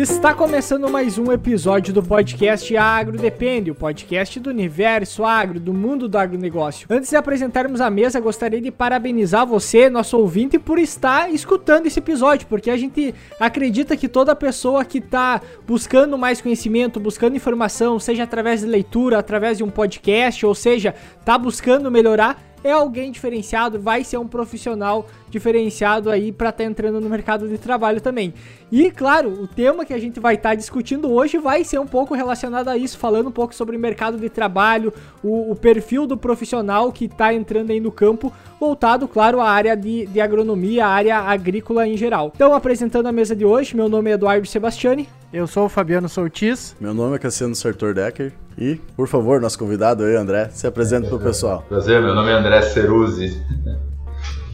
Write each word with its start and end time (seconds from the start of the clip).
Está 0.00 0.32
começando 0.32 0.88
mais 0.88 1.18
um 1.18 1.32
episódio 1.32 1.92
do 1.92 2.00
podcast 2.00 2.76
Agro 2.76 3.18
Depende, 3.18 3.72
o 3.72 3.74
podcast 3.74 4.38
do 4.38 4.48
universo 4.48 5.24
agro, 5.24 5.58
do 5.58 5.74
mundo 5.74 6.08
do 6.08 6.16
agronegócio. 6.16 6.86
Antes 6.88 7.10
de 7.10 7.16
apresentarmos 7.16 7.80
a 7.80 7.90
mesa, 7.90 8.20
gostaria 8.20 8.60
de 8.60 8.70
parabenizar 8.70 9.44
você, 9.44 9.90
nosso 9.90 10.16
ouvinte, 10.16 10.56
por 10.56 10.78
estar 10.78 11.28
escutando 11.34 11.86
esse 11.86 11.98
episódio, 11.98 12.46
porque 12.46 12.70
a 12.70 12.76
gente 12.76 13.12
acredita 13.40 13.96
que 13.96 14.06
toda 14.06 14.36
pessoa 14.36 14.84
que 14.84 14.98
está 14.98 15.42
buscando 15.66 16.16
mais 16.16 16.40
conhecimento, 16.40 17.00
buscando 17.00 17.34
informação, 17.34 17.98
seja 17.98 18.22
através 18.22 18.60
de 18.60 18.66
leitura, 18.68 19.18
através 19.18 19.58
de 19.58 19.64
um 19.64 19.68
podcast, 19.68 20.46
ou 20.46 20.54
seja, 20.54 20.94
está 21.18 21.36
buscando 21.36 21.90
melhorar, 21.90 22.40
é 22.62 22.70
alguém 22.70 23.10
diferenciado, 23.10 23.80
vai 23.80 24.04
ser 24.04 24.18
um 24.18 24.26
profissional 24.26 25.06
diferenciado 25.30 26.10
aí 26.10 26.32
para 26.32 26.50
estar 26.50 26.64
tá 26.64 26.70
entrando 26.70 27.00
no 27.00 27.08
mercado 27.08 27.48
de 27.48 27.58
trabalho 27.58 28.00
também. 28.00 28.32
E 28.70 28.90
claro, 28.90 29.30
o 29.30 29.46
tema 29.46 29.84
que 29.84 29.94
a 29.94 29.98
gente 29.98 30.20
vai 30.20 30.34
estar 30.34 30.50
tá 30.50 30.54
discutindo 30.54 31.10
hoje 31.12 31.38
vai 31.38 31.64
ser 31.64 31.78
um 31.78 31.86
pouco 31.86 32.14
relacionado 32.14 32.68
a 32.68 32.76
isso, 32.76 32.98
falando 32.98 33.28
um 33.28 33.32
pouco 33.32 33.54
sobre 33.54 33.76
o 33.76 33.80
mercado 33.80 34.18
de 34.18 34.28
trabalho, 34.28 34.92
o, 35.22 35.52
o 35.52 35.56
perfil 35.56 36.06
do 36.06 36.16
profissional 36.16 36.92
que 36.92 37.06
está 37.06 37.32
entrando 37.32 37.70
aí 37.70 37.80
no 37.80 37.90
campo, 37.90 38.32
voltado, 38.60 39.08
claro, 39.08 39.40
à 39.40 39.48
área 39.48 39.76
de, 39.76 40.06
de 40.06 40.20
agronomia, 40.20 40.86
à 40.86 40.90
área 40.90 41.18
agrícola 41.18 41.86
em 41.86 41.96
geral. 41.96 42.32
Então, 42.34 42.52
apresentando 42.54 43.06
a 43.06 43.12
mesa 43.12 43.34
de 43.34 43.44
hoje, 43.44 43.74
meu 43.74 43.88
nome 43.88 44.10
é 44.10 44.14
Eduardo 44.14 44.46
Sebastiani. 44.46 45.08
Eu 45.32 45.46
sou 45.46 45.66
o 45.66 45.68
Fabiano 45.68 46.08
Soutis. 46.08 46.74
Meu 46.80 46.94
nome 46.94 47.16
é 47.16 47.18
Cassiano 47.18 47.54
Sartor 47.54 47.94
Decker. 47.94 48.32
E, 48.56 48.76
por 48.96 49.06
favor, 49.06 49.40
nosso 49.40 49.58
convidado 49.58 50.02
aí, 50.02 50.16
André, 50.16 50.48
se 50.50 50.66
apresenta 50.66 51.06
para 51.06 51.16
o 51.16 51.20
pessoal. 51.20 51.64
Prazer, 51.68 52.02
meu 52.02 52.14
nome 52.14 52.30
é 52.30 52.34
André 52.34 52.62
Ceruzzi. 52.62 53.40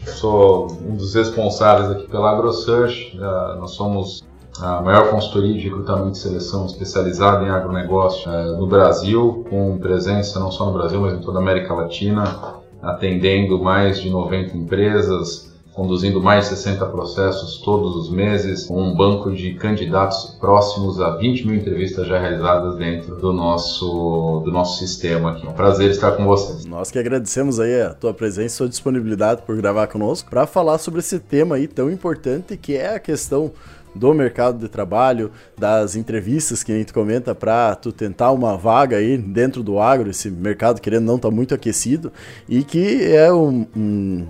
Sou 0.05 0.67
um 0.81 0.95
dos 0.95 1.13
responsáveis 1.15 1.89
aqui 1.91 2.07
pela 2.07 2.31
AgroSearch. 2.31 3.17
Uh, 3.17 3.59
nós 3.59 3.71
somos 3.71 4.23
a 4.59 4.81
maior 4.81 5.09
consultoria 5.09 5.53
de 5.53 5.59
recrutamento 5.59 6.17
e 6.17 6.21
seleção 6.21 6.65
especializada 6.65 7.43
em 7.43 7.49
agronegócio 7.49 8.29
uh, 8.29 8.57
no 8.57 8.67
Brasil, 8.67 9.45
com 9.49 9.77
presença 9.77 10.39
não 10.39 10.51
só 10.51 10.67
no 10.67 10.73
Brasil, 10.73 11.01
mas 11.01 11.13
em 11.13 11.19
toda 11.19 11.39
a 11.39 11.41
América 11.41 11.73
Latina, 11.73 12.23
atendendo 12.81 13.59
mais 13.61 13.99
de 13.99 14.09
90 14.09 14.55
empresas, 14.55 15.54
conduzindo 15.75 16.21
mais 16.21 16.45
de 16.45 16.55
60 16.55 16.85
processos 16.85 17.59
todos 17.59 17.95
os 17.97 18.09
meses, 18.09 18.65
com 18.65 18.81
um 18.81 18.95
banco 18.95 19.31
de 19.33 19.55
candidatos 19.55 20.35
próximos 20.39 21.01
a 21.01 21.17
20 21.17 21.45
mil 21.45 21.55
entrevistas 21.57 22.07
já 22.07 22.17
realizadas 22.17 22.77
dentro 22.77 23.17
do 23.17 23.33
nosso, 23.33 24.41
do 24.45 24.51
nosso 24.51 24.79
sistema 24.79 25.31
aqui. 25.31 25.45
É 25.45 25.49
um 25.49 25.53
prazer 25.53 25.91
estar 25.91 26.13
com 26.13 26.25
vocês. 26.25 26.65
Nós 26.65 26.89
que 26.89 26.97
agradecemos 26.97 27.59
aí 27.59 27.81
a 27.81 27.93
tua 27.93 28.13
presença 28.13 28.45
e 28.45 28.57
sua 28.57 28.69
disponibilidade 28.69 29.41
por 29.41 29.57
gravar 29.57 29.87
conosco 29.87 30.29
para 30.29 30.47
falar 30.47 30.77
sobre 30.77 31.01
esse 31.01 31.19
tema 31.19 31.55
aí 31.55 31.67
tão 31.67 31.91
importante 31.91 32.55
que 32.55 32.77
é 32.77 32.95
a 32.95 32.99
questão 32.99 33.51
do 33.93 34.13
mercado 34.13 34.59
de 34.59 34.67
trabalho, 34.67 35.31
das 35.57 35.95
entrevistas 35.95 36.63
que 36.63 36.71
a 36.71 36.75
gente 36.75 36.93
comenta 36.93 37.33
para 37.33 37.75
tu 37.75 37.91
tentar 37.91 38.31
uma 38.31 38.57
vaga 38.57 38.97
aí 38.97 39.17
dentro 39.17 39.63
do 39.63 39.79
agro, 39.79 40.09
esse 40.09 40.29
mercado 40.29 40.81
querendo 40.81 41.05
não 41.05 41.17
tá 41.17 41.31
muito 41.31 41.53
aquecido 41.55 42.11
e 42.47 42.63
que 42.63 43.05
é 43.05 43.31
um, 43.31 43.65
um 43.75 44.27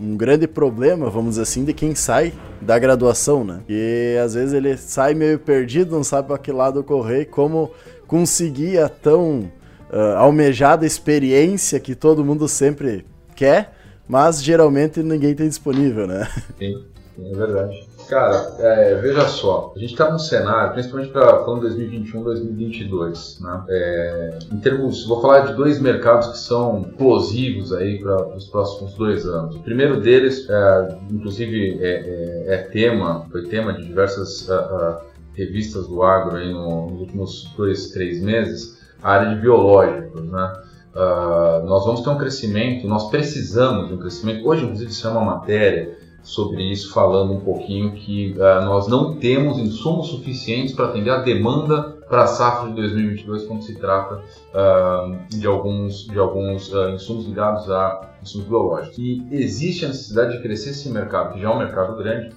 um 0.00 0.16
grande 0.16 0.46
problema, 0.46 1.10
vamos 1.10 1.30
dizer 1.30 1.42
assim, 1.42 1.64
de 1.64 1.72
quem 1.72 1.94
sai 1.94 2.32
da 2.60 2.78
graduação, 2.78 3.44
né? 3.44 3.60
E 3.68 4.16
às 4.22 4.34
vezes 4.34 4.54
ele 4.54 4.76
sai 4.76 5.14
meio 5.14 5.38
perdido, 5.38 5.94
não 5.94 6.04
sabe 6.04 6.28
para 6.28 6.38
que 6.38 6.52
lado 6.52 6.84
correr, 6.84 7.26
como 7.26 7.70
conseguir 8.06 8.78
a 8.78 8.88
tão 8.88 9.50
uh, 9.92 10.16
almejada 10.16 10.86
experiência 10.86 11.80
que 11.80 11.94
todo 11.94 12.24
mundo 12.24 12.48
sempre 12.48 13.04
quer, 13.34 13.74
mas 14.06 14.42
geralmente 14.42 15.02
ninguém 15.02 15.34
tem 15.34 15.48
disponível, 15.48 16.06
né? 16.06 16.28
Sim, 16.58 16.84
é 17.18 17.36
verdade. 17.36 17.87
Cara, 18.08 18.54
é, 18.58 18.94
veja 18.94 19.28
só, 19.28 19.70
a 19.76 19.78
gente 19.78 19.92
está 19.92 20.10
num 20.10 20.18
cenário, 20.18 20.72
principalmente 20.72 21.12
para 21.12 21.44
falando 21.44 21.60
2021, 21.60 22.22
2022, 22.22 23.38
né? 23.40 23.64
É, 23.68 24.38
em 24.50 24.58
termos, 24.60 25.06
vou 25.06 25.20
falar 25.20 25.40
de 25.40 25.52
dois 25.52 25.78
mercados 25.78 26.28
que 26.28 26.38
são 26.38 26.86
explosivos 26.88 27.70
aí 27.70 27.98
para 28.00 28.34
os 28.34 28.46
próximos 28.46 28.94
dois 28.94 29.26
anos. 29.26 29.56
O 29.56 29.62
primeiro 29.62 30.00
deles, 30.00 30.48
é, 30.48 30.98
inclusive, 31.10 31.78
é, 31.82 32.46
é, 32.48 32.54
é, 32.54 32.56
tema, 32.72 33.26
foi 33.30 33.42
tema 33.46 33.74
de 33.74 33.84
diversas 33.84 34.48
uh, 34.48 34.54
uh, 34.54 34.96
revistas 35.34 35.86
do 35.86 36.02
agro 36.02 36.36
aí 36.36 36.50
no, 36.50 36.88
nos 36.90 37.00
últimos 37.00 37.52
dois, 37.58 37.90
três 37.90 38.22
meses, 38.22 38.78
a 39.02 39.12
área 39.12 39.34
de 39.34 39.40
biológicos, 39.42 40.22
né? 40.22 40.52
Uh, 40.94 41.66
nós 41.66 41.84
vamos 41.84 42.00
ter 42.00 42.08
um 42.08 42.16
crescimento, 42.16 42.88
nós 42.88 43.10
precisamos 43.10 43.88
de 43.88 43.94
um 43.94 43.98
crescimento. 43.98 44.48
Hoje, 44.48 44.64
inclusive, 44.64 44.90
isso 44.90 45.06
é 45.06 45.10
uma 45.10 45.24
matéria 45.36 46.07
sobre 46.22 46.62
isso, 46.62 46.92
falando 46.92 47.32
um 47.32 47.40
pouquinho 47.40 47.92
que 47.92 48.32
uh, 48.32 48.64
nós 48.64 48.86
não 48.88 49.14
temos 49.16 49.58
insumos 49.58 50.08
suficientes 50.08 50.74
para 50.74 50.86
atender 50.86 51.10
a 51.10 51.18
demanda 51.18 51.96
para 52.08 52.24
a 52.24 52.26
safra 52.26 52.70
de 52.70 52.76
2022 52.76 53.44
quando 53.44 53.62
se 53.62 53.74
trata 53.76 54.16
uh, 54.16 55.16
de 55.28 55.46
alguns, 55.46 56.06
de 56.06 56.18
alguns 56.18 56.72
uh, 56.72 56.90
insumos 56.90 57.26
ligados 57.26 57.70
a 57.70 58.10
insumos 58.22 58.46
biológicos. 58.46 58.98
E 58.98 59.26
existe 59.30 59.84
a 59.84 59.88
necessidade 59.88 60.36
de 60.36 60.42
crescer 60.42 60.70
esse 60.70 60.88
mercado, 60.90 61.34
que 61.34 61.40
já 61.40 61.50
é 61.50 61.52
um 61.52 61.58
mercado 61.58 61.96
grande, 61.96 62.30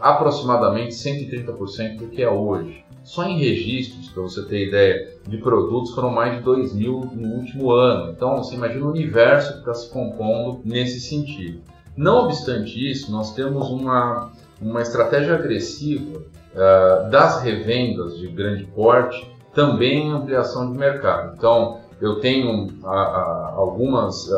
aproximadamente 0.00 0.92
130% 0.92 1.98
do 1.98 2.08
que 2.08 2.20
é 2.20 2.28
hoje. 2.28 2.84
Só 3.04 3.24
em 3.24 3.38
registros, 3.38 4.08
para 4.10 4.22
você 4.22 4.44
ter 4.44 4.68
ideia, 4.68 5.08
de 5.26 5.38
produtos 5.38 5.92
foram 5.92 6.10
mais 6.10 6.36
de 6.36 6.42
2 6.42 6.74
mil 6.74 7.08
no 7.12 7.36
último 7.36 7.70
ano. 7.70 8.12
Então, 8.12 8.36
você 8.36 8.54
imagina 8.54 8.84
o 8.84 8.90
universo 8.90 9.52
que 9.54 9.58
está 9.60 9.74
se 9.74 9.90
compondo 9.90 10.60
nesse 10.64 11.00
sentido. 11.00 11.60
Não 11.96 12.24
obstante 12.24 12.90
isso, 12.90 13.10
nós 13.10 13.34
temos 13.34 13.68
uma, 13.70 14.30
uma 14.60 14.82
estratégia 14.82 15.34
agressiva 15.34 16.18
uh, 16.18 17.10
das 17.10 17.42
revendas 17.42 18.18
de 18.18 18.28
grande 18.28 18.64
porte, 18.64 19.30
também 19.54 20.06
em 20.06 20.12
ampliação 20.12 20.70
de 20.70 20.78
mercado. 20.78 21.34
Então, 21.36 21.80
eu 22.00 22.20
tenho 22.20 22.66
uh, 22.66 22.86
uh, 22.86 23.58
algumas 23.58 24.30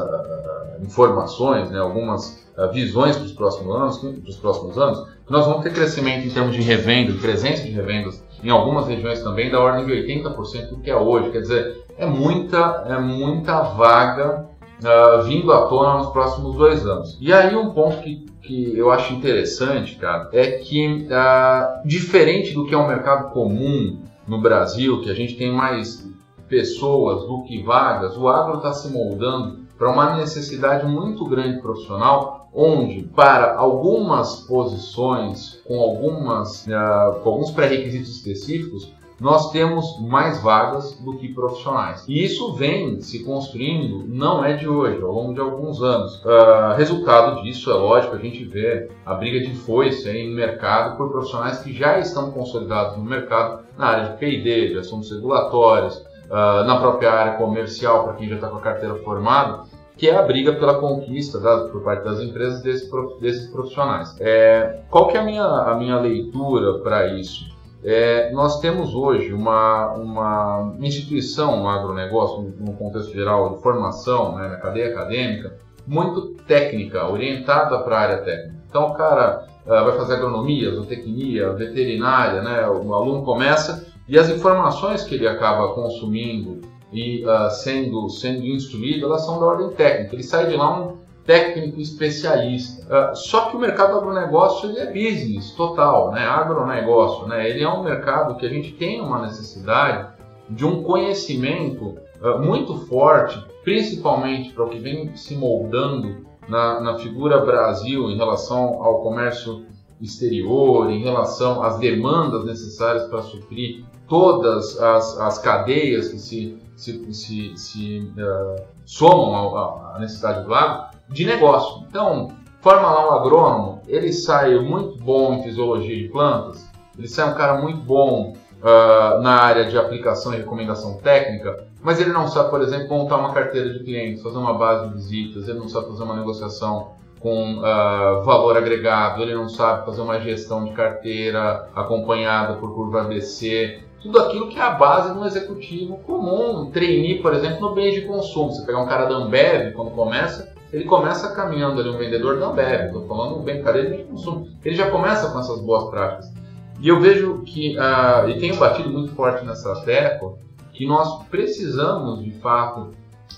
informações, 0.81 1.71
né, 1.71 1.79
algumas 1.79 2.43
visões 2.73 3.17
para 3.17 3.25
os 3.25 3.33
próximos 3.33 3.75
anos, 3.77 3.99
para 3.99 4.31
os 4.31 4.37
próximos 4.37 4.79
anos, 4.79 5.09
que 5.25 5.33
nós 5.33 5.47
vamos 5.47 5.63
ter 5.63 5.73
crescimento 5.73 6.27
em 6.27 6.31
termos 6.31 6.55
de 6.55 6.61
revenda, 6.61 7.13
de 7.13 7.19
presença 7.19 7.63
de 7.63 7.71
revendas 7.71 8.23
em 8.43 8.51
algumas 8.51 8.89
regiões 8.89 9.23
também 9.23 9.51
da 9.51 9.61
ordem 9.61 9.87
de 9.87 9.93
80% 9.93 10.69
do 10.71 10.79
que 10.79 10.91
é 10.91 10.97
hoje. 10.97 11.31
Quer 11.31 11.43
dizer, 11.43 11.85
é 11.97 12.05
muita, 12.05 12.85
é 12.89 12.99
muita 12.99 13.63
vaga 13.63 14.47
uh, 14.85 15.23
vindo 15.23 15.53
à 15.53 15.67
tona 15.67 15.99
nos 15.99 16.11
próximos 16.11 16.57
dois 16.57 16.87
anos. 16.87 17.17
E 17.21 17.33
aí 17.33 17.55
um 17.55 17.71
ponto 17.71 17.99
que, 18.03 18.27
que 18.43 18.77
eu 18.77 18.91
acho 18.91 19.13
interessante, 19.15 19.97
cara, 19.97 20.29
é 20.33 20.53
que 20.53 21.07
uh, 21.07 21.87
diferente 21.87 22.53
do 22.55 22.67
que 22.67 22.75
é 22.75 22.79
um 22.79 22.89
mercado 22.89 23.33
comum 23.33 23.99
no 24.27 24.41
Brasil, 24.41 25.01
que 25.03 25.11
a 25.11 25.15
gente 25.15 25.37
tem 25.37 25.53
mais 25.53 26.07
pessoas 26.49 27.27
do 27.27 27.43
que 27.45 27.63
vagas, 27.63 28.17
o 28.17 28.29
agro 28.29 28.59
está 28.59 28.73
se 28.73 28.93
moldando 28.93 29.63
para 29.79 29.91
uma 29.91 30.17
necessidade 30.17 30.87
muito 30.87 31.25
grande 31.25 31.61
profissional, 31.61 32.49
onde 32.55 33.03
para 33.17 33.57
algumas 33.57 34.41
posições 34.43 35.61
com 35.67 35.81
algumas 35.81 36.67
uh, 36.67 37.21
com 37.23 37.31
alguns 37.31 37.51
pré-requisitos 37.51 38.17
específicos 38.17 38.93
nós 39.23 39.53
temos 39.53 40.01
mais 40.01 40.43
vagas 40.43 40.99
do 40.99 41.17
que 41.17 41.33
profissionais. 41.33 42.05
E 42.09 42.25
isso 42.25 42.55
vem 42.55 43.01
se 43.01 43.23
construindo, 43.23 44.05
não 44.09 44.45
é 44.45 44.55
de 44.55 44.69
hoje, 44.69 45.01
ao 45.01 45.13
longo 45.13 45.33
de 45.33 45.41
alguns 45.41 45.81
anos. 45.81 46.21
Uh, 46.25 46.75
resultado 46.77 47.41
disso, 47.41 47.71
é 47.71 47.75
lógico, 47.75 48.17
a 48.17 48.19
gente 48.19 48.43
vê 48.43 48.91
a 49.07 49.15
briga 49.15 49.39
de 49.39 49.55
foice 49.55 50.09
aí 50.09 50.29
no 50.29 50.35
mercado 50.35 50.97
por 50.97 51.09
profissionais 51.09 51.61
que 51.61 51.73
já 51.73 52.01
estão 52.01 52.33
consolidados 52.33 52.99
no 52.99 53.05
mercado 53.05 53.63
na 53.79 53.87
área 53.87 54.09
de 54.09 54.19
P&D, 54.19 54.71
de 54.71 54.79
assuntos 54.79 55.13
regulatórios, 55.13 55.99
uh, 56.27 56.65
na 56.67 56.81
própria 56.81 57.13
área 57.13 57.35
comercial, 57.35 58.03
para 58.03 58.15
quem 58.15 58.29
já 58.29 58.35
está 58.35 58.49
com 58.49 58.57
a 58.57 58.61
carteira 58.61 58.97
formada, 58.97 59.63
que 59.97 60.09
é 60.09 60.19
a 60.19 60.23
briga 60.23 60.53
pela 60.55 60.81
conquista 60.81 61.39
por 61.71 61.81
parte 61.85 62.03
das 62.03 62.19
empresas 62.19 62.61
desse, 62.61 62.91
desses 63.21 63.49
profissionais. 63.53 64.17
É, 64.19 64.81
qual 64.91 65.07
que 65.07 65.17
é 65.17 65.21
a 65.21 65.25
minha, 65.25 65.45
a 65.45 65.77
minha 65.77 66.01
leitura 66.01 66.81
para 66.81 67.07
isso? 67.15 67.53
É, 67.85 68.31
nós 68.31 68.61
temos 68.61 68.95
hoje 68.95 69.33
uma, 69.33 69.93
uma 69.95 70.75
instituição 70.81 71.61
no 71.61 71.69
agronegócio, 71.69 72.55
no 72.61 72.75
contexto 72.75 73.13
geral 73.13 73.57
de 73.57 73.63
formação, 73.63 74.37
né, 74.37 74.49
na 74.49 74.57
cadeia 74.57 74.91
acadêmica, 74.91 75.59
muito 75.87 76.35
técnica, 76.47 77.09
orientada 77.09 77.79
para 77.81 77.97
a 77.97 78.01
área 78.01 78.19
técnica. 78.19 78.63
Então 78.69 78.87
o 78.87 78.95
cara 78.95 79.47
uh, 79.67 79.69
vai 79.69 79.97
fazer 79.97 80.15
agronomia, 80.15 80.71
zootecnia, 80.71 81.53
veterinária, 81.55 82.41
né, 82.41 82.69
o 82.69 82.95
aluno 82.95 83.25
começa 83.25 83.85
e 84.09 84.17
as 84.17 84.29
informações 84.29 85.03
que 85.03 85.17
ele 85.17 85.27
acaba 85.27 85.75
consumindo 85.75 86.61
e 86.93 87.25
uh, 87.25 87.51
sendo, 87.51 88.09
sendo 88.11 88.47
instruído, 88.47 89.07
elas 89.07 89.25
são 89.25 89.41
da 89.41 89.47
ordem 89.47 89.71
técnica. 89.71 90.15
Ele 90.15 90.23
sai 90.23 90.47
de 90.47 90.57
lá 90.57 90.79
um 90.79 91.02
técnico 91.25 91.81
especialista. 91.81 92.83
Uh, 93.13 93.17
só 93.17 93.47
que 93.47 93.57
o 93.57 93.61
mercado 93.61 93.97
agronegócio 93.97 94.71
ele 94.71 94.81
é 94.81 94.87
business 94.87 95.53
total, 95.53 96.11
né? 96.13 96.25
Agronegócio, 96.25 97.27
né? 97.27 97.49
Ele 97.49 97.63
é 97.63 97.69
um 97.69 97.83
mercado 97.83 98.37
que 98.37 98.47
a 98.47 98.49
gente 98.49 98.73
tem 98.73 99.01
uma 99.01 99.23
necessidade 99.23 100.09
de 100.51 100.65
um 100.65 100.83
conhecimento 100.83 101.97
uh, 102.21 102.39
muito 102.41 102.77
forte, 102.87 103.43
principalmente 103.63 104.53
para 104.53 104.65
o 104.65 104.69
que 104.69 104.79
vem 104.79 105.15
se 105.17 105.37
moldando 105.37 106.27
na, 106.49 106.81
na 106.81 106.99
figura 106.99 107.45
Brasil 107.45 108.11
em 108.11 108.17
relação 108.17 108.83
ao 108.83 109.01
comércio 109.03 109.65
exterior, 110.01 110.91
em 110.91 111.03
relação 111.03 111.63
às 111.63 111.79
demandas 111.79 112.45
necessárias 112.45 113.05
para 113.05 113.23
suprir 113.23 113.85
todas 114.09 114.79
as, 114.81 115.19
as 115.21 115.39
cadeias 115.39 116.09
que 116.09 116.19
se, 116.19 116.59
se, 116.75 117.15
se, 117.15 117.57
se 117.57 118.13
uh, 118.19 118.63
somam 118.85 119.57
à 119.57 119.99
necessidade 120.01 120.45
do 120.45 120.53
agro, 120.53 120.92
de 121.13 121.25
negócio. 121.25 121.85
Então, 121.89 122.29
forma 122.61 122.91
lá 122.91 123.09
um 123.09 123.19
agrônomo, 123.19 123.83
ele 123.87 124.13
sai 124.13 124.59
muito 124.59 124.99
bom 124.99 125.35
em 125.35 125.43
fisiologia 125.43 125.97
de 125.97 126.09
plantas, 126.09 126.69
ele 126.99 127.09
sai 127.09 127.31
um 127.31 127.35
cara 127.35 127.61
muito 127.61 127.81
bom 127.81 128.35
uh, 128.61 129.21
na 129.21 129.43
área 129.43 129.65
de 129.65 129.77
aplicação 129.77 130.33
e 130.33 130.39
recomendação 130.39 130.99
técnica, 130.99 131.67
mas 131.83 132.01
ele 132.01 132.13
não 132.13 132.29
sabe, 132.29 132.51
por 132.51 132.63
exemplo, 132.63 132.89
montar 132.89 133.17
uma 133.17 133.33
carteira 133.33 133.71
de 133.71 133.85
clientes, 133.85 134.23
fazer 134.23 134.39
uma 134.39 134.55
base 134.55 134.89
de 134.89 134.95
visitas, 134.95 135.49
ele 135.49 135.59
não 135.59 135.69
sabe 135.69 135.89
fazer 135.89 136.05
uma 136.05 136.17
negociação 136.17 136.93
com 137.19 137.59
uh, 137.59 138.23
valor 138.25 138.57
agregado, 138.57 139.23
ele 139.23 139.35
não 139.35 139.49
sabe 139.49 139.85
fazer 139.87 140.01
uma 140.01 140.19
gestão 140.21 140.65
de 140.65 140.73
carteira 140.73 141.69
acompanhada 141.75 142.55
por 142.55 142.75
curva 142.75 143.03
ABC, 143.03 143.81
tudo 144.03 144.19
aquilo 144.19 144.49
que 144.49 144.59
é 144.59 144.63
a 144.63 144.71
base 144.71 145.13
de 145.13 145.19
um 145.19 145.25
executivo 145.25 145.99
comum, 145.99 146.63
um 146.63 146.71
trainee, 146.71 147.23
por 147.23 147.33
exemplo, 147.33 147.61
no 147.61 147.75
bem 147.75 147.93
de 147.93 148.01
consumo. 148.03 148.51
Você 148.51 148.67
pegar 148.67 148.83
um 148.83 148.87
cara 148.87 149.07
da 149.07 149.15
Ambev, 149.15 149.73
quando 149.75 149.93
começa, 149.93 150.52
ele 150.73 150.85
começa 150.85 151.35
caminhando 151.35 151.81
ali 151.81 151.91
um 151.91 151.99
vendedor 151.99 152.39
da 152.39 152.47
Ambev, 152.47 152.87
estou 152.87 153.07
falando 153.07 153.41
bem, 153.41 153.63
cara, 153.63 153.85
de 153.85 154.05
consumo. 154.05 154.49
Ele 154.65 154.75
já 154.75 154.91
começa 154.91 155.31
com 155.31 155.39
essas 155.39 155.61
boas 155.61 155.91
práticas. 155.91 156.33
E 156.81 156.89
eu 156.89 156.99
vejo 156.99 157.43
que, 157.43 157.77
uh, 157.77 158.29
e 158.29 158.39
tenho 158.41 158.57
batido 158.57 158.89
muito 158.89 159.13
forte 159.13 159.45
nessa 159.45 159.75
tecla, 159.83 160.35
que 160.73 160.87
nós 160.87 161.25
precisamos, 161.25 162.25
de 162.25 162.31
fato, 162.33 162.91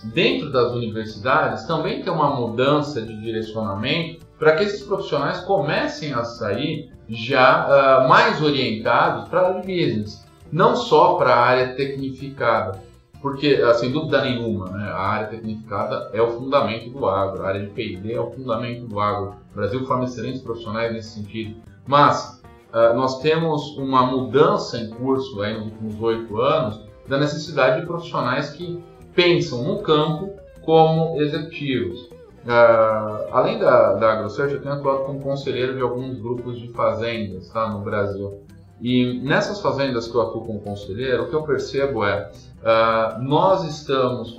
dentro 0.05 0.53
das 0.53 0.73
universidades, 0.73 1.67
também 1.67 2.03
ter 2.03 2.11
uma 2.11 2.31
mudança 2.31 3.03
de 3.03 3.21
direcionamento 3.21 4.25
para 4.39 4.55
que 4.55 4.65
esses 4.65 4.83
profissionais 4.83 5.41
comecem 5.41 6.15
a 6.15 6.23
sair 6.23 6.93
já 7.09 7.67
uh, 7.67 8.09
mais 8.09 8.41
orientados 8.41 9.29
para 9.29 9.49
a 9.49 9.53
business, 9.55 10.25
não 10.53 10.77
só 10.77 11.15
para 11.15 11.35
a 11.35 11.41
área 11.41 11.75
tecnificada, 11.75 12.81
porque, 13.25 13.55
uh, 13.55 13.73
sem 13.73 13.91
dúvida 13.91 14.21
nenhuma, 14.21 14.67
né, 14.67 14.85
a 14.85 15.01
área 15.01 15.29
tecnificada 15.29 16.11
é 16.13 16.21
o 16.21 16.33
fundamento 16.33 16.91
do 16.91 17.07
agro, 17.09 17.43
a 17.43 17.49
área 17.49 17.63
de 17.63 17.69
P&D 17.69 18.13
é 18.13 18.21
o 18.21 18.31
fundamento 18.31 18.87
do 18.87 19.01
agro. 19.01 19.37
O 19.51 19.55
Brasil 19.57 19.83
forma 19.87 20.05
excelentes 20.05 20.43
profissionais 20.43 20.93
nesse 20.93 21.23
sentido, 21.23 21.57
mas 21.87 22.43
uh, 22.69 22.95
nós 22.95 23.23
temos 23.23 23.79
uma 23.79 24.05
mudança 24.05 24.77
em 24.77 24.91
curso 24.91 25.41
aí 25.41 25.55
nos 25.55 25.69
últimos 25.69 26.03
oito 26.03 26.39
anos 26.39 26.83
da 27.09 27.17
necessidade 27.17 27.81
de 27.81 27.87
profissionais 27.87 28.51
que 28.51 28.85
pensam 29.15 29.63
no 29.63 29.79
campo 29.79 30.29
como 30.61 31.19
executivos. 31.23 32.11
Uh, 32.45 33.33
além 33.33 33.59
da, 33.59 33.95
da 33.95 34.13
AgroSearch, 34.13 34.53
eu 34.53 34.61
tenho 34.61 34.75
atuado 34.75 35.05
como 35.05 35.23
conselheiro 35.23 35.75
de 35.75 35.81
alguns 35.81 36.19
grupos 36.19 36.59
de 36.61 36.69
fazendas 36.75 37.49
tá, 37.49 37.71
no 37.71 37.79
Brasil. 37.79 38.44
E 38.81 39.21
nessas 39.23 39.61
fazendas 39.61 40.09
que 40.09 40.15
eu 40.15 40.23
atuo 40.23 40.45
como 40.45 40.61
conselheiro, 40.61 41.25
o 41.25 41.29
que 41.29 41.35
eu 41.35 41.43
percebo 41.43 42.05
é 42.05 42.31
uh, 42.61 43.23
nós 43.23 43.65
estamos, 43.65 44.37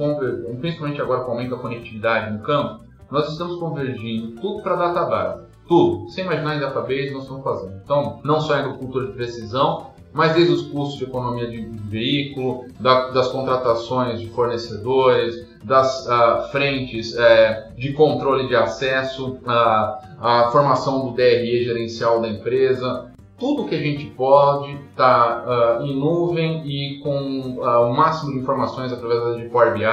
principalmente 0.59 1.01
agora 1.01 1.21
com 1.21 1.29
o 1.29 1.31
aumento 1.31 1.51
da 1.51 1.61
conectividade 1.61 2.33
no 2.33 2.39
campo, 2.39 2.83
nós 3.09 3.29
estamos 3.31 3.57
convergindo 3.57 4.39
tudo 4.41 4.61
para 4.61 4.75
database. 4.75 5.45
Tudo. 5.67 6.09
Sem 6.09 6.25
imaginar 6.25 6.57
em 6.57 6.59
database, 6.59 7.11
nós 7.11 7.23
estamos 7.23 7.43
fazendo. 7.43 7.81
Então, 7.83 8.19
não 8.23 8.39
só 8.39 8.55
em 8.55 8.59
agricultura 8.59 9.07
de 9.07 9.13
precisão, 9.13 9.87
mas 10.15 10.33
desde 10.33 10.53
os 10.53 10.61
custos 10.67 10.97
de 10.97 11.03
economia 11.03 11.49
de 11.49 11.61
veículo, 11.89 12.65
da, 12.79 13.09
das 13.09 13.27
contratações 13.27 14.19
de 14.21 14.29
fornecedores, 14.29 15.45
das 15.63 16.05
uh, 16.05 16.49
frentes 16.51 17.13
uh, 17.13 17.75
de 17.75 17.91
controle 17.93 18.47
de 18.47 18.55
acesso, 18.55 19.33
uh, 19.43 19.97
a 20.21 20.49
formação 20.51 21.05
do 21.05 21.15
DRE 21.15 21.65
gerencial 21.65 22.21
da 22.21 22.29
empresa, 22.29 23.11
tudo 23.37 23.65
que 23.65 23.75
a 23.75 23.79
gente 23.79 24.05
pode 24.07 24.71
estar 24.89 25.41
tá, 25.45 25.79
em 25.81 25.95
nuvem 25.95 26.63
e 26.65 26.99
com 26.99 27.57
o 27.59 27.93
máximo 27.93 28.31
de 28.31 28.39
informações 28.39 28.93
através 28.93 29.37
de 29.37 29.49
Power 29.49 29.73
BI 29.73 29.83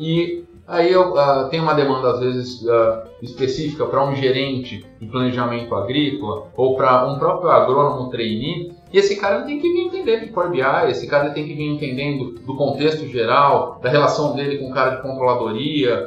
e 0.00 0.48
Aí 0.68 0.92
eu 0.92 1.14
uh, 1.14 1.48
tenho 1.48 1.62
uma 1.62 1.72
demanda, 1.72 2.10
às 2.10 2.20
vezes, 2.20 2.60
uh, 2.60 3.08
específica 3.22 3.86
para 3.86 4.04
um 4.04 4.14
gerente 4.14 4.84
de 5.00 5.06
planejamento 5.06 5.74
agrícola 5.74 6.48
ou 6.54 6.76
para 6.76 7.10
um 7.10 7.18
próprio 7.18 7.50
agrônomo 7.50 8.10
trainee, 8.10 8.70
e 8.92 8.98
esse 8.98 9.16
cara 9.16 9.44
tem 9.44 9.58
que 9.58 9.72
vir 9.72 9.86
entender 9.86 10.20
de 10.20 10.26
Power 10.26 10.50
BI, 10.50 10.90
esse 10.90 11.06
cara 11.06 11.30
tem 11.30 11.46
que 11.46 11.54
vir 11.54 11.68
entendendo 11.70 12.32
do 12.40 12.54
contexto 12.54 13.06
geral, 13.08 13.80
da 13.82 13.88
relação 13.88 14.36
dele 14.36 14.58
com 14.58 14.68
o 14.68 14.74
cara 14.74 14.96
de 14.96 15.02
controladoria, 15.02 16.06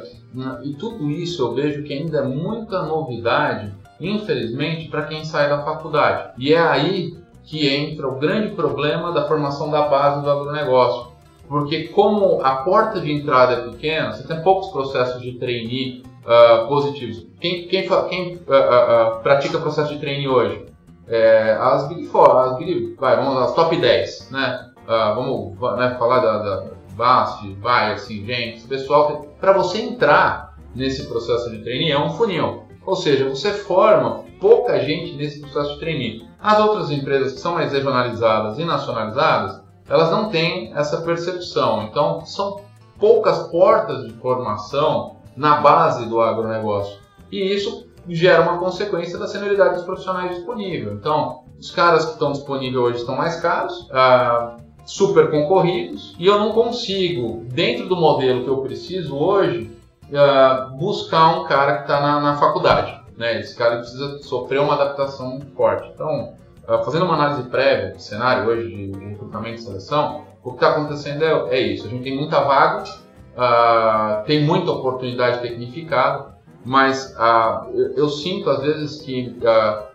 e 0.62 0.74
tudo 0.74 1.10
isso 1.10 1.42
eu 1.42 1.54
vejo 1.54 1.82
que 1.82 1.92
ainda 1.92 2.18
é 2.18 2.22
muita 2.22 2.82
novidade, 2.82 3.72
infelizmente, 4.06 4.88
para 4.88 5.02
quem 5.02 5.24
sai 5.24 5.48
da 5.48 5.62
faculdade. 5.62 6.32
E 6.38 6.52
é 6.52 6.58
aí 6.58 7.16
que 7.44 7.68
entra 7.68 8.08
o 8.08 8.18
grande 8.18 8.54
problema 8.54 9.12
da 9.12 9.26
formação 9.26 9.70
da 9.70 9.88
base 9.88 10.22
do 10.22 10.30
agronegócio 10.30 11.12
porque 11.52 11.88
como 11.88 12.40
a 12.42 12.56
porta 12.56 12.98
de 12.98 13.12
entrada 13.12 13.52
é 13.52 13.70
pequena, 13.70 14.10
você 14.10 14.26
tem 14.26 14.40
poucos 14.40 14.68
processos 14.68 15.20
de 15.20 15.32
trainee 15.32 16.02
uh, 16.24 16.66
positivos. 16.66 17.26
Quem, 17.42 17.68
quem, 17.68 17.86
quem 18.08 18.36
uh, 18.36 18.38
uh, 18.38 19.22
pratica 19.22 19.58
processo 19.58 19.92
de 19.92 20.00
trainee 20.00 20.28
hoje? 20.28 20.64
É, 21.06 21.58
as 21.60 21.88
Big 21.88 22.06
Four, 22.06 22.30
as 22.38 22.56
Big, 22.56 22.96
vai, 22.98 23.16
vamos 23.16 23.36
as 23.36 23.54
top 23.54 23.76
10, 23.76 24.30
né? 24.30 24.70
vamos 24.86 25.58
né, 25.76 25.94
falar 25.98 26.20
da, 26.20 26.38
da 26.38 26.64
Bast, 26.96 27.46
vai, 27.60 27.92
assim, 27.92 28.24
gente, 28.24 28.66
pessoal, 28.66 29.26
para 29.38 29.52
você 29.52 29.82
entrar 29.82 30.54
nesse 30.74 31.06
processo 31.06 31.50
de 31.50 31.58
trainee 31.58 31.90
é 31.90 31.98
um 31.98 32.10
funil. 32.10 32.61
Ou 32.84 32.96
seja, 32.96 33.28
você 33.28 33.52
forma 33.52 34.24
pouca 34.40 34.80
gente 34.80 35.14
nesse 35.14 35.40
processo 35.40 35.74
de 35.74 35.80
trainee. 35.80 36.26
As 36.40 36.58
outras 36.58 36.90
empresas 36.90 37.34
que 37.34 37.40
são 37.40 37.54
mais 37.54 37.72
regionalizadas 37.72 38.58
e 38.58 38.64
nacionalizadas, 38.64 39.62
elas 39.88 40.10
não 40.10 40.28
têm 40.28 40.72
essa 40.74 41.00
percepção. 41.02 41.84
Então, 41.84 42.24
são 42.26 42.60
poucas 42.98 43.48
portas 43.48 44.04
de 44.04 44.12
formação 44.14 45.16
na 45.36 45.60
base 45.60 46.06
do 46.06 46.20
agronegócio. 46.20 46.98
E 47.30 47.54
isso 47.54 47.86
gera 48.08 48.42
uma 48.42 48.58
consequência 48.58 49.18
da 49.18 49.28
senioridade 49.28 49.76
dos 49.76 49.84
profissionais 49.84 50.34
disponíveis. 50.34 50.92
Então, 50.92 51.44
os 51.58 51.70
caras 51.70 52.04
que 52.04 52.12
estão 52.12 52.32
disponíveis 52.32 52.82
hoje 52.82 52.98
estão 52.98 53.16
mais 53.16 53.40
caros, 53.40 53.88
ah, 53.92 54.56
super 54.84 55.30
concorridos, 55.30 56.14
e 56.18 56.26
eu 56.26 56.38
não 56.38 56.50
consigo, 56.50 57.44
dentro 57.46 57.88
do 57.88 57.96
modelo 57.96 58.42
que 58.42 58.50
eu 58.50 58.58
preciso 58.58 59.16
hoje, 59.16 59.70
ah, 60.14 60.70
buscar 60.78 61.40
um 61.40 61.44
cara 61.44 61.76
que 61.76 61.82
está 61.82 62.00
na, 62.00 62.20
na, 62.20 62.36
faculdade. 62.36 63.00
Né? 63.16 63.40
Esse 63.40 63.56
cara 63.56 63.78
precisa 63.78 64.22
sofrer 64.22 64.60
uma 64.60 64.74
adaptação 64.74 65.40
forte. 65.56 65.90
Então, 65.94 66.34
ah, 66.66 66.78
fazendo 66.78 67.04
uma 67.04 67.14
análise 67.14 67.48
prévia 67.48 67.92
de 67.92 68.02
cenário 68.02 68.48
hoje 68.48 68.68
de, 68.90 69.04
recrutamento 69.04 69.56
e 69.56 69.62
seleção, 69.62 70.24
o 70.42 70.50
que 70.50 70.56
está 70.56 70.70
acontecendo 70.70 71.22
é, 71.24 71.56
é, 71.56 71.60
isso. 71.60 71.86
A 71.86 71.90
gente 71.90 72.02
tem 72.02 72.16
muita 72.16 72.40
vaga, 72.40 72.84
uh, 72.84 74.24
tem 74.26 74.44
muita 74.44 74.72
oportunidade 74.72 75.40
tecnificada, 75.40 76.34
mas 76.64 77.14
uh, 77.16 77.70
eu, 77.72 77.92
eu, 77.96 78.08
sinto 78.08 78.50
às 78.50 78.60
vezes 78.60 79.00
que 79.02 79.38
uh, 79.38 79.92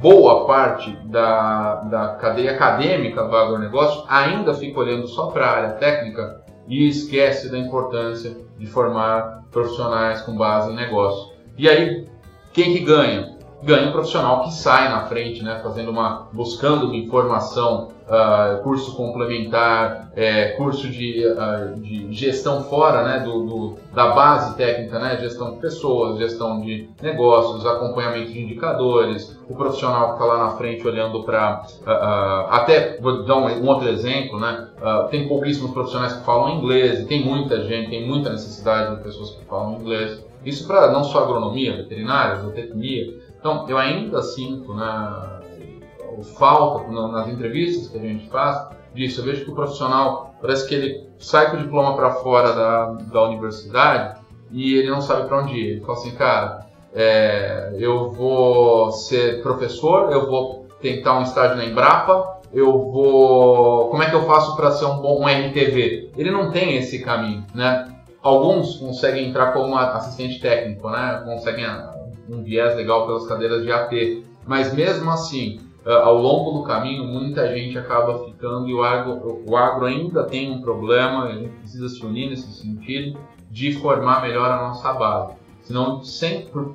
boa 0.00 0.46
parte 0.46 0.90
da, 1.06 1.76
da 1.76 2.08
cadeia 2.16 2.52
acadêmica 2.52 3.24
do 3.24 3.34
agronegócio 3.34 4.04
ainda 4.08 4.52
fica 4.52 4.80
olhando 4.80 5.06
só 5.08 5.28
para 5.28 5.46
a 5.46 5.50
área 5.50 5.70
técnica 5.74 6.42
e 6.68 6.88
esquece 6.88 7.50
da 7.50 7.58
importância 7.58 8.36
de 8.58 8.66
formar 8.66 9.44
profissionais 9.50 10.22
com 10.22 10.36
base 10.36 10.72
em 10.72 10.76
negócio. 10.76 11.32
E 11.56 11.68
aí, 11.68 12.08
quem 12.52 12.72
que 12.72 12.80
ganha? 12.80 13.36
ganha 13.62 13.88
um 13.88 13.92
profissional 13.92 14.44
que 14.44 14.52
sai 14.52 14.88
na 14.88 15.06
frente, 15.06 15.42
né, 15.42 15.60
fazendo 15.62 15.90
uma, 15.90 16.28
buscando 16.32 16.86
uma 16.86 16.96
informação, 16.96 17.92
uh, 18.06 18.62
curso 18.62 18.96
complementar, 18.96 20.10
é, 20.14 20.50
curso 20.52 20.88
de, 20.88 21.24
uh, 21.26 21.78
de 21.80 22.12
gestão 22.12 22.62
fora, 22.64 23.02
né, 23.02 23.20
do, 23.20 23.44
do, 23.44 23.78
da 23.92 24.10
base 24.10 24.56
técnica, 24.56 24.98
né, 24.98 25.18
gestão 25.18 25.54
de 25.54 25.60
pessoas, 25.60 26.18
gestão 26.18 26.60
de 26.60 26.88
negócios, 27.02 27.66
acompanhamento 27.66 28.32
de 28.32 28.42
indicadores, 28.42 29.38
o 29.48 29.54
profissional 29.54 30.08
que 30.08 30.12
está 30.14 30.24
lá 30.24 30.38
na 30.44 30.50
frente 30.56 30.86
olhando 30.86 31.22
para, 31.24 31.66
uh, 31.82 32.52
até 32.52 32.98
vou 33.00 33.24
dar 33.24 33.36
um, 33.36 33.46
um 33.46 33.66
outro 33.66 33.88
exemplo, 33.88 34.38
né, 34.38 34.68
tem 35.10 35.26
pouquíssimos 35.26 35.72
profissionais 35.72 36.12
que 36.12 36.24
falam 36.24 36.58
inglês, 36.58 37.04
tem 37.06 37.24
muita 37.24 37.62
gente, 37.64 37.90
tem 37.90 38.06
muita 38.06 38.30
necessidade 38.30 38.96
de 38.96 39.02
pessoas 39.02 39.30
que 39.30 39.44
falam 39.44 39.80
inglês. 39.80 40.24
Isso 40.44 40.66
para 40.66 40.92
não 40.92 41.02
só 41.02 41.24
agronomia, 41.24 41.76
veterinária, 41.76 42.36
zootecnia, 42.36 43.14
então, 43.46 43.64
eu 43.68 43.78
ainda 43.78 44.22
sinto 44.22 44.74
na 44.74 45.35
falta 46.22 46.90
nas 46.90 47.28
entrevistas 47.28 47.88
que 47.88 47.98
a 47.98 48.00
gente 48.00 48.28
faz 48.28 48.68
disso. 48.94 49.20
Eu 49.20 49.24
vejo 49.24 49.44
que 49.44 49.50
o 49.50 49.54
profissional 49.54 50.34
parece 50.40 50.66
que 50.68 50.74
ele 50.74 51.08
sai 51.18 51.50
com 51.50 51.56
o 51.56 51.60
diploma 51.60 51.96
para 51.96 52.12
fora 52.12 52.52
da, 52.52 52.84
da 53.12 53.22
universidade 53.22 54.20
e 54.50 54.74
ele 54.74 54.90
não 54.90 55.00
sabe 55.00 55.26
para 55.26 55.42
onde 55.42 55.54
ir. 55.54 55.70
Ele 55.72 55.80
fala 55.80 55.98
assim, 55.98 56.10
cara, 56.12 56.66
é, 56.94 57.74
eu 57.78 58.10
vou 58.10 58.90
ser 58.90 59.42
professor, 59.42 60.12
eu 60.12 60.26
vou 60.26 60.66
tentar 60.80 61.18
um 61.18 61.22
estágio 61.22 61.56
na 61.56 61.64
Embrapa, 61.64 62.40
eu 62.52 62.72
vou. 62.90 63.90
Como 63.90 64.02
é 64.02 64.08
que 64.08 64.14
eu 64.14 64.24
faço 64.24 64.56
para 64.56 64.70
ser 64.72 64.86
um 64.86 64.98
bom 64.98 65.22
um 65.22 65.28
RTV? 65.28 66.12
Ele 66.16 66.30
não 66.30 66.50
tem 66.50 66.76
esse 66.76 67.00
caminho, 67.00 67.44
né? 67.54 67.92
Alguns 68.22 68.76
conseguem 68.76 69.28
entrar 69.28 69.52
como 69.52 69.76
assistente 69.76 70.40
técnico, 70.40 70.88
né? 70.90 71.22
Conseguem 71.24 71.66
um 72.28 72.42
viés 72.42 72.74
legal 72.76 73.06
pelas 73.06 73.26
cadeiras 73.26 73.62
de 73.62 73.70
AT. 73.70 74.24
Mas 74.46 74.72
mesmo 74.72 75.10
assim, 75.10 75.60
ao 75.86 76.16
longo 76.20 76.58
do 76.58 76.64
caminho, 76.64 77.04
muita 77.04 77.54
gente 77.54 77.78
acaba 77.78 78.24
ficando 78.24 78.68
e 78.68 78.74
o 78.74 78.82
agro, 78.82 79.42
o 79.46 79.56
agro 79.56 79.86
ainda 79.86 80.24
tem 80.24 80.50
um 80.50 80.60
problema, 80.60 81.32
gente 81.32 81.50
precisa 81.50 81.88
se 81.88 82.04
unir 82.04 82.30
nesse 82.30 82.52
sentido 82.60 83.18
de 83.50 83.72
formar 83.72 84.22
melhor 84.22 84.50
a 84.50 84.68
nossa 84.68 84.92
base. 84.92 85.34
Senão, 85.62 86.00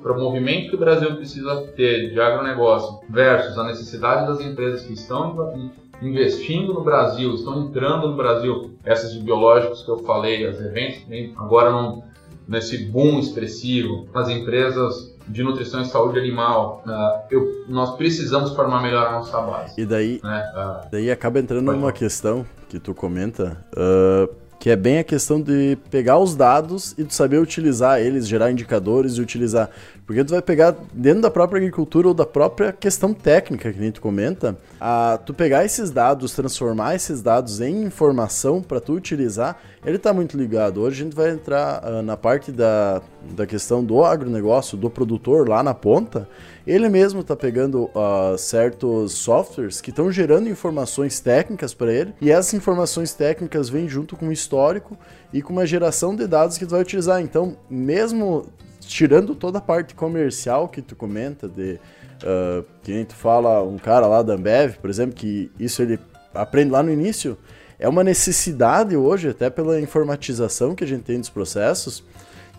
para 0.02 0.12
o 0.12 0.20
movimento 0.20 0.70
que 0.70 0.76
o 0.76 0.78
Brasil 0.78 1.14
precisa 1.16 1.62
ter 1.76 2.10
de 2.10 2.20
agronegócio 2.20 3.00
versus 3.08 3.56
a 3.56 3.64
necessidade 3.64 4.26
das 4.26 4.40
empresas 4.40 4.84
que 4.84 4.92
estão 4.92 5.72
investindo 6.02 6.74
no 6.74 6.82
Brasil, 6.82 7.34
estão 7.34 7.62
entrando 7.62 8.08
no 8.08 8.16
Brasil, 8.16 8.72
essas 8.84 9.12
de 9.12 9.20
biológicos 9.20 9.82
que 9.82 9.90
eu 9.90 9.98
falei, 10.00 10.46
as 10.46 10.60
eventos, 10.60 11.02
agora 11.36 11.70
não, 11.70 12.02
nesse 12.46 12.84
boom 12.86 13.18
expressivo, 13.18 14.06
as 14.12 14.28
empresas 14.28 15.11
de 15.26 15.42
nutrição 15.42 15.82
e 15.82 15.86
saúde 15.86 16.18
animal, 16.18 16.82
uh, 16.86 17.22
eu, 17.30 17.64
nós 17.68 17.96
precisamos 17.96 18.54
formar 18.54 18.82
melhor 18.82 19.06
a 19.06 19.12
nossa 19.12 19.40
base. 19.40 19.80
E 19.80 19.84
daí, 19.84 20.20
né? 20.22 20.52
uh, 20.54 20.88
daí 20.90 21.10
acaba 21.10 21.38
entrando 21.38 21.72
numa 21.72 21.92
questão 21.92 22.46
que 22.68 22.78
tu 22.78 22.94
comenta, 22.94 23.58
uh, 23.76 24.41
que 24.62 24.70
é 24.70 24.76
bem 24.76 25.00
a 25.00 25.02
questão 25.02 25.42
de 25.42 25.76
pegar 25.90 26.20
os 26.20 26.36
dados 26.36 26.94
e 26.96 27.02
tu 27.02 27.12
saber 27.12 27.38
utilizar 27.38 28.00
eles, 28.00 28.28
gerar 28.28 28.48
indicadores 28.48 29.14
e 29.14 29.20
utilizar. 29.20 29.68
Porque 30.06 30.22
tu 30.22 30.30
vai 30.30 30.40
pegar 30.40 30.76
dentro 30.94 31.20
da 31.20 31.32
própria 31.32 31.58
agricultura 31.58 32.06
ou 32.06 32.14
da 32.14 32.24
própria 32.24 32.72
questão 32.72 33.12
técnica 33.12 33.72
que 33.72 33.80
nem 33.80 33.90
tu 33.90 34.00
comenta, 34.00 34.56
a 34.80 35.18
tu 35.26 35.34
pegar 35.34 35.64
esses 35.64 35.90
dados, 35.90 36.32
transformar 36.32 36.94
esses 36.94 37.20
dados 37.20 37.60
em 37.60 37.82
informação 37.82 38.62
para 38.62 38.78
tu 38.78 38.92
utilizar, 38.92 39.58
ele 39.84 39.96
está 39.96 40.12
muito 40.12 40.36
ligado. 40.36 40.80
Hoje 40.80 41.00
a 41.00 41.04
gente 41.04 41.16
vai 41.16 41.30
entrar 41.30 41.82
uh, 41.82 42.02
na 42.02 42.16
parte 42.16 42.52
da, 42.52 43.02
da 43.34 43.46
questão 43.46 43.82
do 43.82 44.04
agronegócio, 44.04 44.78
do 44.78 44.88
produtor 44.88 45.48
lá 45.48 45.60
na 45.60 45.74
ponta, 45.74 46.28
ele 46.64 46.88
mesmo 46.88 47.20
está 47.20 47.34
pegando 47.34 47.84
uh, 47.86 48.38
certos 48.38 49.12
softwares 49.12 49.80
que 49.80 49.90
estão 49.90 50.12
gerando 50.12 50.48
informações 50.48 51.18
técnicas 51.18 51.74
para 51.74 51.92
ele, 51.92 52.14
e 52.20 52.30
essas 52.30 52.54
informações 52.54 53.12
técnicas 53.12 53.68
vêm 53.68 53.88
junto 53.88 54.16
com 54.16 54.26
um 54.26 54.32
histórico 54.52 54.98
e 55.32 55.40
com 55.40 55.52
uma 55.52 55.66
geração 55.66 56.14
de 56.14 56.26
dados 56.26 56.58
que 56.58 56.66
tu 56.66 56.70
vai 56.70 56.82
utilizar. 56.82 57.22
Então, 57.22 57.56
mesmo 57.70 58.46
tirando 58.80 59.34
toda 59.34 59.58
a 59.58 59.60
parte 59.60 59.94
comercial 59.94 60.68
que 60.68 60.82
tu 60.82 60.94
comenta, 60.94 61.48
de 61.48 61.78
uh, 62.22 62.64
que 62.82 63.04
tu 63.04 63.14
fala, 63.14 63.62
um 63.62 63.78
cara 63.78 64.06
lá 64.06 64.22
da 64.22 64.34
Ambev, 64.34 64.76
por 64.76 64.90
exemplo, 64.90 65.14
que 65.14 65.50
isso 65.58 65.80
ele 65.80 65.98
aprende 66.34 66.70
lá 66.70 66.82
no 66.82 66.92
início, 66.92 67.38
é 67.78 67.88
uma 67.88 68.04
necessidade 68.04 68.96
hoje, 68.96 69.28
até 69.28 69.48
pela 69.48 69.80
informatização 69.80 70.74
que 70.74 70.84
a 70.84 70.86
gente 70.86 71.02
tem 71.02 71.18
dos 71.18 71.30
processos, 71.30 72.04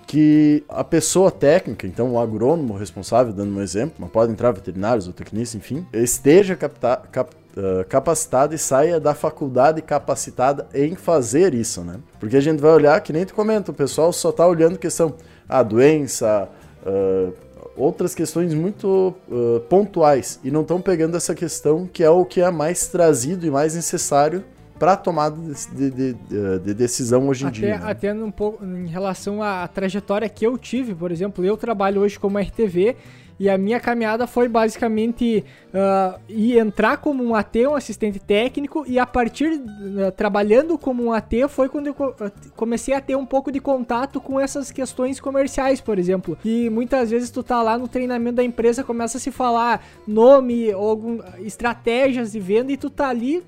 que 0.07 0.63
a 0.67 0.83
pessoa 0.83 1.31
técnica, 1.31 1.87
então 1.87 2.11
o 2.13 2.19
agrônomo 2.19 2.75
responsável, 2.75 3.31
dando 3.31 3.55
um 3.55 3.61
exemplo, 3.61 3.95
mas 3.99 4.09
pode 4.09 4.31
entrar 4.31 4.51
veterinários 4.51 5.07
ou 5.07 5.13
tecnistas, 5.13 5.55
enfim, 5.55 5.85
esteja 5.93 6.55
capta, 6.55 6.97
cap, 7.11 7.33
uh, 7.57 7.85
capacitado 7.87 8.53
e 8.53 8.57
saia 8.57 8.99
da 8.99 9.13
faculdade 9.13 9.81
capacitada 9.81 10.67
em 10.73 10.95
fazer 10.95 11.53
isso, 11.53 11.81
né? 11.81 11.99
Porque 12.19 12.37
a 12.37 12.41
gente 12.41 12.59
vai 12.59 12.71
olhar, 12.71 12.99
que 13.01 13.13
nem 13.13 13.25
tu 13.25 13.33
comenta, 13.33 13.71
o 13.71 13.73
pessoal 13.73 14.11
só 14.11 14.29
está 14.29 14.45
olhando 14.47 14.77
questão, 14.77 15.15
a 15.47 15.59
ah, 15.59 15.63
doença, 15.63 16.49
uh, 16.85 17.33
outras 17.75 18.13
questões 18.13 18.53
muito 18.53 19.15
uh, 19.29 19.59
pontuais 19.61 20.39
e 20.43 20.51
não 20.51 20.61
estão 20.61 20.81
pegando 20.81 21.17
essa 21.17 21.33
questão 21.33 21.87
que 21.87 22.03
é 22.03 22.09
o 22.09 22.25
que 22.25 22.41
é 22.41 22.51
mais 22.51 22.87
trazido 22.87 23.45
e 23.45 23.51
mais 23.51 23.75
necessário 23.75 24.43
para 24.77 24.97
tomada 24.97 25.35
de, 25.71 25.89
de, 25.89 26.13
de, 26.13 26.59
de, 26.59 26.73
decisão 26.73 27.27
hoje 27.27 27.45
em 27.45 27.47
até, 27.47 27.57
dia. 27.57 27.77
Né? 27.77 27.83
Até 27.85 28.13
um 28.13 28.31
pouco 28.31 28.65
em 28.65 28.87
relação 28.87 29.41
à 29.41 29.67
trajetória 29.67 30.27
que 30.27 30.45
eu 30.45 30.57
tive, 30.57 30.93
por 30.93 31.11
exemplo, 31.11 31.45
eu 31.45 31.55
trabalho 31.55 32.01
hoje 32.01 32.19
como 32.19 32.37
RTV 32.37 32.95
e 33.39 33.49
a 33.49 33.57
minha 33.57 33.79
caminhada 33.79 34.27
foi 34.27 34.47
basicamente 34.47 35.43
uh, 35.73 36.19
ir 36.29 36.57
entrar 36.57 36.97
como 36.97 37.23
um 37.23 37.35
AT, 37.35 37.67
um 37.67 37.75
assistente 37.75 38.19
técnico, 38.19 38.83
e 38.87 38.99
a 38.99 39.05
partir 39.05 39.51
uh, 39.51 40.11
trabalhando 40.15 40.77
como 40.77 41.03
um 41.03 41.13
AT 41.13 41.47
foi 41.49 41.67
quando 41.67 41.87
eu 41.87 41.93
uh, 41.93 42.31
comecei 42.55 42.93
a 42.93 43.01
ter 43.01 43.15
um 43.15 43.25
pouco 43.25 43.51
de 43.51 43.59
contato 43.59 44.21
com 44.21 44.39
essas 44.39 44.71
questões 44.71 45.19
comerciais, 45.19 45.81
por 45.81 45.97
exemplo. 45.97 46.37
E 46.45 46.69
muitas 46.69 47.09
vezes 47.09 47.29
tu 47.31 47.43
tá 47.43 47.61
lá 47.61 47.77
no 47.77 47.87
treinamento 47.87 48.35
da 48.35 48.43
empresa, 48.43 48.83
começa 48.83 49.17
a 49.17 49.21
se 49.21 49.31
falar 49.31 49.83
nome 50.07 50.71
algum, 50.71 51.19
estratégias 51.39 52.31
de 52.31 52.39
venda 52.39 52.71
e 52.71 52.77
tu 52.77 52.89
tá 52.89 53.09
ali 53.09 53.43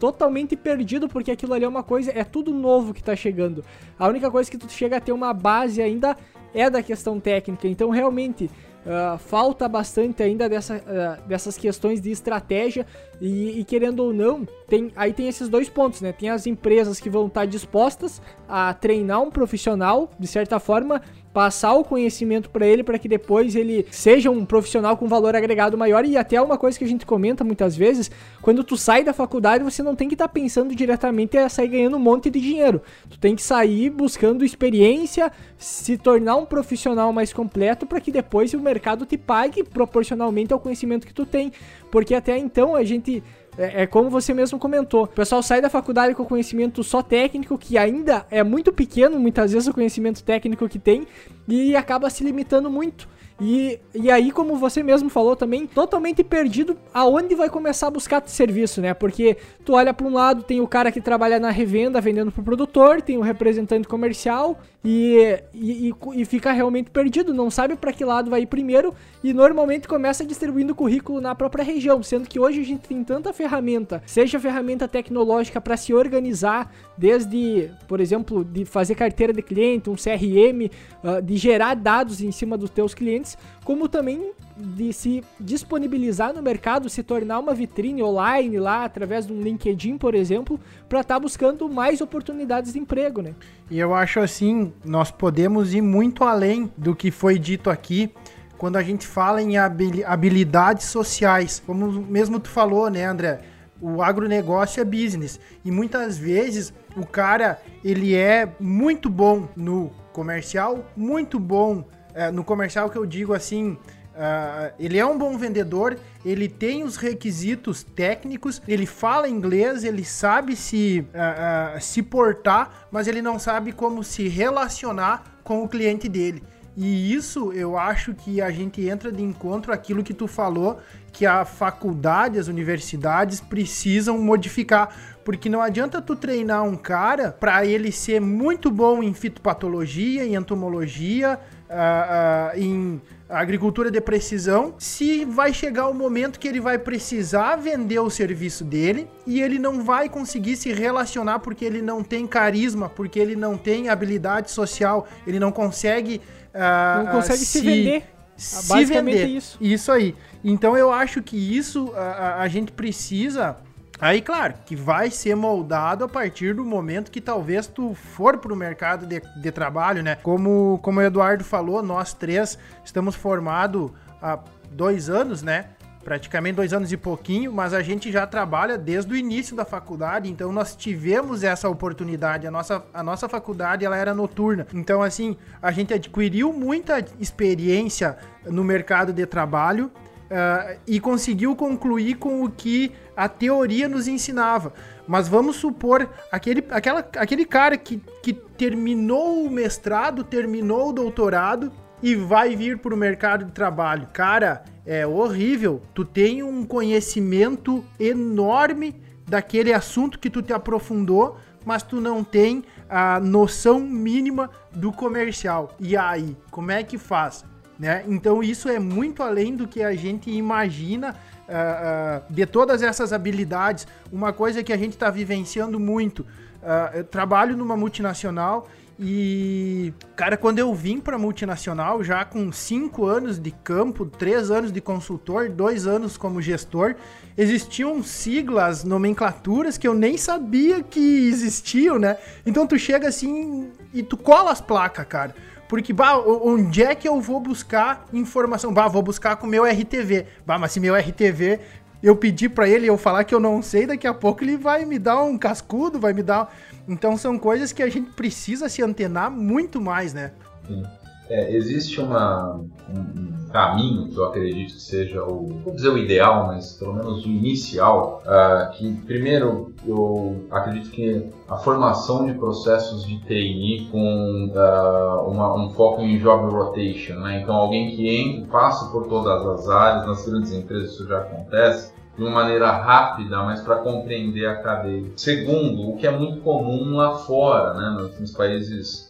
totalmente 0.00 0.56
perdido, 0.56 1.08
porque 1.08 1.30
aquilo 1.30 1.52
ali 1.52 1.64
é 1.64 1.68
uma 1.68 1.82
coisa, 1.82 2.10
é 2.12 2.24
tudo 2.24 2.54
novo 2.54 2.94
que 2.94 3.02
tá 3.02 3.14
chegando. 3.14 3.62
A 3.98 4.08
única 4.08 4.30
coisa 4.30 4.50
que 4.50 4.56
tu 4.56 4.68
chega 4.72 4.96
a 4.96 5.00
ter 5.00 5.12
uma 5.12 5.34
base 5.34 5.82
ainda 5.82 6.16
é 6.54 6.68
da 6.70 6.82
questão 6.82 7.20
técnica. 7.20 7.68
Então, 7.68 7.90
realmente, 7.90 8.50
Uh, 8.80 9.18
falta 9.18 9.68
bastante 9.68 10.22
ainda 10.22 10.48
dessa, 10.48 10.76
uh, 10.76 11.28
dessas 11.28 11.58
questões 11.58 12.00
de 12.00 12.10
estratégia 12.10 12.86
e, 13.20 13.60
e, 13.60 13.64
querendo 13.64 14.00
ou 14.00 14.10
não, 14.10 14.48
tem, 14.66 14.90
aí 14.96 15.12
tem 15.12 15.28
esses 15.28 15.50
dois 15.50 15.68
pontos, 15.68 16.00
né? 16.00 16.12
Tem 16.12 16.30
as 16.30 16.46
empresas 16.46 16.98
que 16.98 17.10
vão 17.10 17.26
estar 17.26 17.44
dispostas 17.44 18.22
a 18.48 18.72
treinar 18.72 19.20
um 19.20 19.30
profissional, 19.30 20.10
de 20.18 20.26
certa 20.26 20.58
forma, 20.58 21.02
passar 21.32 21.74
o 21.74 21.84
conhecimento 21.84 22.50
para 22.50 22.66
ele 22.66 22.82
para 22.82 22.98
que 22.98 23.08
depois 23.08 23.54
ele 23.54 23.86
seja 23.90 24.30
um 24.30 24.44
profissional 24.44 24.96
com 24.96 25.06
valor 25.06 25.36
agregado 25.36 25.78
maior 25.78 26.04
e 26.04 26.16
até 26.16 26.40
uma 26.40 26.58
coisa 26.58 26.78
que 26.78 26.84
a 26.84 26.88
gente 26.88 27.06
comenta 27.06 27.44
muitas 27.44 27.76
vezes, 27.76 28.10
quando 28.42 28.64
tu 28.64 28.76
sai 28.76 29.04
da 29.04 29.12
faculdade, 29.12 29.62
você 29.62 29.82
não 29.82 29.94
tem 29.94 30.08
que 30.08 30.14
estar 30.14 30.28
tá 30.28 30.32
pensando 30.32 30.74
diretamente 30.74 31.36
a 31.38 31.48
sair 31.48 31.68
ganhando 31.68 31.96
um 31.96 32.00
monte 32.00 32.30
de 32.30 32.40
dinheiro. 32.40 32.82
Tu 33.08 33.18
tem 33.18 33.36
que 33.36 33.42
sair 33.42 33.90
buscando 33.90 34.44
experiência, 34.44 35.30
se 35.56 35.96
tornar 35.96 36.36
um 36.36 36.46
profissional 36.46 37.12
mais 37.12 37.32
completo 37.32 37.86
para 37.86 38.00
que 38.00 38.10
depois 38.10 38.52
o 38.52 38.58
mercado 38.58 39.06
te 39.06 39.16
pague 39.16 39.62
proporcionalmente 39.62 40.52
ao 40.52 40.58
conhecimento 40.58 41.06
que 41.06 41.14
tu 41.14 41.24
tem, 41.24 41.52
porque 41.90 42.14
até 42.14 42.36
então 42.36 42.74
a 42.74 42.82
gente 42.82 43.22
é, 43.58 43.82
é, 43.82 43.86
como 43.86 44.10
você 44.10 44.32
mesmo 44.32 44.58
comentou. 44.58 45.04
O 45.04 45.08
pessoal 45.08 45.42
sai 45.42 45.60
da 45.60 45.68
faculdade 45.68 46.14
com 46.14 46.24
conhecimento 46.24 46.82
só 46.82 47.02
técnico, 47.02 47.58
que 47.58 47.76
ainda 47.76 48.26
é 48.30 48.42
muito 48.42 48.72
pequeno, 48.72 49.18
muitas 49.18 49.52
vezes, 49.52 49.68
o 49.68 49.74
conhecimento 49.74 50.22
técnico 50.22 50.68
que 50.68 50.78
tem, 50.78 51.06
e 51.48 51.74
acaba 51.76 52.08
se 52.10 52.24
limitando 52.24 52.70
muito. 52.70 53.08
E, 53.40 53.80
e 53.94 54.10
aí, 54.10 54.30
como 54.30 54.56
você 54.56 54.82
mesmo 54.82 55.08
falou 55.08 55.34
também, 55.34 55.66
totalmente 55.66 56.22
perdido 56.22 56.76
aonde 56.92 57.34
vai 57.34 57.48
começar 57.48 57.86
a 57.86 57.90
buscar 57.90 58.22
serviço, 58.26 58.82
né? 58.82 58.92
Porque 58.92 59.38
tu 59.64 59.72
olha 59.72 59.94
para 59.94 60.06
um 60.06 60.12
lado, 60.12 60.42
tem 60.42 60.60
o 60.60 60.68
cara 60.68 60.92
que 60.92 61.00
trabalha 61.00 61.40
na 61.40 61.50
revenda 61.50 62.00
vendendo 62.00 62.30
pro 62.30 62.42
produtor, 62.42 63.00
tem 63.00 63.16
o 63.16 63.22
representante 63.22 63.88
comercial 63.88 64.60
e, 64.84 65.38
e, 65.54 65.94
e 66.14 66.24
fica 66.26 66.52
realmente 66.52 66.90
perdido, 66.90 67.32
não 67.32 67.50
sabe 67.50 67.76
para 67.76 67.92
que 67.92 68.04
lado 68.04 68.30
vai 68.30 68.42
ir 68.42 68.46
primeiro 68.46 68.94
e 69.24 69.32
normalmente 69.32 69.88
começa 69.88 70.24
distribuindo 70.24 70.74
currículo 70.74 71.20
na 71.20 71.34
própria 71.34 71.64
região, 71.64 72.02
sendo 72.02 72.28
que 72.28 72.38
hoje 72.38 72.60
a 72.60 72.64
gente 72.64 72.88
tem 72.88 73.02
tanta 73.02 73.32
ferramenta, 73.32 74.02
seja 74.04 74.38
ferramenta 74.38 74.86
tecnológica 74.86 75.60
para 75.60 75.76
se 75.76 75.94
organizar, 75.94 76.72
desde, 76.96 77.70
por 77.88 78.00
exemplo, 78.00 78.44
de 78.44 78.64
fazer 78.64 78.94
carteira 78.94 79.32
de 79.32 79.42
cliente, 79.42 79.88
um 79.88 79.94
CRM, 79.94 80.70
ah, 81.02 81.20
de 81.20 81.36
gerar 81.36 81.74
dados 81.74 82.20
em 82.20 82.30
cima 82.30 82.58
dos 82.58 82.70
teus 82.70 82.94
clientes 82.94 83.29
como 83.64 83.88
também 83.88 84.32
de 84.56 84.92
se 84.92 85.24
disponibilizar 85.38 86.34
no 86.34 86.42
mercado, 86.42 86.88
se 86.88 87.02
tornar 87.02 87.38
uma 87.38 87.54
vitrine 87.54 88.02
online 88.02 88.58
lá, 88.58 88.84
através 88.84 89.26
de 89.26 89.32
um 89.32 89.40
LinkedIn, 89.40 89.96
por 89.98 90.14
exemplo, 90.14 90.60
para 90.88 91.00
estar 91.00 91.14
tá 91.14 91.20
buscando 91.20 91.68
mais 91.68 92.00
oportunidades 92.00 92.72
de 92.72 92.78
emprego, 92.78 93.22
né? 93.22 93.34
E 93.70 93.78
eu 93.78 93.94
acho 93.94 94.20
assim, 94.20 94.72
nós 94.84 95.10
podemos 95.10 95.72
ir 95.74 95.80
muito 95.80 96.24
além 96.24 96.70
do 96.76 96.94
que 96.94 97.10
foi 97.10 97.38
dito 97.38 97.70
aqui 97.70 98.12
quando 98.58 98.76
a 98.76 98.82
gente 98.82 99.06
fala 99.06 99.40
em 99.40 99.56
habilidades 99.56 100.86
sociais. 100.86 101.62
Como 101.64 101.90
mesmo 101.90 102.38
tu 102.38 102.50
falou, 102.50 102.90
né, 102.90 103.06
André? 103.06 103.40
O 103.80 104.02
agronegócio 104.02 104.82
é 104.82 104.84
business 104.84 105.40
e 105.64 105.70
muitas 105.70 106.18
vezes 106.18 106.74
o 106.94 107.06
cara 107.06 107.58
ele 107.82 108.14
é 108.14 108.52
muito 108.60 109.08
bom 109.08 109.48
no 109.56 109.90
comercial, 110.12 110.84
muito 110.94 111.38
bom 111.40 111.84
é, 112.14 112.30
no 112.30 112.44
comercial 112.44 112.90
que 112.90 112.96
eu 112.96 113.06
digo 113.06 113.32
assim, 113.34 113.72
uh, 113.72 114.72
ele 114.78 114.98
é 114.98 115.06
um 115.06 115.16
bom 115.16 115.36
vendedor, 115.36 115.98
ele 116.24 116.48
tem 116.48 116.82
os 116.84 116.96
requisitos 116.96 117.82
técnicos, 117.82 118.60
ele 118.66 118.86
fala 118.86 119.28
inglês, 119.28 119.84
ele 119.84 120.04
sabe 120.04 120.56
se, 120.56 121.06
uh, 121.14 121.76
uh, 121.76 121.80
se 121.80 122.02
portar, 122.02 122.88
mas 122.90 123.08
ele 123.08 123.22
não 123.22 123.38
sabe 123.38 123.72
como 123.72 124.02
se 124.02 124.28
relacionar 124.28 125.40
com 125.42 125.62
o 125.62 125.68
cliente 125.68 126.08
dele. 126.08 126.42
E 126.76 127.12
isso 127.12 127.52
eu 127.52 127.76
acho 127.76 128.14
que 128.14 128.40
a 128.40 128.50
gente 128.50 128.86
entra 128.88 129.10
de 129.10 129.22
encontro 129.22 129.72
aquilo 129.72 130.04
que 130.04 130.14
tu 130.14 130.26
falou, 130.26 130.78
que 131.12 131.26
a 131.26 131.44
faculdade, 131.44 132.38
as 132.38 132.46
universidades 132.46 133.40
precisam 133.40 134.16
modificar, 134.18 134.94
porque 135.24 135.48
não 135.48 135.60
adianta 135.60 136.00
tu 136.00 136.14
treinar 136.14 136.62
um 136.62 136.76
cara 136.76 137.32
para 137.32 137.66
ele 137.66 137.90
ser 137.90 138.20
muito 138.20 138.70
bom 138.70 139.02
em 139.02 139.12
fitopatologia, 139.12 140.24
em 140.24 140.36
entomologia, 140.36 141.38
uh, 141.70 142.56
uh, 142.56 142.60
em 142.60 143.00
agricultura 143.28 143.90
de 143.90 144.00
precisão, 144.00 144.74
se 144.78 145.24
vai 145.24 145.54
chegar 145.54 145.88
o 145.88 145.94
momento 145.94 146.38
que 146.38 146.48
ele 146.48 146.60
vai 146.60 146.78
precisar 146.78 147.56
vender 147.56 148.00
o 148.00 148.10
serviço 148.10 148.64
dele 148.64 149.08
e 149.24 149.40
ele 149.40 149.58
não 149.58 149.84
vai 149.84 150.08
conseguir 150.08 150.56
se 150.56 150.72
relacionar 150.72 151.38
porque 151.38 151.64
ele 151.64 151.80
não 151.80 152.02
tem 152.02 152.26
carisma, 152.26 152.88
porque 152.88 153.20
ele 153.20 153.36
não 153.36 153.56
tem 153.56 153.88
habilidade 153.88 154.50
social, 154.50 155.06
ele 155.26 155.38
não 155.38 155.52
consegue. 155.52 156.20
Uh, 156.52 157.04
não 157.04 157.12
consegue 157.12 157.38
se, 157.38 157.46
se 157.46 157.60
vender 157.60 158.04
se 158.40 158.84
vender. 158.86 159.26
Isso. 159.26 159.58
isso 159.60 159.92
aí. 159.92 160.16
Então 160.42 160.76
eu 160.76 160.90
acho 160.90 161.22
que 161.22 161.36
isso 161.36 161.92
a, 161.94 162.40
a 162.40 162.48
gente 162.48 162.72
precisa 162.72 163.58
Aí, 164.00 164.22
claro, 164.22 164.54
que 164.64 164.74
vai 164.74 165.10
ser 165.10 165.34
moldado 165.34 166.04
a 166.04 166.08
partir 166.08 166.54
do 166.54 166.64
momento 166.64 167.10
que 167.10 167.20
talvez 167.20 167.66
tu 167.66 167.94
for 167.94 168.38
para 168.38 168.50
o 168.50 168.56
mercado 168.56 169.04
de, 169.04 169.20
de, 169.20 169.52
trabalho, 169.52 170.02
né? 170.02 170.14
Como, 170.14 170.80
como 170.82 171.00
o 171.00 171.02
Eduardo 171.02 171.44
falou, 171.44 171.82
nós 171.82 172.14
três 172.14 172.58
estamos 172.82 173.14
formados 173.14 173.90
há 174.22 174.38
dois 174.70 175.10
anos, 175.10 175.42
né? 175.42 175.66
Praticamente 176.02 176.56
dois 176.56 176.72
anos 176.72 176.90
e 176.90 176.96
pouquinho, 176.96 177.52
mas 177.52 177.74
a 177.74 177.82
gente 177.82 178.10
já 178.10 178.26
trabalha 178.26 178.78
desde 178.78 179.12
o 179.12 179.16
início 179.16 179.54
da 179.54 179.66
faculdade, 179.66 180.30
então 180.30 180.50
nós 180.50 180.74
tivemos 180.74 181.44
essa 181.44 181.68
oportunidade. 181.68 182.46
A 182.46 182.50
nossa, 182.50 182.82
a 182.94 183.02
nossa 183.02 183.28
faculdade 183.28 183.84
ela 183.84 183.98
era 183.98 184.14
noturna, 184.14 184.66
então 184.72 185.02
assim 185.02 185.36
a 185.60 185.70
gente 185.70 185.92
adquiriu 185.92 186.54
muita 186.54 187.04
experiência 187.18 188.16
no 188.46 188.64
mercado 188.64 189.12
de 189.12 189.26
trabalho 189.26 189.90
uh, 190.30 190.78
e 190.86 191.00
conseguiu 191.00 191.56
concluir 191.56 192.16
com 192.16 192.44
o 192.44 192.50
que 192.50 192.92
a 193.16 193.28
teoria 193.28 193.88
nos 193.88 194.08
ensinava. 194.08 194.72
Mas 195.06 195.28
vamos 195.28 195.56
supor 195.56 196.08
aquele, 196.30 196.64
aquela, 196.70 197.00
aquele 197.16 197.44
cara 197.44 197.76
que, 197.76 198.00
que 198.22 198.32
terminou 198.32 199.44
o 199.44 199.50
mestrado, 199.50 200.22
terminou 200.22 200.90
o 200.90 200.92
doutorado 200.92 201.72
e 202.02 202.14
vai 202.14 202.56
vir 202.56 202.78
para 202.78 202.94
o 202.94 202.96
mercado 202.96 203.44
de 203.44 203.52
trabalho. 203.52 204.08
Cara, 204.12 204.64
é 204.86 205.06
horrível. 205.06 205.82
Tu 205.94 206.04
tem 206.04 206.42
um 206.42 206.64
conhecimento 206.64 207.84
enorme 207.98 209.00
daquele 209.26 209.72
assunto 209.72 210.18
que 210.18 210.30
tu 210.30 210.42
te 210.42 210.52
aprofundou, 210.52 211.36
mas 211.64 211.82
tu 211.82 212.00
não 212.00 212.24
tem 212.24 212.64
a 212.88 213.20
noção 213.20 213.80
mínima 213.80 214.50
do 214.72 214.92
comercial. 214.92 215.76
E 215.78 215.96
aí, 215.96 216.36
como 216.50 216.70
é 216.70 216.82
que 216.82 216.98
faz? 216.98 217.44
Né? 217.80 218.04
Então 218.06 218.42
isso 218.42 218.68
é 218.68 218.78
muito 218.78 219.22
além 219.22 219.56
do 219.56 219.66
que 219.66 219.82
a 219.82 219.94
gente 219.94 220.30
imagina 220.30 221.16
uh, 221.48 222.28
uh, 222.28 222.32
de 222.32 222.44
todas 222.44 222.82
essas 222.82 223.10
habilidades. 223.10 223.86
Uma 224.12 224.34
coisa 224.34 224.62
que 224.62 224.70
a 224.70 224.76
gente 224.76 224.92
está 224.92 225.08
vivenciando 225.08 225.80
muito. 225.80 226.20
Uh, 226.20 226.98
eu 226.98 227.04
trabalho 227.04 227.56
numa 227.56 227.78
multinacional 227.78 228.68
e, 229.02 229.94
cara, 230.14 230.36
quando 230.36 230.58
eu 230.58 230.74
vim 230.74 231.00
para 231.00 231.16
multinacional, 231.16 232.04
já 232.04 232.22
com 232.22 232.52
cinco 232.52 233.06
anos 233.06 233.38
de 233.38 233.50
campo, 233.50 234.04
três 234.04 234.50
anos 234.50 234.70
de 234.70 234.78
consultor, 234.82 235.48
dois 235.48 235.86
anos 235.86 236.18
como 236.18 236.42
gestor, 236.42 236.96
existiam 237.34 238.02
siglas, 238.02 238.84
nomenclaturas 238.84 239.78
que 239.78 239.88
eu 239.88 239.94
nem 239.94 240.18
sabia 240.18 240.82
que 240.82 241.28
existiam, 241.28 241.98
né? 241.98 242.18
Então 242.44 242.66
tu 242.66 242.78
chega 242.78 243.08
assim 243.08 243.70
e 243.94 244.02
tu 244.02 244.18
cola 244.18 244.52
as 244.52 244.60
placas, 244.60 245.06
cara. 245.06 245.34
Porque, 245.70 245.92
bah, 245.92 246.18
onde 246.18 246.82
é 246.82 246.96
que 246.96 247.06
eu 247.06 247.20
vou 247.20 247.38
buscar 247.38 248.04
informação? 248.12 248.74
Bah, 248.74 248.88
vou 248.88 249.04
buscar 249.04 249.36
com 249.36 249.46
o 249.46 249.48
meu 249.48 249.64
RTV. 249.64 250.26
Bah, 250.44 250.58
mas 250.58 250.72
se 250.72 250.80
meu 250.80 250.96
RTV 250.96 251.60
eu 252.02 252.16
pedir 252.16 252.48
para 252.48 252.68
ele 252.68 252.88
eu 252.88 252.98
falar 252.98 253.22
que 253.22 253.32
eu 253.32 253.38
não 253.38 253.62
sei, 253.62 253.86
daqui 253.86 254.04
a 254.04 254.12
pouco 254.12 254.42
ele 254.42 254.56
vai 254.56 254.84
me 254.84 254.98
dar 254.98 255.22
um 255.22 255.38
cascudo, 255.38 256.00
vai 256.00 256.12
me 256.12 256.24
dar. 256.24 256.52
Então 256.88 257.16
são 257.16 257.38
coisas 257.38 257.72
que 257.72 257.84
a 257.84 257.88
gente 257.88 258.10
precisa 258.10 258.68
se 258.68 258.82
antenar 258.82 259.30
muito 259.30 259.80
mais, 259.80 260.12
né? 260.12 260.32
Sim. 260.66 260.82
É, 261.30 261.54
existe 261.54 262.00
uma, 262.00 262.60
um 262.88 263.48
caminho 263.52 264.08
que 264.08 264.16
eu 264.16 264.24
acredito 264.24 264.74
que 264.74 264.80
seja 264.80 265.22
o, 265.22 265.46
vou 265.64 265.74
dizer 265.74 265.90
o 265.90 265.96
ideal, 265.96 266.48
mas 266.48 266.72
pelo 266.72 266.94
menos 266.94 267.24
o 267.24 267.28
inicial, 267.28 268.20
uh, 268.26 268.72
que 268.72 268.92
primeiro 269.06 269.72
eu 269.86 270.44
acredito 270.50 270.90
que 270.90 271.24
a 271.48 271.56
formação 271.56 272.26
de 272.26 272.34
processos 272.34 273.06
de 273.06 273.18
TI 273.20 273.88
com 273.92 274.52
uh, 274.54 275.30
uma, 275.30 275.54
um 275.54 275.70
foco 275.70 276.00
em 276.02 276.18
job 276.18 276.52
rotation, 276.52 277.14
né? 277.20 277.40
então 277.40 277.54
alguém 277.54 277.94
que 277.94 278.08
entra, 278.08 278.50
passa 278.50 278.90
por 278.90 279.06
todas 279.06 279.46
as 279.46 279.68
áreas, 279.68 280.06
nas 280.06 280.28
grandes 280.28 280.52
empresas 280.52 280.92
isso 280.92 281.06
já 281.06 281.18
acontece, 281.18 281.92
de 282.16 282.22
uma 282.24 282.32
maneira 282.32 282.70
rápida, 282.72 283.42
mas 283.44 283.60
para 283.60 283.76
compreender 283.76 284.46
a 284.46 284.56
cadeia. 284.56 285.06
Segundo, 285.16 285.90
o 285.90 285.96
que 285.96 286.06
é 286.06 286.10
muito 286.10 286.40
comum 286.40 286.96
lá 286.96 287.18
fora, 287.18 287.74
né, 287.74 288.08
nos 288.18 288.32
países 288.32 289.09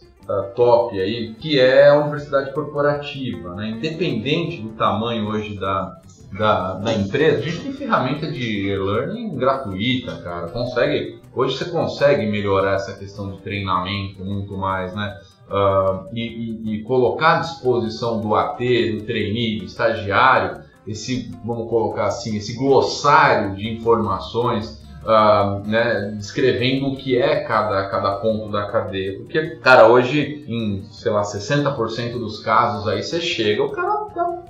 top 0.55 0.99
aí, 0.99 1.33
que 1.35 1.59
é 1.59 1.89
a 1.89 1.95
universidade 1.95 2.53
corporativa. 2.53 3.55
Né? 3.55 3.71
Independente 3.71 4.61
do 4.61 4.69
tamanho 4.69 5.27
hoje 5.27 5.55
da, 5.59 5.97
da, 6.37 6.73
da, 6.75 6.93
empresa, 6.93 7.39
a 7.39 7.41
gente 7.41 7.61
tem 7.61 7.73
ferramenta 7.73 8.31
de 8.31 8.69
e-learning 8.69 9.35
gratuita, 9.35 10.15
cara. 10.21 10.47
Consegue, 10.47 11.19
hoje 11.35 11.57
você 11.57 11.65
consegue 11.65 12.25
melhorar 12.25 12.75
essa 12.75 12.93
questão 12.97 13.31
de 13.31 13.41
treinamento 13.41 14.23
muito 14.23 14.57
mais, 14.57 14.93
né? 14.95 15.19
Uh, 15.49 16.07
e, 16.13 16.21
e, 16.21 16.75
e, 16.75 16.83
colocar 16.83 17.37
à 17.37 17.39
disposição 17.41 18.21
do 18.21 18.35
AT, 18.35 18.57
do 18.57 19.03
trainee, 19.03 19.59
do 19.59 19.65
estagiário, 19.65 20.63
esse, 20.87 21.29
vamos 21.43 21.69
colocar 21.69 22.05
assim, 22.05 22.37
esse 22.37 22.55
glossário 22.55 23.55
de 23.55 23.67
informações 23.67 24.80
uh, 25.03 25.67
né, 25.67 26.13
descrevendo 26.15 26.87
o 26.87 26.95
que 26.95 27.17
é 27.17 27.43
cada, 27.43 27.87
cada 27.89 28.15
ponto 28.17 28.51
da 28.51 28.67
cadeia. 28.67 29.17
Porque, 29.17 29.57
cara, 29.57 29.87
hoje, 29.87 30.45
em, 30.47 30.83
sei 30.91 31.11
lá, 31.11 31.21
60% 31.21 32.13
dos 32.13 32.39
casos 32.39 32.87
aí, 32.87 33.03
você 33.03 33.19
chega, 33.19 33.63
o 33.63 33.71
cara 33.71 34.05
tá 34.13 34.43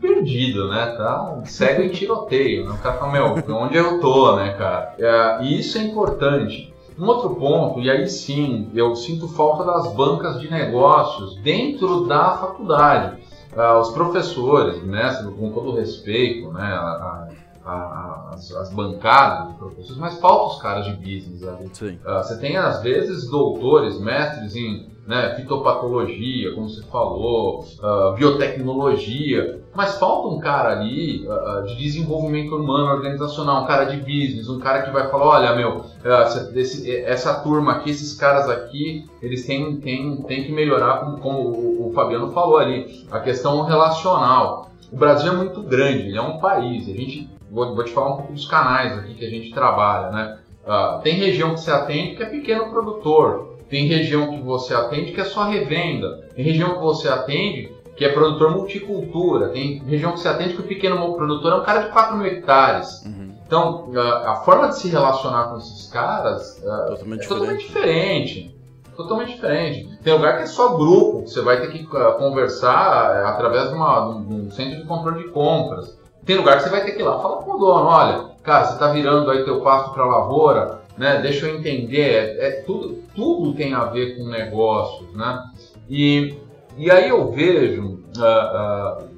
perdido, 0.00 0.68
né? 0.68 0.94
Tá 0.96 1.42
cego 1.44 1.82
em 1.82 1.88
tiroteio, 1.88 2.64
né? 2.64 2.72
O 2.72 2.78
cara 2.78 2.98
fala, 2.98 3.12
meu, 3.12 3.56
onde 3.56 3.76
eu 3.76 4.00
tô, 4.00 4.36
né, 4.36 4.54
cara? 4.54 4.94
Uh, 4.98 5.44
e 5.44 5.60
isso 5.60 5.78
é 5.78 5.82
importante. 5.82 6.72
Um 6.98 7.06
outro 7.06 7.34
ponto, 7.34 7.80
e 7.80 7.90
aí 7.90 8.08
sim, 8.08 8.70
eu 8.74 8.96
sinto 8.96 9.28
falta 9.28 9.64
das 9.64 9.92
bancas 9.92 10.40
de 10.40 10.50
negócios 10.50 11.36
dentro 11.42 12.06
da 12.06 12.38
faculdade. 12.38 13.20
Uh, 13.54 13.80
os 13.80 13.90
professores, 13.90 14.82
né, 14.82 15.12
com 15.38 15.50
todo 15.50 15.76
respeito, 15.76 16.50
né, 16.52 16.62
a, 16.62 17.25
a 17.66 18.30
as, 18.32 18.52
as, 18.54 18.72
bancadas 18.72 19.48
dos 19.48 19.56
professores, 19.56 19.98
mas 19.98 20.18
falta 20.18 20.54
os 20.54 20.62
caras 20.62 20.84
de 20.84 20.92
business 20.92 21.42
ali. 21.42 21.66
Uh, 21.66 22.22
você 22.22 22.38
tem, 22.38 22.56
às 22.56 22.82
vezes, 22.82 23.28
doutores, 23.28 23.98
mestres 24.00 24.54
em 24.54 24.94
né, 25.06 25.34
fitopatologia, 25.36 26.52
como 26.54 26.68
você 26.68 26.82
falou, 26.82 27.64
uh, 27.80 28.12
biotecnologia, 28.14 29.62
mas 29.74 29.98
falta 29.98 30.28
um 30.28 30.40
cara 30.40 30.72
ali 30.72 31.24
uh, 31.26 31.64
de 31.64 31.76
desenvolvimento 31.76 32.56
humano, 32.56 32.92
organizacional, 32.92 33.62
um 33.62 33.66
cara 33.66 33.84
de 33.84 33.98
business, 33.98 34.48
um 34.48 34.58
cara 34.58 34.82
que 34.82 34.90
vai 34.90 35.08
falar, 35.08 35.26
olha, 35.26 35.54
meu, 35.54 35.84
essa, 36.04 36.52
esse, 36.58 36.90
essa 36.90 37.34
turma 37.40 37.72
aqui, 37.72 37.90
esses 37.90 38.14
caras 38.14 38.50
aqui, 38.50 39.08
eles 39.22 39.46
têm, 39.46 39.76
têm, 39.76 40.22
têm 40.22 40.44
que 40.44 40.52
melhorar, 40.52 41.00
como, 41.00 41.18
como 41.18 41.38
o, 41.38 41.88
o 41.88 41.92
Fabiano 41.92 42.32
falou 42.32 42.58
ali, 42.58 43.06
a 43.10 43.20
questão 43.20 43.62
relacional. 43.62 44.70
O 44.90 44.96
Brasil 44.96 45.32
é 45.32 45.36
muito 45.36 45.62
grande, 45.62 46.08
ele 46.08 46.18
é 46.18 46.22
um 46.22 46.38
país, 46.38 46.88
a 46.88 46.92
gente 46.92 47.35
vou, 47.56 47.74
vou 47.74 47.84
te 47.84 47.90
falar 47.90 48.12
um 48.12 48.16
pouco 48.18 48.32
dos 48.34 48.46
canais 48.46 48.92
aqui 48.98 49.14
que 49.14 49.24
a 49.24 49.30
gente 49.30 49.50
trabalha, 49.50 50.10
né? 50.10 50.38
Uh, 50.66 51.00
tem 51.02 51.14
região 51.14 51.54
que 51.54 51.60
você 51.60 51.70
atende 51.70 52.16
que 52.16 52.22
é 52.22 52.26
pequeno 52.26 52.70
produtor, 52.70 53.56
tem 53.70 53.86
região 53.86 54.30
que 54.30 54.42
você 54.42 54.74
atende 54.74 55.12
que 55.12 55.20
é 55.20 55.24
só 55.24 55.44
revenda, 55.44 56.28
tem 56.34 56.44
região 56.44 56.74
que 56.74 56.80
você 56.80 57.08
atende 57.08 57.72
que 57.96 58.04
é 58.04 58.12
produtor 58.12 58.50
multicultura, 58.50 59.48
tem 59.48 59.78
região 59.84 60.12
que 60.12 60.20
você 60.20 60.28
atende 60.28 60.54
que 60.54 60.60
o 60.60 60.66
pequeno 60.66 61.14
produtor 61.14 61.52
é 61.52 61.54
um 61.56 61.64
cara 61.64 61.84
de 61.84 61.90
4 61.90 62.16
mil 62.16 62.26
hectares. 62.26 63.02
Uhum. 63.06 63.32
Então, 63.46 63.88
uh, 63.90 63.98
a 63.98 64.36
forma 64.44 64.68
de 64.68 64.78
se 64.78 64.88
relacionar 64.88 65.44
com 65.44 65.56
esses 65.56 65.88
caras 65.88 66.58
uh, 66.58 66.90
totalmente 66.90 67.24
é 67.24 67.28
totalmente 67.28 67.66
diferente. 67.66 68.56
Totalmente 68.96 69.34
diferente. 69.34 69.98
Tem 70.02 70.12
lugar 70.12 70.38
que 70.38 70.42
é 70.42 70.46
só 70.46 70.76
grupo, 70.76 71.26
você 71.26 71.40
vai 71.42 71.60
ter 71.60 71.70
que 71.70 71.86
conversar 71.86 73.26
através 73.26 73.68
de, 73.68 73.74
uma, 73.74 74.24
de 74.26 74.34
um 74.34 74.50
centro 74.50 74.80
de 74.80 74.86
controle 74.86 75.22
de 75.22 75.30
compras. 75.30 75.95
Tem 76.26 76.36
lugar 76.36 76.56
que 76.56 76.64
você 76.64 76.70
vai 76.70 76.84
ter 76.84 76.90
que 76.90 77.00
ir 77.00 77.04
lá 77.04 77.20
falar 77.22 77.36
com 77.36 77.52
o 77.52 77.58
dono, 77.58 77.86
olha, 77.86 78.30
cara, 78.42 78.64
você 78.64 78.72
está 78.72 78.90
virando 78.90 79.30
aí 79.30 79.44
teu 79.44 79.60
pasto 79.60 79.94
para 79.94 80.04
lavoura, 80.04 80.80
né? 80.98 81.20
Deixa 81.22 81.46
eu 81.46 81.56
entender, 81.56 82.10
é, 82.10 82.48
é, 82.48 82.50
tudo, 82.62 83.00
tudo 83.14 83.54
tem 83.54 83.72
a 83.74 83.84
ver 83.84 84.16
com 84.16 84.28
negócios, 84.28 85.14
né? 85.14 85.44
E, 85.88 86.34
e 86.76 86.90
aí 86.90 87.08
eu 87.08 87.30
vejo 87.30 88.00
uh, 88.16 89.00
uh, 89.00 89.08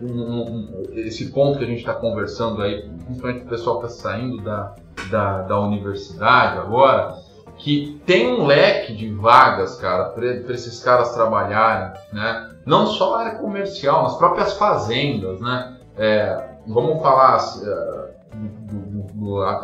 um, 0.00 0.40
um, 0.40 0.82
esse 0.94 1.30
ponto 1.30 1.58
que 1.58 1.64
a 1.64 1.68
gente 1.68 1.80
está 1.80 1.92
conversando 1.92 2.62
aí, 2.62 2.88
principalmente 3.04 3.44
o 3.44 3.48
pessoal 3.48 3.80
que 3.80 3.86
está 3.86 4.08
saindo 4.08 4.42
da, 4.42 4.74
da, 5.10 5.42
da 5.42 5.60
universidade 5.60 6.58
agora, 6.58 7.16
que 7.58 8.00
tem 8.06 8.32
um 8.32 8.46
leque 8.46 8.94
de 8.94 9.12
vagas, 9.12 9.76
cara, 9.76 10.04
para 10.06 10.26
esses 10.26 10.82
caras 10.82 11.12
trabalharem, 11.12 11.92
né? 12.14 12.50
Não 12.64 12.86
só 12.86 13.12
na 13.12 13.24
área 13.24 13.38
comercial, 13.38 14.04
nas 14.04 14.16
próprias 14.16 14.54
fazendas, 14.54 15.38
né? 15.38 15.75
É, 15.96 16.56
vamos 16.66 17.00
falar, 17.02 17.38
é, 17.62 18.16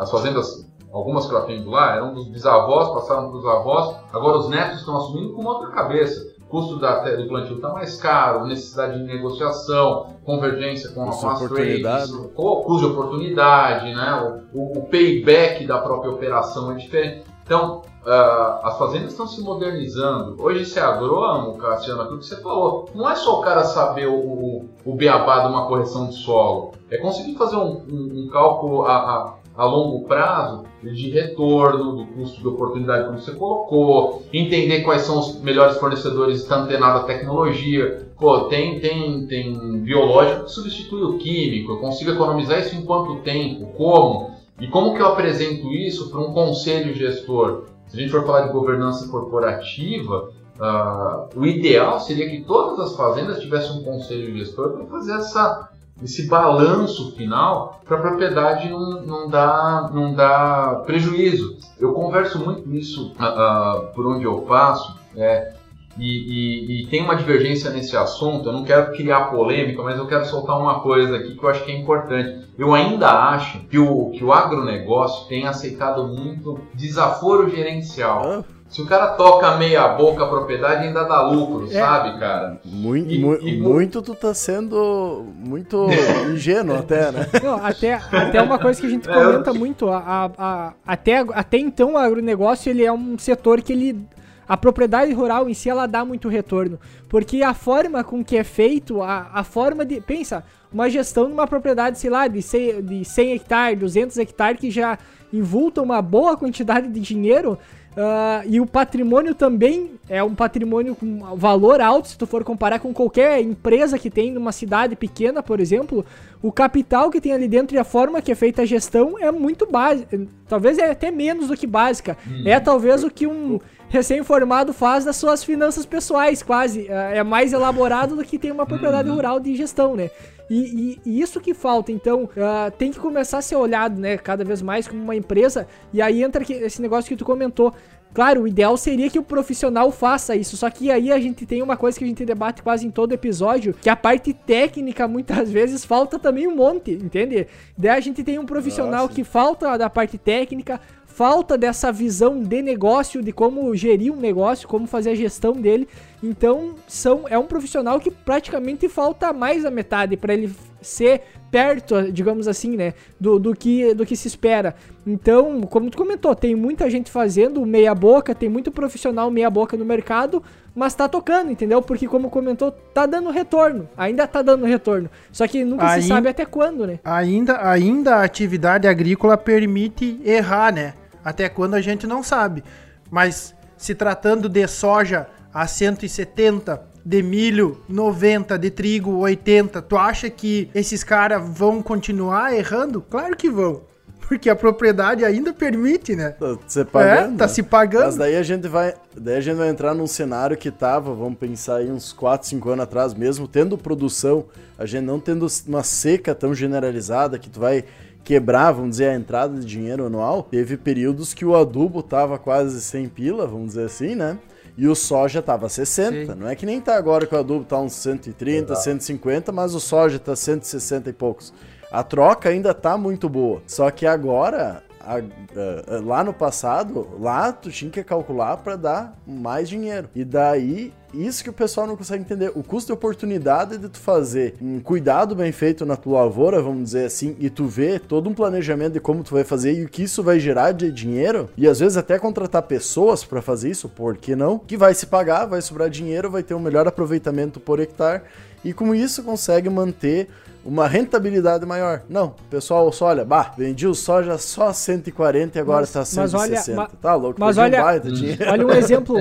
as 0.01 0.09
fazendas, 0.09 0.67
algumas 0.91 1.27
que 1.27 1.33
eu 1.33 1.37
atendo 1.37 1.69
lá, 1.69 1.95
eram 1.95 2.13
dos 2.13 2.27
bisavós, 2.27 2.89
passaram 2.89 3.29
para 3.29 3.39
os 3.39 3.45
avós, 3.45 3.95
agora 4.11 4.37
os 4.37 4.49
netos 4.49 4.79
estão 4.79 4.97
assumindo 4.97 5.33
com 5.33 5.45
outra 5.45 5.69
cabeça. 5.71 6.33
O 6.41 6.45
custo 6.47 6.79
da, 6.79 6.99
do 7.15 7.27
plantio 7.27 7.55
está 7.55 7.69
mais 7.69 7.99
caro, 7.99 8.45
necessidade 8.45 8.99
de 8.99 9.03
negociação, 9.03 10.07
convergência 10.23 10.91
com, 10.91 11.05
custo 11.05 11.27
as 11.27 11.49
trades, 11.49 12.11
custo 12.35 12.79
de 12.79 12.85
oportunidade, 12.85 13.93
né? 13.93 14.43
O, 14.53 14.59
o, 14.59 14.77
o, 14.79 14.83
payback 14.83 15.65
da 15.65 15.79
própria 15.79 16.11
operação 16.11 16.71
é 16.71 16.75
diferente. 16.75 17.25
Então, 17.43 17.81
uh, 18.05 18.65
as 18.65 18.77
fazendas 18.77 19.11
estão 19.11 19.27
se 19.27 19.41
modernizando. 19.41 20.35
Hoje 20.39 20.65
ser 20.65 20.81
agrônomo, 20.81 21.57
Cassiano, 21.57 22.01
aquilo 22.01 22.19
que 22.19 22.25
você 22.25 22.41
falou, 22.41 22.89
não 22.93 23.09
é 23.09 23.15
só 23.15 23.39
o 23.39 23.41
cara 23.41 23.63
saber 23.63 24.07
o, 24.07 24.15
o, 24.15 24.69
o 24.85 24.95
beabá 24.95 25.41
de 25.41 25.47
uma 25.47 25.67
correção 25.67 26.07
de 26.07 26.15
solo, 26.15 26.71
é 26.89 26.97
conseguir 26.97 27.35
fazer 27.35 27.55
um, 27.55 27.83
um, 27.89 28.25
um 28.25 28.29
cálculo 28.31 28.83
a, 28.83 28.95
a, 28.95 29.33
a, 29.55 29.65
longo 29.65 30.05
prazo 30.05 30.63
de 30.81 31.09
retorno, 31.09 31.97
do 31.97 32.05
custo 32.07 32.41
de 32.41 32.47
oportunidade, 32.47 33.07
como 33.07 33.19
você 33.19 33.31
colocou, 33.31 34.23
entender 34.33 34.81
quais 34.81 35.03
são 35.03 35.19
os 35.19 35.41
melhores 35.41 35.77
fornecedores, 35.77 36.41
está 36.41 36.57
antenado 36.57 36.99
a 36.99 37.03
tecnologia. 37.03 38.07
Pô, 38.19 38.41
tem, 38.41 38.79
tem, 38.79 39.25
tem 39.27 39.79
biológico 39.79 40.45
que 40.45 40.51
substitui 40.51 41.03
o 41.03 41.17
químico, 41.17 41.73
eu 41.73 41.77
consigo 41.77 42.11
economizar 42.11 42.59
isso 42.59 42.75
em 42.75 42.85
quanto 42.85 43.21
tempo, 43.21 43.67
como? 43.77 44.31
E 44.59 44.67
como 44.67 44.93
que 44.93 45.01
eu 45.01 45.07
apresento 45.07 45.67
isso 45.73 46.09
para 46.09 46.21
um 46.21 46.31
conselho 46.31 46.93
gestor? 46.93 47.72
Se 47.87 47.97
a 47.97 47.99
gente 47.99 48.11
for 48.11 48.25
falar 48.25 48.47
de 48.47 48.53
governança 48.53 49.07
corporativa, 49.07 50.29
uh, 50.59 51.39
o 51.39 51.45
ideal 51.45 51.99
seria 51.99 52.29
que 52.29 52.41
todas 52.43 52.79
as 52.79 52.95
fazendas 52.95 53.39
tivessem 53.39 53.79
um 53.79 53.83
conselho 53.83 54.35
gestor 54.37 54.71
para 54.71 54.85
fazer 54.85 55.13
essa, 55.13 55.69
esse 56.01 56.27
balanço 56.27 57.15
final 57.15 57.81
para 57.85 57.97
a 57.97 58.01
propriedade 58.01 58.69
não, 58.69 59.01
não, 59.01 59.29
dar, 59.29 59.93
não 59.93 60.13
dar 60.13 60.81
prejuízo. 60.85 61.57
Eu 61.79 61.93
converso 61.93 62.39
muito 62.39 62.73
isso 62.73 63.13
uh, 63.19 63.87
uh, 63.87 63.93
por 63.93 64.07
onde 64.07 64.23
eu 64.23 64.41
passo. 64.41 64.97
É, 65.15 65.53
e, 65.97 66.07
e, 66.07 66.81
e, 66.81 66.87
tem 66.87 67.01
uma 67.01 67.15
divergência 67.15 67.69
nesse 67.69 67.95
assunto. 67.95 68.49
Eu 68.49 68.53
não 68.53 68.63
quero 68.63 68.91
criar 68.93 69.25
polêmica, 69.25 69.81
mas 69.83 69.97
eu 69.97 70.07
quero 70.07 70.25
soltar 70.25 70.59
uma 70.59 70.79
coisa 70.79 71.17
aqui 71.17 71.35
que 71.35 71.43
eu 71.43 71.49
acho 71.49 71.63
que 71.63 71.71
é 71.71 71.77
importante. 71.77 72.47
Eu 72.57 72.73
ainda 72.73 73.09
acho 73.09 73.59
que 73.67 73.77
o, 73.77 74.09
que 74.11 74.23
o 74.23 74.33
agronegócio 74.33 75.27
tem 75.27 75.45
aceitado 75.45 76.07
muito 76.07 76.59
desaforo 76.73 77.49
gerencial. 77.49 78.43
Se 78.73 78.81
o 78.81 78.87
cara 78.87 79.09
toca 79.09 79.55
meia 79.57 79.87
boca 79.89 80.23
a 80.23 80.27
propriedade, 80.27 80.87
ainda 80.87 81.03
dá 81.03 81.21
lucro, 81.21 81.67
é. 81.67 81.79
sabe, 81.79 82.17
cara? 82.17 82.59
Muito, 82.65 83.13
e, 83.13 83.19
mu 83.19 83.37
e, 83.39 83.55
muito 83.55 84.01
tu 84.01 84.15
tá 84.15 84.33
sendo 84.33 85.27
muito 85.37 85.85
ingênuo 86.33 86.77
até, 86.77 87.11
né? 87.11 87.29
Não, 87.43 87.63
até, 87.63 87.93
até 87.93 88.41
uma 88.41 88.57
coisa 88.57 88.81
que 88.81 88.87
a 88.87 88.89
gente 88.89 89.07
comenta 89.07 89.51
é, 89.51 89.53
eu... 89.53 89.59
muito, 89.59 89.89
a, 89.89 89.99
a, 89.99 90.31
a, 90.35 90.73
até, 90.87 91.19
até 91.19 91.59
então 91.59 91.93
o 91.93 91.97
agronegócio 91.99 92.71
ele 92.71 92.83
é 92.83 92.91
um 92.91 93.15
setor 93.19 93.61
que 93.61 93.73
ele 93.73 94.07
a 94.47 94.57
propriedade 94.57 95.13
rural 95.13 95.49
em 95.49 95.53
si 95.53 95.69
ela 95.69 95.87
dá 95.87 96.03
muito 96.03 96.27
retorno, 96.27 96.79
porque 97.09 97.41
a 97.41 97.53
forma 97.53 98.03
com 98.03 98.23
que 98.23 98.37
é 98.37 98.43
feito, 98.43 99.01
a, 99.01 99.29
a 99.33 99.43
forma 99.43 99.85
de, 99.85 100.01
pensa, 100.01 100.43
uma 100.71 100.89
gestão 100.89 101.27
de 101.27 101.33
uma 101.33 101.47
propriedade, 101.47 101.99
sei 101.99 102.09
lá, 102.09 102.27
de 102.27 102.41
100, 102.41 102.81
de 102.83 103.05
100 103.05 103.31
hectares, 103.33 103.79
200 103.79 104.17
hectares 104.17 104.59
que 104.59 104.71
já 104.71 104.97
invulta 105.31 105.81
uma 105.81 106.01
boa 106.01 106.35
quantidade 106.35 106.87
de 106.87 106.99
dinheiro, 106.99 107.57
Uh, 107.93 108.41
e 108.47 108.59
o 108.59 108.65
patrimônio 108.65 109.35
também 109.35 109.91
é 110.09 110.23
um 110.23 110.33
patrimônio 110.33 110.95
com 110.95 111.35
valor 111.35 111.79
alto, 111.79 112.07
se 112.07 112.17
tu 112.17 112.25
for 112.25 112.43
comparar 112.43 112.79
com 112.79 112.91
qualquer 112.91 113.39
empresa 113.39 113.99
que 113.99 114.09
tem 114.09 114.31
numa 114.31 114.51
cidade 114.51 114.95
pequena, 114.95 115.43
por 115.43 115.59
exemplo, 115.59 116.03
o 116.41 116.51
capital 116.51 117.11
que 117.11 117.21
tem 117.21 117.33
ali 117.33 117.47
dentro 117.47 117.75
e 117.75 117.79
a 117.79 117.83
forma 117.83 118.19
que 118.19 118.31
é 118.31 118.35
feita 118.35 118.63
a 118.63 118.65
gestão 118.65 119.15
é 119.19 119.31
muito 119.31 119.67
básica, 119.69 120.19
talvez 120.47 120.79
é 120.79 120.89
até 120.89 121.11
menos 121.11 121.49
do 121.49 121.55
que 121.55 121.67
básica, 121.67 122.17
hum. 122.27 122.43
é 122.47 122.59
talvez 122.59 123.03
o 123.03 123.11
que 123.11 123.27
um 123.27 123.59
recém-formado 123.93 124.73
faz 124.73 125.05
das 125.05 125.15
suas 125.15 125.43
finanças 125.43 125.85
pessoais, 125.85 126.41
quase, 126.41 126.87
é, 126.89 127.17
é 127.17 127.23
mais 127.23 127.53
elaborado 127.53 128.15
do 128.15 128.25
que 128.25 128.39
tem 128.39 128.51
uma 128.51 128.65
propriedade 128.65 129.07
hum. 129.07 129.13
rural 129.13 129.39
de 129.39 129.55
gestão, 129.55 129.95
né? 129.95 130.09
E, 130.49 130.55
e, 130.55 131.01
e, 131.05 131.21
isso 131.21 131.39
que 131.39 131.53
falta, 131.53 131.91
então, 131.91 132.23
uh, 132.23 132.71
tem 132.75 132.91
que 132.91 132.99
começar 132.99 133.37
a 133.37 133.41
ser 133.41 133.55
olhado, 133.55 133.99
né, 133.99 134.17
cada 134.17 134.43
vez 134.43 134.63
mais 134.63 134.87
como 134.87 135.01
uma 135.01 135.15
empresa. 135.15 135.67
E 135.93 136.01
aí 136.01 136.23
entra 136.23 136.43
esse 136.43 136.81
negócio 136.81 137.07
que 137.07 137.15
tu 137.15 137.23
comentou. 137.23 137.71
Claro, 138.13 138.41
o 138.41 138.47
ideal 138.47 138.75
seria 138.77 139.09
que 139.09 139.17
o 139.17 139.23
profissional 139.23 139.91
faça 139.91 140.35
isso, 140.35 140.55
só 140.57 140.69
que 140.69 140.91
aí 140.91 141.11
a 141.11 141.19
gente 141.19 141.45
tem 141.45 141.63
uma 141.63 141.75
coisa 141.75 141.97
que 141.97 142.03
a 142.03 142.07
gente 142.07 142.23
debate 142.23 142.61
quase 142.61 142.85
em 142.85 142.91
todo 142.91 143.11
episódio, 143.11 143.73
que 143.73 143.89
a 143.89 143.95
parte 143.95 144.33
técnica 144.33 145.07
muitas 145.07 145.49
vezes 145.53 145.85
falta 145.85 146.19
também 146.19 146.47
um 146.47 146.55
monte, 146.55 146.91
entende? 146.91 147.47
Daí 147.75 147.97
a 147.97 147.99
gente 147.99 148.23
tem 148.23 148.37
um 148.37 148.45
profissional 148.45 149.03
Nossa. 149.03 149.13
que 149.13 149.23
falta 149.23 149.77
da 149.77 149.89
parte 149.89 150.17
técnica, 150.17 150.79
falta 151.13 151.55
dessa 151.55 151.91
visão 151.91 152.41
de 152.41 152.61
negócio, 152.63 153.21
de 153.21 153.31
como 153.31 153.75
gerir 153.75 154.11
um 154.11 154.17
negócio, 154.17 154.67
como 154.67 154.87
fazer 154.87 155.11
a 155.11 155.15
gestão 155.15 155.53
dele. 155.53 155.87
Então, 156.23 156.73
são, 156.87 157.25
é 157.29 157.37
um 157.37 157.45
profissional 157.45 157.99
que 157.99 158.09
praticamente 158.09 158.89
falta 158.89 159.31
mais 159.31 159.63
a 159.63 159.69
metade 159.69 160.17
para 160.17 160.33
ele 160.33 160.51
ser 160.81 161.21
perto, 161.51 162.11
digamos 162.11 162.47
assim, 162.47 162.75
né, 162.75 162.95
do, 163.19 163.37
do, 163.37 163.53
que, 163.53 163.93
do 163.93 164.07
que 164.07 164.15
se 164.15 164.27
espera. 164.27 164.73
Então, 165.05 165.61
como 165.61 165.91
tu 165.91 165.97
comentou, 165.97 166.33
tem 166.33 166.55
muita 166.55 166.89
gente 166.89 167.11
fazendo 167.11 167.63
meia 167.63 167.93
boca, 167.93 168.33
tem 168.33 168.49
muito 168.49 168.71
profissional 168.71 169.29
meia 169.29 169.51
boca 169.51 169.77
no 169.77 169.85
mercado, 169.85 170.41
mas 170.75 170.95
tá 170.95 171.07
tocando, 171.07 171.51
entendeu? 171.51 171.79
Porque 171.79 172.07
como 172.07 172.31
comentou, 172.31 172.71
tá 172.71 173.05
dando 173.05 173.29
retorno, 173.29 173.87
ainda 173.95 174.25
tá 174.25 174.41
dando 174.41 174.65
retorno. 174.65 175.11
Só 175.31 175.47
que 175.47 175.63
nunca 175.63 175.87
ainda, 175.87 176.01
se 176.01 176.07
sabe 176.07 176.27
até 176.27 176.43
quando, 176.43 176.87
né? 176.87 176.99
Ainda, 177.03 177.69
ainda 177.69 178.15
a 178.15 178.23
atividade 178.23 178.87
agrícola 178.87 179.37
permite 179.37 180.19
errar, 180.25 180.73
né? 180.73 180.95
Até 181.23 181.49
quando 181.49 181.75
a 181.75 181.81
gente 181.81 182.05
não 182.05 182.23
sabe. 182.23 182.63
Mas 183.09 183.53
se 183.77 183.93
tratando 183.93 184.47
de 184.49 184.67
soja 184.67 185.27
a 185.53 185.67
170, 185.67 186.81
de 187.05 187.21
milho 187.21 187.81
90, 187.89 188.57
de 188.57 188.69
trigo 188.71 189.17
80, 189.17 189.81
tu 189.81 189.97
acha 189.97 190.29
que 190.29 190.69
esses 190.73 191.03
caras 191.03 191.41
vão 191.45 191.81
continuar 191.81 192.53
errando? 192.55 193.01
Claro 193.01 193.35
que 193.35 193.49
vão. 193.49 193.81
Porque 194.21 194.49
a 194.49 194.55
propriedade 194.55 195.25
ainda 195.25 195.51
permite, 195.51 196.15
né? 196.15 196.29
Tá 196.31 196.57
se 196.65 196.85
pagando. 196.85 197.33
É, 197.33 197.37
tá 197.37 197.47
se 197.47 197.61
pagando. 197.61 198.05
Mas 198.05 198.15
daí 198.15 198.37
a 198.37 198.41
gente 198.41 198.67
vai, 198.69 198.93
daí 199.15 199.35
a 199.35 199.41
gente 199.41 199.57
vai 199.57 199.67
entrar 199.67 199.93
num 199.93 200.07
cenário 200.07 200.55
que 200.55 200.71
tava, 200.71 201.13
vamos 201.13 201.37
pensar 201.37 201.77
aí 201.77 201.91
uns 201.91 202.13
4, 202.13 202.47
5 202.47 202.69
anos 202.69 202.83
atrás 202.83 203.13
mesmo, 203.13 203.47
tendo 203.49 203.77
produção, 203.77 204.45
a 204.77 204.85
gente 204.85 205.03
não 205.03 205.19
tendo 205.19 205.45
uma 205.67 205.83
seca 205.83 206.33
tão 206.33 206.55
generalizada 206.55 207.37
que 207.37 207.49
tu 207.49 207.59
vai 207.59 207.83
quebrar, 208.23 208.71
vamos 208.71 208.91
dizer, 208.91 209.09
a 209.09 209.15
entrada 209.15 209.59
de 209.59 209.65
dinheiro 209.65 210.05
anual, 210.05 210.43
teve 210.43 210.77
períodos 210.77 211.33
que 211.33 211.45
o 211.45 211.55
adubo 211.55 212.01
tava 212.01 212.37
quase 212.39 212.79
100 212.81 213.09
pila, 213.09 213.45
vamos 213.45 213.69
dizer 213.69 213.85
assim, 213.85 214.15
né? 214.15 214.37
E 214.77 214.87
o 214.87 214.95
soja 214.95 215.41
tava 215.41 215.69
60. 215.69 216.33
Sim. 216.33 216.39
Não 216.39 216.47
é 216.47 216.55
que 216.55 216.65
nem 216.65 216.81
tá 216.81 216.95
agora 216.95 217.27
que 217.27 217.35
o 217.35 217.37
adubo 217.37 217.63
tá 217.63 217.79
uns 217.79 217.93
130, 217.93 218.73
Exato. 218.73 218.83
150, 218.83 219.51
mas 219.51 219.75
o 219.75 219.79
soja 219.79 220.17
tá 220.17 220.35
160 220.35 221.09
e 221.09 221.13
poucos. 221.13 221.53
A 221.91 222.01
troca 222.01 222.49
ainda 222.49 222.73
tá 222.73 222.97
muito 222.97 223.29
boa. 223.29 223.61
Só 223.67 223.91
que 223.91 224.07
agora 224.07 224.81
a, 225.05 225.17
a, 225.17 225.99
lá 226.01 226.23
no 226.23 226.33
passado, 226.33 227.07
lá 227.19 227.51
tu 227.51 227.69
tinha 227.69 227.91
que 227.91 228.03
calcular 228.03 228.57
para 228.57 228.75
dar 228.75 229.19
mais 229.25 229.69
dinheiro. 229.69 230.09
E 230.15 230.23
daí, 230.23 230.93
isso 231.13 231.43
que 231.43 231.49
o 231.49 231.53
pessoal 231.53 231.85
não 231.85 231.95
consegue 231.95 232.23
entender. 232.23 232.51
O 232.55 232.63
custo 232.63 232.87
de 232.87 232.93
oportunidade 232.93 233.77
de 233.77 233.89
tu 233.89 233.99
fazer 233.99 234.55
um 234.61 234.79
cuidado 234.79 235.35
bem 235.35 235.51
feito 235.51 235.85
na 235.85 235.95
tua 235.95 236.23
lavoura, 236.23 236.61
vamos 236.61 236.85
dizer 236.85 237.05
assim, 237.05 237.35
e 237.39 237.49
tu 237.49 237.65
ver 237.65 237.99
todo 237.99 238.29
um 238.29 238.33
planejamento 238.33 238.93
de 238.93 238.99
como 238.99 239.23
tu 239.23 239.33
vai 239.33 239.43
fazer 239.43 239.73
e 239.73 239.85
o 239.85 239.89
que 239.89 240.03
isso 240.03 240.23
vai 240.23 240.39
gerar 240.39 240.71
de 240.71 240.91
dinheiro, 240.91 241.49
e 241.55 241.67
às 241.67 241.79
vezes 241.79 241.97
até 241.97 242.17
contratar 242.17 242.63
pessoas 242.63 243.23
para 243.23 243.41
fazer 243.41 243.69
isso, 243.69 243.87
por 243.89 244.17
que 244.17 244.35
não? 244.35 244.57
Que 244.57 244.77
vai 244.77 244.93
se 244.93 245.05
pagar, 245.05 245.45
vai 245.45 245.61
sobrar 245.61 245.89
dinheiro, 245.89 246.31
vai 246.31 246.43
ter 246.43 246.53
um 246.53 246.59
melhor 246.59 246.87
aproveitamento 246.87 247.59
por 247.59 247.79
hectare, 247.79 248.23
e 248.63 248.73
com 248.73 248.93
isso 248.93 249.23
consegue 249.23 249.69
manter 249.69 250.29
uma 250.65 250.87
rentabilidade 250.87 251.65
maior. 251.65 252.03
Não, 252.09 252.27
o 252.27 252.49
pessoal 252.49 252.91
só 252.91 253.07
olha, 253.07 253.25
bah, 253.25 253.53
vendi 253.57 253.85
o 253.85 253.93
soja 253.93 254.37
só 254.37 254.71
140 254.71 255.57
e 255.57 255.61
agora 255.61 255.81
mas, 255.81 255.91
tá 255.91 256.05
160. 256.05 256.75
Mas 256.75 256.77
olha, 256.77 256.89
tá 257.01 257.15
louco? 257.15 257.39
Mas 257.39 257.57
olha, 257.57 257.81
um 257.81 257.85
olha 257.85 258.65
um 258.67 258.71
exemplo, 258.71 259.17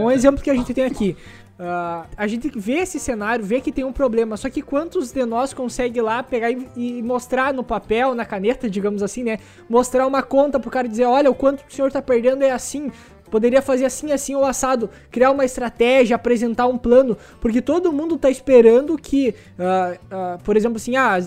um 0.00 0.10
exemplo 0.10 0.42
que 0.42 0.50
a 0.50 0.54
gente 0.54 0.72
tem 0.72 0.84
aqui. 0.84 1.16
Uh, 1.58 2.04
a 2.14 2.26
gente 2.26 2.50
vê 2.54 2.80
esse 2.80 3.00
cenário, 3.00 3.42
vê 3.42 3.62
que 3.62 3.72
tem 3.72 3.82
um 3.82 3.92
problema, 3.92 4.36
só 4.36 4.50
que 4.50 4.60
quantos 4.60 5.10
de 5.10 5.24
nós 5.24 5.54
consegue 5.54 6.02
lá 6.02 6.22
pegar 6.22 6.50
e, 6.50 6.68
e, 6.76 7.02
mostrar 7.02 7.54
no 7.54 7.64
papel, 7.64 8.14
na 8.14 8.26
caneta, 8.26 8.68
digamos 8.68 9.02
assim, 9.02 9.22
né? 9.22 9.38
Mostrar 9.66 10.06
uma 10.06 10.22
conta 10.22 10.60
pro 10.60 10.70
cara 10.70 10.86
dizer, 10.86 11.06
olha, 11.06 11.30
o 11.30 11.34
quanto 11.34 11.64
o 11.66 11.72
senhor 11.72 11.90
tá 11.90 12.02
perdendo 12.02 12.44
é 12.44 12.50
assim, 12.50 12.92
Poderia 13.30 13.62
fazer 13.62 13.84
assim, 13.84 14.12
assim 14.12 14.34
ou 14.34 14.44
assado, 14.44 14.88
criar 15.10 15.30
uma 15.30 15.44
estratégia, 15.44 16.16
apresentar 16.16 16.66
um 16.66 16.78
plano, 16.78 17.16
porque 17.40 17.60
todo 17.60 17.92
mundo 17.92 18.16
tá 18.16 18.30
esperando 18.30 18.96
que, 18.96 19.34
uh, 19.58 19.94
uh, 19.94 20.42
por 20.42 20.56
exemplo, 20.56 20.76
assim, 20.76 20.96
ah, 20.96 21.18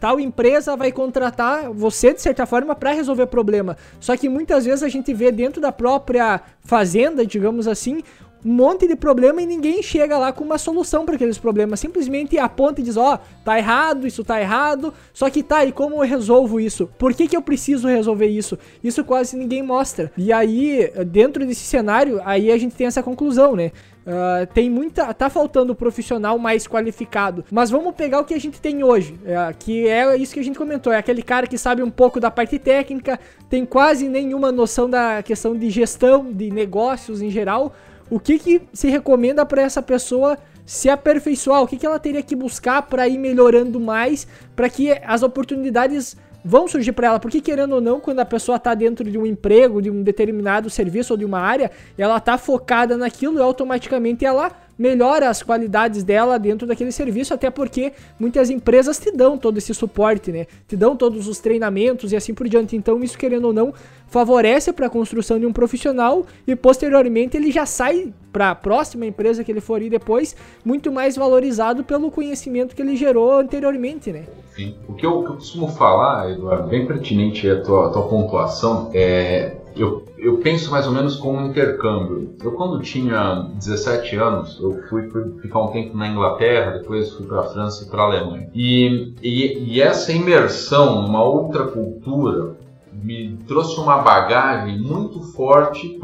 tal 0.00 0.18
empresa 0.18 0.76
vai 0.76 0.92
contratar 0.92 1.70
você 1.70 2.12
de 2.12 2.20
certa 2.20 2.46
forma 2.46 2.74
para 2.74 2.92
resolver 2.92 3.26
problema. 3.26 3.76
Só 4.00 4.16
que 4.16 4.28
muitas 4.28 4.64
vezes 4.64 4.82
a 4.82 4.88
gente 4.88 5.12
vê 5.12 5.30
dentro 5.30 5.60
da 5.60 5.72
própria 5.72 6.40
fazenda, 6.60 7.24
digamos 7.24 7.66
assim, 7.66 8.02
um 8.44 8.52
monte 8.52 8.86
de 8.86 8.94
problema 8.94 9.42
e 9.42 9.46
ninguém 9.46 9.82
chega 9.82 10.16
lá 10.16 10.32
com 10.32 10.44
uma 10.44 10.58
solução 10.58 11.04
para 11.04 11.16
aqueles 11.16 11.38
problemas. 11.38 11.80
Simplesmente 11.80 12.38
aponta 12.38 12.80
e 12.80 12.84
diz: 12.84 12.96
Ó, 12.96 13.14
oh, 13.14 13.18
tá 13.44 13.58
errado, 13.58 14.06
isso 14.06 14.24
tá 14.24 14.40
errado. 14.40 14.92
Só 15.12 15.28
que 15.28 15.42
tá, 15.42 15.64
e 15.64 15.72
como 15.72 15.96
eu 15.96 16.08
resolvo 16.08 16.60
isso? 16.60 16.88
Por 16.98 17.14
que, 17.14 17.26
que 17.26 17.36
eu 17.36 17.42
preciso 17.42 17.88
resolver 17.88 18.26
isso? 18.26 18.58
Isso 18.82 19.04
quase 19.04 19.36
ninguém 19.36 19.62
mostra. 19.62 20.12
E 20.16 20.32
aí, 20.32 20.90
dentro 21.06 21.44
desse 21.46 21.64
cenário, 21.64 22.20
aí 22.24 22.50
a 22.50 22.58
gente 22.58 22.74
tem 22.74 22.86
essa 22.86 23.02
conclusão, 23.02 23.56
né? 23.56 23.72
Uh, 24.08 24.46
tem 24.54 24.70
muita. 24.70 25.12
Tá 25.12 25.28
faltando 25.28 25.74
profissional 25.74 26.38
mais 26.38 26.66
qualificado. 26.66 27.44
Mas 27.50 27.68
vamos 27.68 27.94
pegar 27.94 28.20
o 28.20 28.24
que 28.24 28.32
a 28.32 28.40
gente 28.40 28.58
tem 28.58 28.82
hoje. 28.82 29.12
Uh, 29.12 29.54
que 29.58 29.86
é 29.86 30.16
isso 30.16 30.32
que 30.32 30.40
a 30.40 30.44
gente 30.44 30.58
comentou. 30.58 30.90
É 30.90 30.96
aquele 30.96 31.22
cara 31.22 31.46
que 31.46 31.58
sabe 31.58 31.82
um 31.82 31.90
pouco 31.90 32.18
da 32.18 32.30
parte 32.30 32.58
técnica, 32.58 33.20
tem 33.50 33.66
quase 33.66 34.08
nenhuma 34.08 34.50
noção 34.50 34.88
da 34.88 35.22
questão 35.22 35.54
de 35.54 35.68
gestão, 35.68 36.32
de 36.32 36.50
negócios 36.50 37.20
em 37.20 37.28
geral. 37.28 37.74
O 38.10 38.18
que, 38.18 38.38
que 38.38 38.62
se 38.72 38.88
recomenda 38.88 39.44
para 39.44 39.62
essa 39.62 39.82
pessoa 39.82 40.38
se 40.64 40.88
aperfeiçoar? 40.88 41.62
O 41.62 41.66
que, 41.66 41.76
que 41.76 41.86
ela 41.86 41.98
teria 41.98 42.22
que 42.22 42.34
buscar 42.34 42.82
para 42.82 43.06
ir 43.06 43.18
melhorando 43.18 43.78
mais, 43.78 44.26
para 44.56 44.68
que 44.68 44.92
as 45.04 45.22
oportunidades 45.22 46.16
vão 46.44 46.68
surgir 46.68 46.92
para 46.92 47.08
ela, 47.08 47.20
porque 47.20 47.40
querendo 47.40 47.74
ou 47.74 47.80
não, 47.80 48.00
quando 48.00 48.20
a 48.20 48.24
pessoa 48.24 48.56
está 48.56 48.74
dentro 48.74 49.10
de 49.10 49.18
um 49.18 49.26
emprego, 49.26 49.82
de 49.82 49.90
um 49.90 50.02
determinado 50.02 50.70
serviço 50.70 51.12
ou 51.12 51.16
de 51.18 51.24
uma 51.24 51.40
área, 51.40 51.70
ela 51.96 52.16
está 52.16 52.38
focada 52.38 52.96
naquilo 52.96 53.38
e 53.38 53.42
automaticamente 53.42 54.24
ela 54.24 54.50
melhora 54.78 55.28
as 55.28 55.42
qualidades 55.42 56.04
dela 56.04 56.38
dentro 56.38 56.66
daquele 56.66 56.92
serviço, 56.92 57.34
até 57.34 57.50
porque 57.50 57.92
muitas 58.18 58.48
empresas 58.48 58.98
te 58.98 59.10
dão 59.10 59.36
todo 59.36 59.58
esse 59.58 59.74
suporte, 59.74 60.30
né? 60.30 60.46
Te 60.68 60.76
dão 60.76 60.96
todos 60.96 61.26
os 61.26 61.40
treinamentos 61.40 62.12
e 62.12 62.16
assim 62.16 62.32
por 62.32 62.48
diante. 62.48 62.76
Então, 62.76 63.02
isso 63.02 63.18
querendo 63.18 63.46
ou 63.46 63.52
não, 63.52 63.74
favorece 64.08 64.72
para 64.72 64.86
a 64.86 64.90
construção 64.90 65.38
de 65.38 65.46
um 65.46 65.52
profissional 65.52 66.24
e 66.46 66.56
posteriormente 66.56 67.36
ele 67.36 67.50
já 67.50 67.66
sai 67.66 68.12
para 68.32 68.50
a 68.50 68.54
próxima 68.54 69.06
empresa 69.06 69.42
que 69.42 69.50
ele 69.50 69.60
for 69.60 69.80
ir 69.82 69.90
depois 69.90 70.36
muito 70.64 70.92
mais 70.92 71.16
valorizado 71.16 71.82
pelo 71.84 72.10
conhecimento 72.10 72.74
que 72.74 72.82
ele 72.82 72.96
gerou 72.96 73.38
anteriormente, 73.38 74.12
né? 74.12 74.24
Sim. 74.54 74.74
O 74.88 74.94
que 74.94 75.06
eu, 75.06 75.22
que 75.22 75.28
eu 75.30 75.34
costumo 75.34 75.68
falar, 75.68 76.30
Eduardo, 76.30 76.68
bem 76.68 76.86
pertinente 76.86 77.48
a 77.48 77.60
tua, 77.62 77.88
a 77.88 77.90
tua 77.90 78.08
pontuação, 78.08 78.90
é 78.92 79.56
eu, 79.78 80.04
eu 80.18 80.38
penso 80.38 80.70
mais 80.70 80.86
ou 80.86 80.92
menos 80.92 81.16
como 81.16 81.38
um 81.38 81.46
intercâmbio. 81.46 82.34
Eu, 82.42 82.52
quando 82.52 82.80
tinha 82.82 83.48
17 83.54 84.16
anos, 84.16 84.58
eu 84.60 84.82
fui 84.88 85.08
ficar 85.40 85.62
um 85.62 85.68
tempo 85.68 85.96
na 85.96 86.08
Inglaterra, 86.08 86.72
depois 86.72 87.12
fui 87.12 87.26
para 87.26 87.40
a 87.40 87.44
França 87.44 87.84
e 87.84 87.88
para 87.88 88.02
a 88.02 88.06
Alemanha. 88.06 88.50
E, 88.52 89.14
e, 89.22 89.74
e 89.74 89.80
essa 89.80 90.12
imersão 90.12 91.02
numa 91.02 91.22
outra 91.22 91.68
cultura 91.68 92.56
me 93.02 93.38
trouxe 93.46 93.78
uma 93.78 93.98
bagagem 93.98 94.78
muito 94.78 95.20
forte 95.32 95.98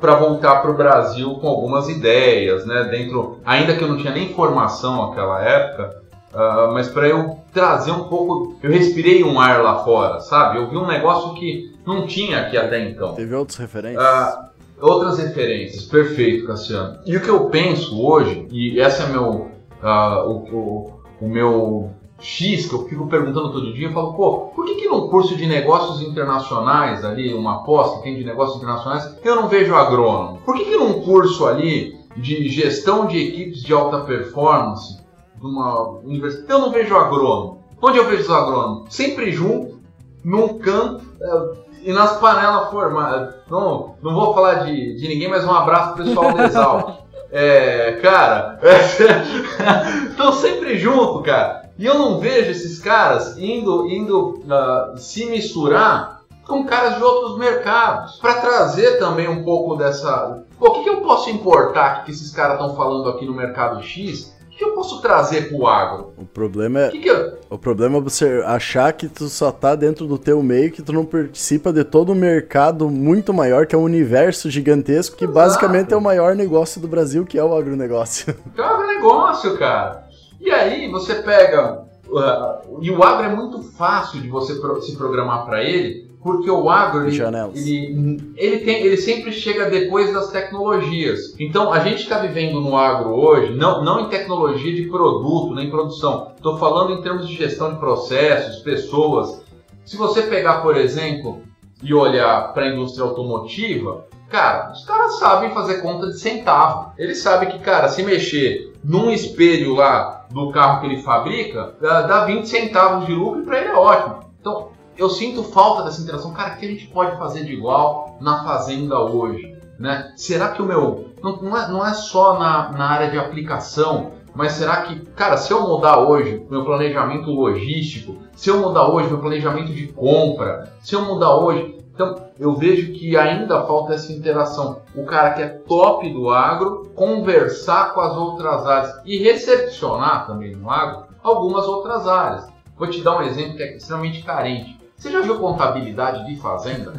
para 0.00 0.14
voltar 0.14 0.62
para 0.62 0.70
o 0.70 0.76
Brasil 0.76 1.34
com 1.34 1.48
algumas 1.48 1.88
ideias, 1.88 2.66
né? 2.66 2.84
Dentro, 2.84 3.38
ainda 3.44 3.76
que 3.76 3.82
eu 3.82 3.88
não 3.88 3.96
tinha 3.96 4.12
nem 4.12 4.32
formação 4.34 5.08
naquela 5.08 5.42
época, 5.42 6.02
uh, 6.32 6.72
mas 6.72 6.88
para 6.88 7.08
eu 7.08 7.38
trazer 7.52 7.90
um 7.90 8.04
pouco, 8.04 8.56
eu 8.62 8.70
respirei 8.70 9.24
um 9.24 9.40
ar 9.40 9.62
lá 9.62 9.84
fora, 9.84 10.20
sabe? 10.20 10.58
Eu 10.58 10.68
vi 10.68 10.76
um 10.76 10.86
negócio 10.86 11.34
que 11.34 11.76
não 11.86 12.06
tinha 12.06 12.40
aqui 12.40 12.56
até 12.56 12.88
então. 12.88 13.14
Teve 13.14 13.34
outras 13.34 13.58
referências? 13.58 14.04
Uh, 14.04 14.48
outras 14.80 15.18
referências, 15.18 15.84
perfeito, 15.84 16.46
Cassiano. 16.46 16.98
E 17.04 17.16
o 17.16 17.20
que 17.20 17.28
eu 17.28 17.46
penso 17.46 18.00
hoje, 18.00 18.46
e 18.50 18.80
essa 18.80 19.04
é 19.04 19.08
meu, 19.08 19.50
uh, 19.82 20.28
o, 20.28 20.54
o, 20.54 21.00
o, 21.20 21.28
meu 21.28 21.90
X 22.20 22.66
que 22.66 22.74
eu 22.74 22.88
fico 22.88 23.06
perguntando 23.06 23.52
todo 23.52 23.72
dia, 23.72 23.88
eu 23.88 23.92
falo, 23.92 24.14
pô, 24.14 24.38
por 24.54 24.64
que, 24.64 24.74
que 24.74 24.88
num 24.88 25.08
curso 25.08 25.36
de 25.36 25.46
negócios 25.46 26.02
internacionais 26.02 27.04
ali, 27.04 27.32
uma 27.32 27.62
pós 27.62 27.96
que 27.96 28.02
tem 28.02 28.16
de 28.16 28.24
negócios 28.24 28.56
internacionais, 28.58 29.16
eu 29.24 29.36
não 29.36 29.48
vejo 29.48 29.74
agrônomo? 29.74 30.38
Por 30.44 30.56
que, 30.56 30.64
que 30.64 30.76
num 30.76 31.00
curso 31.02 31.46
ali 31.46 31.96
de 32.16 32.48
gestão 32.48 33.06
de 33.06 33.18
equipes 33.18 33.62
de 33.62 33.72
alta 33.72 34.00
performance, 34.00 34.98
de 35.36 35.46
uma 35.46 35.90
universidade, 36.04 36.50
eu 36.50 36.58
não 36.58 36.72
vejo 36.72 36.96
agrônomo? 36.96 37.62
Onde 37.80 37.98
eu 37.98 38.06
vejo 38.06 38.22
os 38.22 38.30
agrônomos? 38.30 38.94
Sempre 38.94 39.30
junto, 39.30 39.78
num 40.24 40.58
canto, 40.58 41.04
uh, 41.20 41.68
e 41.82 41.92
nas 41.92 42.18
panelas 42.18 42.70
formadas. 42.70 43.34
Não, 43.48 43.94
não 44.02 44.14
vou 44.14 44.34
falar 44.34 44.64
de, 44.64 44.96
de 44.96 45.08
ninguém, 45.08 45.28
mas 45.28 45.44
um 45.44 45.52
abraço 45.52 45.94
pro 45.94 46.04
pessoal 46.04 46.32
do 46.32 46.42
Exalc. 46.42 46.98
É, 47.30 47.98
cara, 48.00 48.58
estão 50.08 50.32
sempre 50.32 50.78
junto, 50.78 51.22
cara. 51.22 51.67
E 51.78 51.86
eu 51.86 51.94
não 51.94 52.18
vejo 52.18 52.50
esses 52.50 52.80
caras 52.80 53.38
indo, 53.38 53.86
indo 53.88 54.40
uh, 54.40 54.98
se 54.98 55.26
misturar 55.26 56.22
com 56.44 56.64
caras 56.64 56.96
de 56.96 57.04
outros 57.04 57.38
mercados 57.38 58.16
para 58.16 58.40
trazer 58.40 58.98
também 58.98 59.28
um 59.28 59.44
pouco 59.44 59.76
dessa. 59.76 60.42
Pô, 60.58 60.68
o 60.68 60.72
que, 60.72 60.82
que 60.82 60.88
eu 60.88 61.02
posso 61.02 61.30
importar 61.30 62.04
que 62.04 62.10
esses 62.10 62.32
caras 62.32 62.60
estão 62.60 62.74
falando 62.74 63.08
aqui 63.10 63.24
no 63.24 63.32
mercado 63.32 63.80
X 63.82 64.36
que 64.58 64.64
eu 64.64 64.72
posso 64.72 65.00
trazer 65.00 65.48
pro 65.48 65.66
agro? 65.68 66.12
O 66.18 66.26
problema 66.26 66.80
é. 66.80 66.88
Que 66.90 66.98
que 66.98 67.08
eu... 67.08 67.38
O 67.48 67.56
problema 67.56 67.98
é 67.98 68.00
você 68.00 68.42
achar 68.44 68.92
que 68.92 69.08
tu 69.08 69.28
só 69.28 69.52
tá 69.52 69.76
dentro 69.76 70.06
do 70.06 70.18
teu 70.18 70.42
meio, 70.42 70.72
que 70.72 70.82
tu 70.82 70.92
não 70.92 71.04
participa 71.04 71.72
de 71.72 71.84
todo 71.84 72.10
o 72.10 72.14
mercado 72.14 72.90
muito 72.90 73.32
maior, 73.32 73.66
que 73.66 73.74
é 73.74 73.78
um 73.78 73.84
universo 73.84 74.50
gigantesco, 74.50 75.16
que 75.16 75.24
Exato. 75.24 75.34
basicamente 75.34 75.94
é 75.94 75.96
o 75.96 76.00
maior 76.00 76.34
negócio 76.34 76.80
do 76.80 76.88
Brasil, 76.88 77.24
que 77.24 77.38
é 77.38 77.44
o 77.44 77.56
agronegócio. 77.56 78.34
Que 78.52 78.60
é 78.60 78.64
o 78.64 78.66
agronegócio, 78.66 79.56
cara. 79.56 80.07
E 80.48 80.50
aí 80.50 80.88
você 80.88 81.16
pega. 81.16 81.84
Uh, 82.08 82.78
e 82.80 82.90
o 82.90 83.04
agro 83.04 83.26
é 83.26 83.36
muito 83.36 83.62
fácil 83.62 84.18
de 84.22 84.28
você 84.28 84.54
pro, 84.54 84.80
se 84.80 84.96
programar 84.96 85.44
para 85.44 85.62
ele, 85.62 86.10
porque 86.22 86.50
o 86.50 86.70
agro 86.70 87.06
ele, 87.06 87.22
ele, 87.54 88.32
ele, 88.34 88.58
tem, 88.60 88.82
ele 88.82 88.96
sempre 88.96 89.30
chega 89.30 89.68
depois 89.68 90.10
das 90.10 90.30
tecnologias. 90.30 91.34
Então 91.38 91.70
a 91.70 91.80
gente 91.80 92.00
está 92.00 92.20
vivendo 92.20 92.62
no 92.62 92.78
agro 92.78 93.10
hoje, 93.10 93.54
não, 93.54 93.84
não 93.84 94.00
em 94.00 94.08
tecnologia 94.08 94.74
de 94.74 94.88
produto, 94.88 95.54
nem 95.54 95.68
produção. 95.68 96.32
Estou 96.34 96.56
falando 96.56 96.94
em 96.94 97.02
termos 97.02 97.28
de 97.28 97.34
gestão 97.34 97.74
de 97.74 97.78
processos, 97.78 98.62
pessoas. 98.62 99.44
Se 99.84 99.98
você 99.98 100.22
pegar, 100.22 100.62
por 100.62 100.78
exemplo, 100.78 101.42
e 101.82 101.92
olhar 101.92 102.54
para 102.54 102.64
a 102.64 102.68
indústria 102.70 103.04
automotiva, 103.04 104.06
cara, 104.30 104.72
os 104.72 104.82
caras 104.86 105.18
sabem 105.18 105.52
fazer 105.52 105.82
conta 105.82 106.06
de 106.06 106.18
centavo. 106.18 106.94
Eles 106.96 107.18
sabem 107.18 107.50
que, 107.50 107.58
cara, 107.58 107.88
se 107.88 108.02
mexer 108.02 108.72
num 108.82 109.10
espelho 109.10 109.74
lá 109.74 110.17
do 110.30 110.50
carro 110.50 110.80
que 110.80 110.86
ele 110.86 111.02
fabrica, 111.02 111.74
dá 111.80 112.24
20 112.24 112.46
centavos 112.46 113.06
de 113.06 113.14
lucro 113.14 113.40
e 113.40 113.44
para 113.44 113.58
ele 113.58 113.68
é 113.68 113.74
ótimo. 113.74 114.20
Então, 114.40 114.68
eu 114.96 115.08
sinto 115.08 115.44
falta 115.44 115.84
dessa 115.84 116.02
interação. 116.02 116.32
Cara, 116.32 116.54
o 116.54 116.56
que 116.58 116.66
a 116.66 116.68
gente 116.68 116.86
pode 116.88 117.16
fazer 117.16 117.44
de 117.44 117.52
igual 117.52 118.18
na 118.20 118.42
fazenda 118.44 118.98
hoje? 118.98 119.56
Né? 119.78 120.12
Será 120.16 120.48
que 120.48 120.60
o 120.60 120.66
meu. 120.66 121.12
Não, 121.22 121.36
não, 121.40 121.56
é, 121.56 121.68
não 121.68 121.86
é 121.86 121.94
só 121.94 122.38
na, 122.38 122.72
na 122.72 122.88
área 122.88 123.10
de 123.10 123.18
aplicação, 123.18 124.12
mas 124.34 124.52
será 124.52 124.82
que, 124.82 125.00
cara, 125.16 125.36
se 125.36 125.52
eu 125.52 125.66
mudar 125.66 125.98
hoje 125.98 126.44
meu 126.50 126.64
planejamento 126.64 127.30
logístico, 127.30 128.16
se 128.34 128.50
eu 128.50 128.58
mudar 128.58 128.88
hoje 128.88 129.08
meu 129.08 129.18
planejamento 129.18 129.72
de 129.72 129.88
compra, 129.88 130.72
se 130.82 130.94
eu 130.94 131.04
mudar 131.04 131.36
hoje. 131.36 131.76
Então, 131.98 132.14
eu 132.38 132.54
vejo 132.54 132.92
que 132.92 133.16
ainda 133.16 133.66
falta 133.66 133.94
essa 133.94 134.12
interação. 134.12 134.82
O 134.94 135.04
cara 135.04 135.32
que 135.32 135.42
é 135.42 135.48
top 135.48 136.08
do 136.12 136.30
agro, 136.30 136.92
conversar 136.94 137.92
com 137.92 138.00
as 138.00 138.16
outras 138.16 138.64
áreas 138.64 138.94
e 139.04 139.18
recepcionar 139.18 140.24
também 140.24 140.54
no 140.54 140.70
agro 140.70 141.06
algumas 141.20 141.66
outras 141.66 142.06
áreas. 142.06 142.46
Vou 142.76 142.88
te 142.88 143.02
dar 143.02 143.18
um 143.18 143.22
exemplo 143.22 143.56
que 143.56 143.64
é 143.64 143.76
extremamente 143.76 144.22
carente. 144.22 144.78
Você 144.96 145.10
já 145.10 145.22
viu 145.22 145.40
contabilidade 145.40 146.24
de 146.24 146.40
fazenda? 146.40 146.92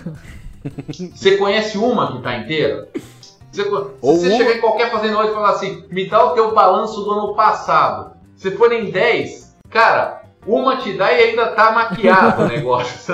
Você 1.15 1.37
conhece 1.37 1.77
uma 1.77 2.11
que 2.11 2.17
está 2.17 2.35
inteira? 2.35 2.89
Você, 3.49 3.63
se 3.63 3.69
você 4.01 4.31
chegar 4.35 4.57
em 4.57 4.59
qualquer 4.59 4.91
fazenda 4.91 5.17
hoje 5.17 5.31
e 5.31 5.33
falar 5.33 5.51
assim, 5.51 5.85
me 5.89 6.09
dá 6.09 6.25
o 6.25 6.33
teu 6.33 6.53
balanço 6.53 7.01
do 7.01 7.11
ano 7.11 7.33
passado. 7.35 8.11
Se 8.35 8.51
for 8.51 8.73
em 8.73 8.91
10, 8.91 9.55
cara, 9.69 10.18
uma 10.47 10.77
te 10.77 10.97
dá 10.97 11.11
e 11.11 11.29
ainda 11.29 11.47
tá 11.51 11.71
maquiado 11.71 12.43
o 12.43 12.47
negócio. 12.49 13.13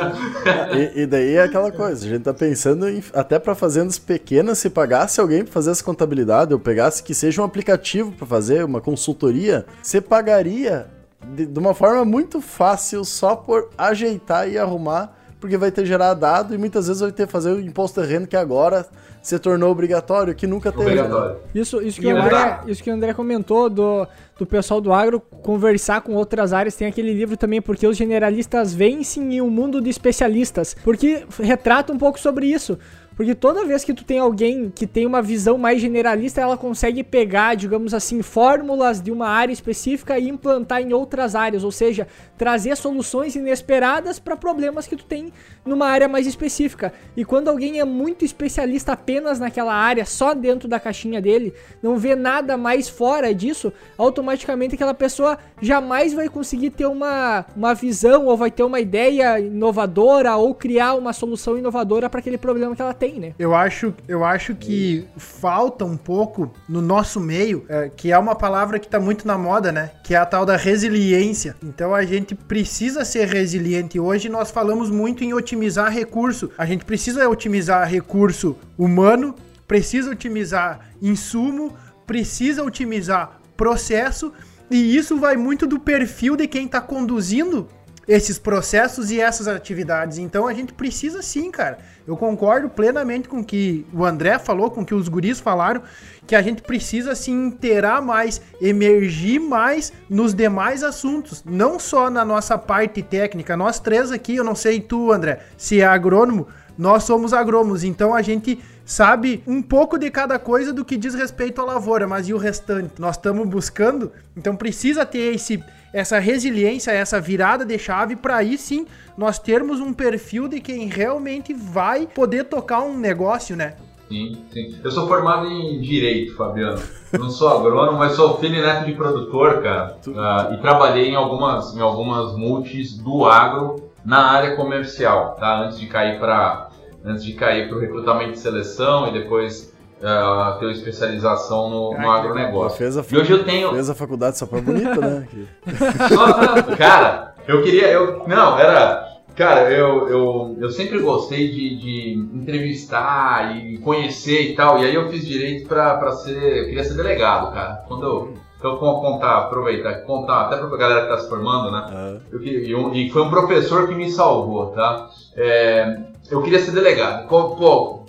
e, 0.73 1.01
e, 1.01 1.05
daí 1.05 1.35
é 1.35 1.43
aquela 1.43 1.71
coisa, 1.71 2.05
a 2.05 2.09
gente 2.09 2.23
tá 2.23 2.33
pensando 2.33 2.87
em, 2.87 3.03
até 3.13 3.39
para 3.39 3.55
fazendas 3.55 3.97
pequenas, 3.97 4.59
se 4.59 4.69
pagasse 4.69 5.19
alguém 5.19 5.43
para 5.43 5.51
fazer 5.53 5.71
essa 5.71 5.83
contabilidade, 5.83 6.53
ou 6.53 6.59
pegasse 6.59 7.03
que 7.03 7.13
seja 7.13 7.41
um 7.41 7.45
aplicativo 7.45 8.11
para 8.11 8.27
fazer, 8.27 8.63
uma 8.63 8.81
consultoria, 8.81 9.65
você 9.81 9.99
pagaria 9.99 10.87
de, 11.33 11.45
de, 11.45 11.59
uma 11.59 11.73
forma 11.73 12.05
muito 12.05 12.39
fácil 12.39 13.03
só 13.03 13.35
por 13.35 13.69
ajeitar 13.77 14.47
e 14.47 14.57
arrumar, 14.57 15.15
porque 15.45 15.57
vai 15.57 15.69
ter 15.69 15.85
gerado 15.85 16.19
dado 16.19 16.55
e 16.55 16.57
muitas 16.57 16.87
vezes 16.87 17.01
vai 17.01 17.11
ter 17.11 17.27
que 17.27 17.31
fazer 17.31 17.51
o 17.51 17.59
imposto 17.59 18.01
terreno 18.01 18.25
que 18.25 18.35
agora 18.35 18.83
se 19.21 19.37
tornou 19.37 19.69
obrigatório, 19.69 20.33
que 20.33 20.47
nunca 20.47 20.71
teve. 20.71 20.95
Né? 20.95 21.35
Isso, 21.53 21.79
isso, 21.83 22.01
que 22.01 22.11
o 22.11 22.17
André, 22.17 22.61
isso 22.65 22.81
que 22.81 22.89
o 22.89 22.93
André 22.93 23.13
comentou 23.13 23.69
do, 23.69 24.07
do 24.39 24.45
pessoal 24.47 24.81
do 24.81 24.91
agro 24.91 25.19
conversar 25.19 26.01
com 26.01 26.15
outras 26.15 26.51
áreas, 26.51 26.75
tem 26.75 26.87
aquele 26.87 27.13
livro 27.13 27.37
também, 27.37 27.61
porque 27.61 27.85
os 27.85 27.95
generalistas 27.95 28.73
vencem 28.73 29.35
em 29.35 29.41
um 29.41 29.49
mundo 29.51 29.79
de 29.79 29.87
especialistas, 29.87 30.75
porque 30.83 31.23
retrata 31.39 31.93
um 31.93 31.97
pouco 31.97 32.19
sobre 32.19 32.47
isso. 32.47 32.79
Porque 33.15 33.33
toda 33.33 33.65
vez 33.65 33.83
que 33.83 33.93
tu 33.93 34.03
tem 34.03 34.19
alguém 34.19 34.69
que 34.69 34.85
tem 34.85 35.05
uma 35.05 35.21
visão 35.21 35.57
mais 35.57 35.79
generalista, 35.79 36.41
ela 36.41 36.57
consegue 36.57 37.01
pegar, 37.01 37.55
digamos 37.55 37.93
assim, 37.93 38.21
fórmulas 38.21 39.01
de 39.01 39.09
uma 39.09 39.29
área 39.29 39.53
específica 39.53 40.19
e 40.19 40.27
implantar 40.27 40.81
em 40.81 40.91
outras 40.91 41.33
áreas, 41.33 41.63
ou 41.63 41.71
seja, 41.71 42.07
trazer 42.37 42.75
soluções 42.75 43.35
inesperadas 43.35 44.19
para 44.19 44.35
problemas 44.35 44.87
que 44.87 44.95
tu 44.95 45.05
tem 45.05 45.31
numa 45.65 45.87
área 45.87 46.07
mais 46.07 46.27
específica. 46.27 46.93
E 47.15 47.23
quando 47.23 47.49
alguém 47.49 47.79
é 47.79 47.85
muito 47.85 48.23
especialista 48.25 48.93
apenas 48.93 49.39
naquela 49.39 49.73
área, 49.73 50.05
só 50.05 50.33
dentro 50.33 50.67
da 50.67 50.79
caixinha 50.79 51.21
dele, 51.21 51.53
não 51.81 51.97
vê 51.97 52.15
nada 52.15 52.57
mais 52.57 52.89
fora 52.89 53.33
disso, 53.33 53.71
automaticamente 53.97 54.75
aquela 54.75 54.93
pessoa 54.93 55.37
jamais 55.61 56.13
vai 56.13 56.27
conseguir 56.29 56.71
ter 56.71 56.85
uma, 56.85 57.45
uma 57.55 57.73
visão 57.73 58.25
ou 58.25 58.37
vai 58.37 58.51
ter 58.51 58.63
uma 58.63 58.79
ideia 58.79 59.39
inovadora 59.39 60.35
ou 60.35 60.53
criar 60.53 60.95
uma 60.95 61.13
solução 61.13 61.57
inovadora 61.57 62.09
para 62.09 62.19
aquele 62.19 62.37
problema 62.37 62.75
que 62.75 62.81
ela 62.81 62.93
tem, 62.93 63.19
né? 63.19 63.33
Eu 63.37 63.55
acho, 63.55 63.93
eu 64.07 64.23
acho 64.23 64.55
que 64.55 65.05
falta 65.17 65.85
um 65.85 65.97
pouco 65.97 66.51
no 66.67 66.81
nosso 66.81 67.19
meio, 67.19 67.65
é, 67.69 67.89
que 67.95 68.11
é 68.11 68.17
uma 68.17 68.35
palavra 68.35 68.79
que 68.79 68.85
está 68.85 68.99
muito 68.99 69.27
na 69.27 69.37
moda, 69.37 69.71
né? 69.71 69.91
Que 70.03 70.13
é 70.13 70.17
a 70.17 70.25
tal 70.25 70.45
da 70.45 70.57
resiliência. 70.57 71.55
Então 71.63 71.93
a 71.93 72.03
gente 72.03 72.24
precisa 72.33 73.03
ser 73.03 73.27
resiliente. 73.27 73.99
Hoje 73.99 74.29
nós 74.29 74.49
falamos 74.49 74.89
muito 74.89 75.23
em 75.23 75.33
otimizar 75.33 75.91
recurso. 75.91 76.49
A 76.57 76.65
gente 76.65 76.85
precisa 76.85 77.27
otimizar 77.29 77.87
recurso 77.87 78.57
humano, 78.77 79.35
precisa 79.67 80.09
otimizar 80.09 80.89
insumo, 81.01 81.77
precisa 82.07 82.63
otimizar 82.63 83.39
processo. 83.57 84.31
E 84.71 84.95
isso 84.95 85.17
vai 85.17 85.35
muito 85.35 85.67
do 85.67 85.79
perfil 85.79 86.35
de 86.35 86.47
quem 86.47 86.65
está 86.65 86.81
conduzindo 86.81 87.67
esses 88.07 88.37
processos 88.37 89.11
e 89.11 89.19
essas 89.19 89.47
atividades. 89.47 90.17
Então 90.17 90.47
a 90.47 90.53
gente 90.53 90.73
precisa 90.73 91.21
sim, 91.21 91.51
cara. 91.51 91.79
Eu 92.07 92.15
concordo 92.15 92.69
plenamente 92.69 93.27
com 93.27 93.39
o 93.39 93.43
que 93.43 93.85
o 93.91 94.05
André 94.05 94.37
falou, 94.37 94.69
com 94.69 94.81
o 94.81 94.85
que 94.85 94.93
os 94.93 95.07
guris 95.07 95.39
falaram, 95.39 95.81
que 96.27 96.35
a 96.35 96.41
gente 96.41 96.61
precisa 96.61 97.15
se 97.15 97.31
inteirar 97.31 98.01
mais, 98.01 98.41
emergir 98.61 99.39
mais 99.39 99.91
nos 100.07 100.33
demais 100.33 100.83
assuntos, 100.83 101.43
não 101.43 101.79
só 101.79 102.09
na 102.09 102.23
nossa 102.23 102.57
parte 102.57 103.01
técnica. 103.01 103.57
Nós 103.57 103.79
três 103.79 104.11
aqui, 104.11 104.35
eu 104.35 104.43
não 104.43 104.55
sei 104.55 104.79
tu, 104.79 105.11
André, 105.11 105.39
se 105.57 105.81
é 105.81 105.85
agrônomo, 105.85 106.47
nós 106.77 107.03
somos 107.03 107.33
agrônomos, 107.33 107.83
então 107.83 108.13
a 108.13 108.21
gente 108.21 108.59
sabe 108.85 109.41
um 109.47 109.61
pouco 109.61 109.97
de 109.97 110.11
cada 110.11 110.37
coisa 110.37 110.71
do 110.71 110.85
que 110.85 110.97
diz 110.97 111.15
respeito 111.15 111.61
à 111.61 111.65
lavoura, 111.65 112.07
mas 112.07 112.27
e 112.27 112.33
o 112.33 112.37
restante? 112.37 112.93
Nós 112.99 113.15
estamos 113.15 113.47
buscando, 113.47 114.11
então 114.35 114.55
precisa 114.55 115.05
ter 115.05 115.33
esse 115.33 115.63
essa 115.93 116.19
resiliência, 116.19 116.91
essa 116.91 117.21
virada 117.21 117.63
de 117.63 117.79
chave 117.79 118.17
para 118.17 118.35
aí 118.35 118.57
sim 118.57 118.85
nós 119.17 119.39
termos 119.39 119.79
um 119.79 119.93
perfil 119.93 120.45
de 120.49 120.59
quem 120.59 120.87
realmente 120.87 121.53
vai 121.53 122.05
poder 122.05 122.43
tocar 122.43 122.81
um 122.81 122.97
negócio, 122.97 123.55
né? 123.55 123.75
Sim, 124.09 124.37
sim. 124.51 124.75
Eu 124.83 124.91
sou 124.91 125.07
formado 125.07 125.47
em 125.47 125.79
Direito, 125.79 126.35
Fabiano. 126.35 126.79
Eu 127.11 127.19
não 127.19 127.29
sou 127.29 127.47
agrônomo, 127.47 127.97
mas 127.97 128.11
sou 128.11 128.37
filho 128.37 128.55
e 128.55 128.61
neto 128.61 128.85
de 128.85 128.93
produtor, 128.93 129.63
cara. 129.63 129.97
Uh, 130.05 130.53
e 130.53 130.57
trabalhei 130.57 131.09
em 131.09 131.15
algumas, 131.15 131.75
em 131.75 131.79
algumas 131.79 132.35
multis 132.37 132.97
do 132.97 133.25
agro 133.25 133.84
na 134.05 134.31
área 134.31 134.55
comercial, 134.55 135.35
tá? 135.39 135.61
Antes 135.61 135.79
de 135.79 135.87
cair 135.87 136.19
para 136.19 136.69
antes 137.03 137.23
de 137.23 137.33
cair 137.33 137.67
para 137.67 137.77
o 137.77 137.79
recrutamento 137.79 138.31
de 138.31 138.39
seleção 138.39 139.07
e 139.07 139.13
depois 139.13 139.73
uh, 140.01 140.59
ter 140.59 140.71
especialização 140.71 141.69
no, 141.69 141.97
no 141.97 142.11
agronegócio. 142.11 142.77
Fez 142.77 142.97
a, 142.97 143.05
e 143.09 143.17
hoje 143.17 143.31
eu 143.31 143.43
tenho. 143.43 143.71
Fez 143.71 143.89
a 143.89 143.95
faculdade 143.95 144.37
só 144.37 144.45
para 144.45 144.61
bonito, 144.61 144.99
né? 144.99 145.27
Só, 146.09 146.75
cara, 146.75 147.35
eu 147.47 147.63
queria. 147.63 147.87
Eu, 147.91 148.23
não, 148.27 148.57
era. 148.59 149.05
Cara, 149.35 149.69
eu, 149.69 150.07
eu, 150.07 150.57
eu 150.61 150.71
sempre 150.71 150.97
gostei 150.99 151.51
de, 151.51 151.75
de 151.75 152.13
entrevistar 152.33 153.57
e 153.57 153.77
conhecer 153.79 154.51
e 154.51 154.55
tal. 154.55 154.79
E 154.79 154.85
aí 154.85 154.95
eu 154.95 155.09
fiz 155.09 155.25
direito 155.25 155.67
pra, 155.67 155.97
pra 155.97 156.13
ser. 156.13 156.59
Eu 156.59 156.65
queria 156.65 156.83
ser 156.83 156.95
delegado, 156.95 157.53
cara. 157.53 157.83
Quando 157.87 158.05
eu. 158.05 158.33
Então, 158.65 158.77
contar, 158.77 159.37
aproveitar, 159.37 159.93
contar 160.01 160.41
até 160.41 160.57
pra 160.57 160.75
galera 160.75 161.01
que 161.03 161.09
tá 161.09 161.19
se 161.19 161.29
formando, 161.29 161.71
né? 161.71 161.85
Uhum. 161.91 162.21
Eu, 162.67 162.93
e, 162.95 163.11
foi 163.11 163.21
um 163.21 163.29
professor 163.29 163.87
que 163.87 163.93
me 163.93 164.09
salvou, 164.09 164.71
tá? 164.71 165.07
É, 165.35 165.99
eu 166.31 166.41
queria 166.41 166.59
ser 166.59 166.71
delegado. 166.71 167.27
Pô, 167.27 168.05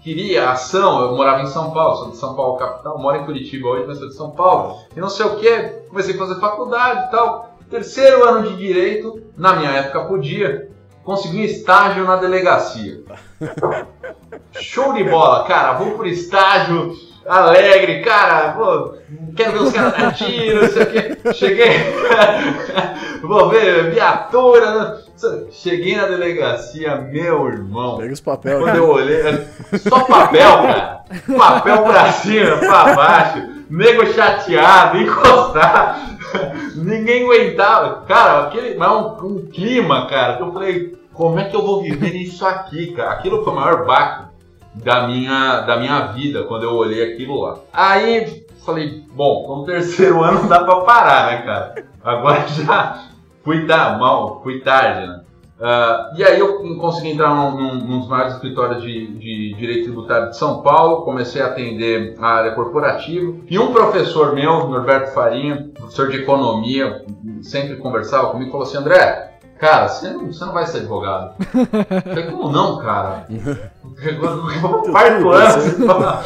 queria 0.00 0.50
ação, 0.50 1.00
eu 1.02 1.16
morava 1.16 1.42
em 1.42 1.48
São 1.48 1.72
Paulo, 1.72 1.96
sou 1.96 2.10
de 2.10 2.16
São 2.18 2.36
Paulo 2.36 2.56
capital, 2.56 2.96
moro 3.00 3.16
em 3.16 3.24
Curitiba 3.24 3.68
hoje, 3.68 3.84
mas 3.88 3.98
sou 3.98 4.08
de 4.08 4.14
São 4.14 4.30
Paulo, 4.30 4.78
e 4.96 5.00
não 5.00 5.08
sei 5.08 5.26
o 5.26 5.36
que, 5.36 5.58
comecei 5.88 6.14
a 6.14 6.18
fazer 6.18 6.36
faculdade 6.36 7.08
e 7.08 7.10
tal. 7.10 7.56
Terceiro 7.68 8.22
ano 8.22 8.48
de 8.48 8.56
direito, 8.56 9.20
na 9.36 9.56
minha 9.56 9.72
época 9.72 10.04
podia, 10.04 10.70
consegui 11.02 11.40
um 11.40 11.44
estágio 11.44 12.04
na 12.04 12.14
delegacia. 12.14 13.02
Show 14.54 14.92
de 14.92 15.02
bola, 15.02 15.42
cara, 15.44 15.72
vou 15.72 15.96
pro 15.96 16.06
estágio 16.06 16.94
alegre, 17.28 18.02
cara, 18.02 18.52
pô, 18.52 18.94
quero 19.36 19.52
ver 19.52 19.58
os 19.58 19.72
caras 19.72 19.96
dar 19.96 20.14
tiro, 20.14 20.62
não 20.62 20.68
sei 20.68 20.82
o 20.82 20.86
que. 20.86 21.34
Cheguei, 21.34 21.70
vou 23.22 23.48
ver 23.48 23.90
viatura, 23.92 24.70
né? 24.72 24.98
Cheguei 25.50 25.96
na 25.96 26.06
delegacia, 26.06 26.96
meu 26.96 27.48
irmão. 27.48 27.96
Pega 27.96 28.12
os 28.12 28.20
papéis. 28.20 28.58
Quando 28.58 28.76
eu 28.76 28.88
olhei, 28.88 29.22
só 29.78 30.00
papel, 30.00 30.62
cara. 30.62 31.00
Papel 31.38 31.82
pra 31.84 32.12
cima, 32.12 32.56
pra 32.58 32.94
baixo. 32.94 33.56
Nego 33.70 34.06
chateado, 34.12 34.98
encostado. 34.98 36.16
Ninguém 36.76 37.24
aguentava. 37.24 38.04
Cara, 38.06 38.46
aquele, 38.46 38.76
mas 38.76 38.90
um, 38.90 39.26
um 39.26 39.46
clima, 39.46 40.06
cara, 40.06 40.36
que 40.36 40.42
eu 40.42 40.52
falei, 40.52 40.96
como 41.12 41.38
é 41.38 41.44
que 41.44 41.56
eu 41.56 41.62
vou 41.62 41.82
viver 41.82 42.14
isso 42.14 42.46
aqui, 42.46 42.92
cara? 42.92 43.12
Aquilo 43.12 43.42
foi 43.42 43.52
o 43.52 43.56
maior 43.56 43.86
baque 43.86 44.25
da 44.82 45.06
minha, 45.06 45.60
da 45.60 45.78
minha 45.78 46.06
vida 46.08 46.44
quando 46.44 46.64
eu 46.64 46.74
olhei 46.74 47.12
aquilo 47.12 47.40
lá. 47.40 47.58
Aí 47.72 48.46
falei, 48.66 49.04
bom, 49.14 49.60
no 49.60 49.64
terceiro 49.64 50.22
ano 50.24 50.40
não 50.40 50.48
dá 50.48 50.64
pra 50.64 50.80
parar, 50.80 51.30
né, 51.30 51.42
cara? 51.42 51.84
Agora 52.02 52.46
já 52.48 53.04
fui 53.44 53.66
tá, 53.66 53.96
mal, 53.96 54.42
fui 54.42 54.60
tarde, 54.60 55.06
né? 55.06 55.20
Uh, 55.58 56.18
e 56.18 56.22
aí 56.22 56.38
eu 56.38 56.76
consegui 56.76 57.12
entrar 57.12 57.34
num, 57.34 57.56
num, 57.56 57.74
num 57.76 58.00
dos 58.00 58.08
maiores 58.08 58.34
escritórios 58.34 58.82
de, 58.82 59.06
de, 59.06 59.54
direito 59.54 59.84
tributário 59.84 60.28
de 60.28 60.36
São 60.36 60.60
Paulo, 60.60 61.02
comecei 61.02 61.40
a 61.40 61.46
atender 61.46 62.14
a 62.20 62.26
área 62.26 62.52
corporativa. 62.52 63.34
E 63.48 63.58
um 63.58 63.72
professor 63.72 64.34
meu, 64.34 64.68
Norberto 64.68 65.14
Farinha, 65.14 65.70
professor 65.72 66.10
de 66.10 66.18
economia, 66.18 67.02
sempre 67.40 67.76
conversava 67.76 68.32
comigo, 68.32 68.50
falou 68.50 68.66
assim: 68.66 68.76
André, 68.76 69.38
cara, 69.58 69.88
você 69.88 70.10
não, 70.10 70.26
você 70.26 70.44
não 70.44 70.52
vai 70.52 70.66
ser 70.66 70.78
advogado. 70.78 71.36
Eu 71.54 72.02
falei, 72.02 72.30
como 72.30 72.52
não, 72.52 72.76
cara? 72.76 73.26
Quarto 74.90 75.30
ano. 75.30 76.22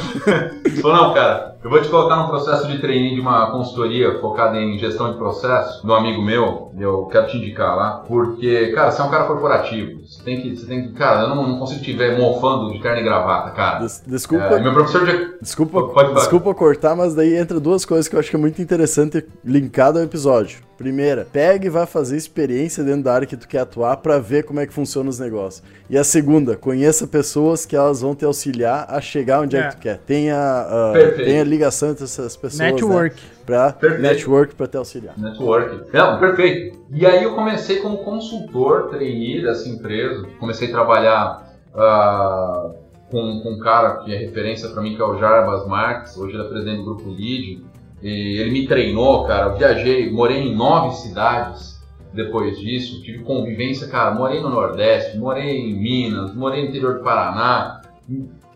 Falou, 0.82 0.96
não, 0.96 1.14
cara, 1.14 1.56
eu 1.62 1.68
vou 1.68 1.80
te 1.80 1.88
colocar 1.88 2.16
num 2.16 2.28
processo 2.28 2.66
de 2.66 2.78
treininho 2.78 3.16
de 3.16 3.20
uma 3.20 3.50
consultoria 3.50 4.18
focada 4.18 4.56
em 4.56 4.78
gestão 4.78 5.12
de 5.12 5.18
processo, 5.18 5.86
do 5.86 5.92
amigo 5.92 6.22
meu, 6.22 6.72
eu 6.78 7.04
quero 7.06 7.26
te 7.26 7.36
indicar 7.36 7.76
lá, 7.76 8.02
porque, 8.08 8.72
cara, 8.72 8.90
você 8.90 9.02
é 9.02 9.04
um 9.04 9.10
cara 9.10 9.24
corporativo. 9.24 10.00
Você 10.06 10.22
tem 10.22 10.40
que, 10.40 10.56
você 10.56 10.66
tem 10.66 10.88
que 10.88 10.94
cara, 10.94 11.22
eu 11.22 11.28
não, 11.28 11.46
não 11.46 11.58
consigo 11.58 11.82
te 11.82 11.92
ver 11.92 12.18
mofando 12.18 12.72
de 12.72 12.78
carne 12.78 13.02
e 13.02 13.04
gravata, 13.04 13.50
cara. 13.50 13.80
Des, 13.80 14.02
desculpa. 14.06 14.44
É, 14.44 14.60
meu 14.60 14.72
professor 14.72 15.04
de... 15.04 15.38
Desculpa, 15.40 15.82
pode 15.88 16.14
desculpa 16.14 16.54
cortar, 16.54 16.96
mas 16.96 17.14
daí 17.14 17.36
entra 17.36 17.60
duas 17.60 17.84
coisas 17.84 18.08
que 18.08 18.14
eu 18.14 18.20
acho 18.20 18.30
que 18.30 18.36
é 18.36 18.38
muito 18.38 18.60
interessante 18.62 19.26
linkado 19.44 19.98
ao 19.98 20.04
episódio. 20.04 20.70
Primeira, 20.80 21.26
pega 21.30 21.66
e 21.66 21.68
vai 21.68 21.84
fazer 21.84 22.16
experiência 22.16 22.82
dentro 22.82 23.02
da 23.02 23.12
área 23.12 23.26
que 23.26 23.36
tu 23.36 23.46
quer 23.46 23.58
atuar 23.58 23.98
para 23.98 24.18
ver 24.18 24.44
como 24.44 24.60
é 24.60 24.66
que 24.66 24.72
funciona 24.72 25.10
os 25.10 25.18
negócios. 25.18 25.62
E 25.90 25.98
a 25.98 26.02
segunda, 26.02 26.56
conheça 26.56 27.06
pessoas 27.06 27.66
que 27.66 27.76
elas 27.76 28.00
vão 28.00 28.14
te 28.14 28.24
auxiliar 28.24 28.86
a 28.88 28.98
chegar 28.98 29.42
onde 29.42 29.56
é, 29.56 29.60
é 29.60 29.68
que 29.68 29.76
tu 29.76 29.78
quer. 29.78 29.98
Tenha, 29.98 30.66
uh, 30.66 31.16
tenha 31.16 31.44
ligação 31.50 31.90
entre 31.90 32.04
essas 32.04 32.36
pessoas. 32.36 32.60
Né, 32.60 32.72
network. 32.72 33.16
Né, 33.16 33.32
pra, 33.44 33.98
network 33.98 34.54
para 34.54 34.66
te 34.66 34.76
auxiliar. 34.76 35.18
Network. 35.18 35.92
Não, 35.92 36.18
perfeito. 36.18 36.78
E 36.92 37.04
aí 37.04 37.22
eu 37.22 37.34
comecei 37.34 37.80
como 37.80 37.98
consultor, 37.98 38.88
trainee 38.88 39.42
dessa 39.42 39.68
empresa. 39.68 40.26
Comecei 40.38 40.68
a 40.68 40.70
trabalhar 40.70 41.54
uh, 41.74 42.74
com, 43.10 43.40
com 43.42 43.50
um 43.50 43.58
cara 43.58 43.98
que 43.98 44.14
é 44.14 44.16
referência 44.16 44.68
para 44.68 44.80
mim, 44.82 44.94
que 44.94 45.02
é 45.02 45.04
o 45.04 45.18
Jarbas 45.18 45.66
Marques. 45.66 46.16
Hoje 46.16 46.34
ele 46.34 46.42
é 46.42 46.48
presidente 46.48 46.78
do 46.78 46.84
Grupo 46.84 47.10
Lead. 47.10 47.62
E 48.02 48.40
ele 48.40 48.50
me 48.50 48.66
treinou, 48.66 49.24
cara. 49.26 49.50
Eu 49.50 49.56
viajei, 49.56 50.10
morei 50.10 50.38
em 50.38 50.54
nove 50.54 50.96
cidades 50.96 51.80
depois 52.12 52.58
disso. 52.58 53.02
Tive 53.02 53.18
convivência, 53.24 53.88
cara. 53.88 54.14
Morei 54.14 54.40
no 54.40 54.48
Nordeste, 54.48 55.18
morei 55.18 55.58
em 55.58 55.74
Minas, 55.74 56.34
morei 56.34 56.62
no 56.62 56.68
interior 56.68 56.98
do 56.98 57.04
Paraná. 57.04 57.82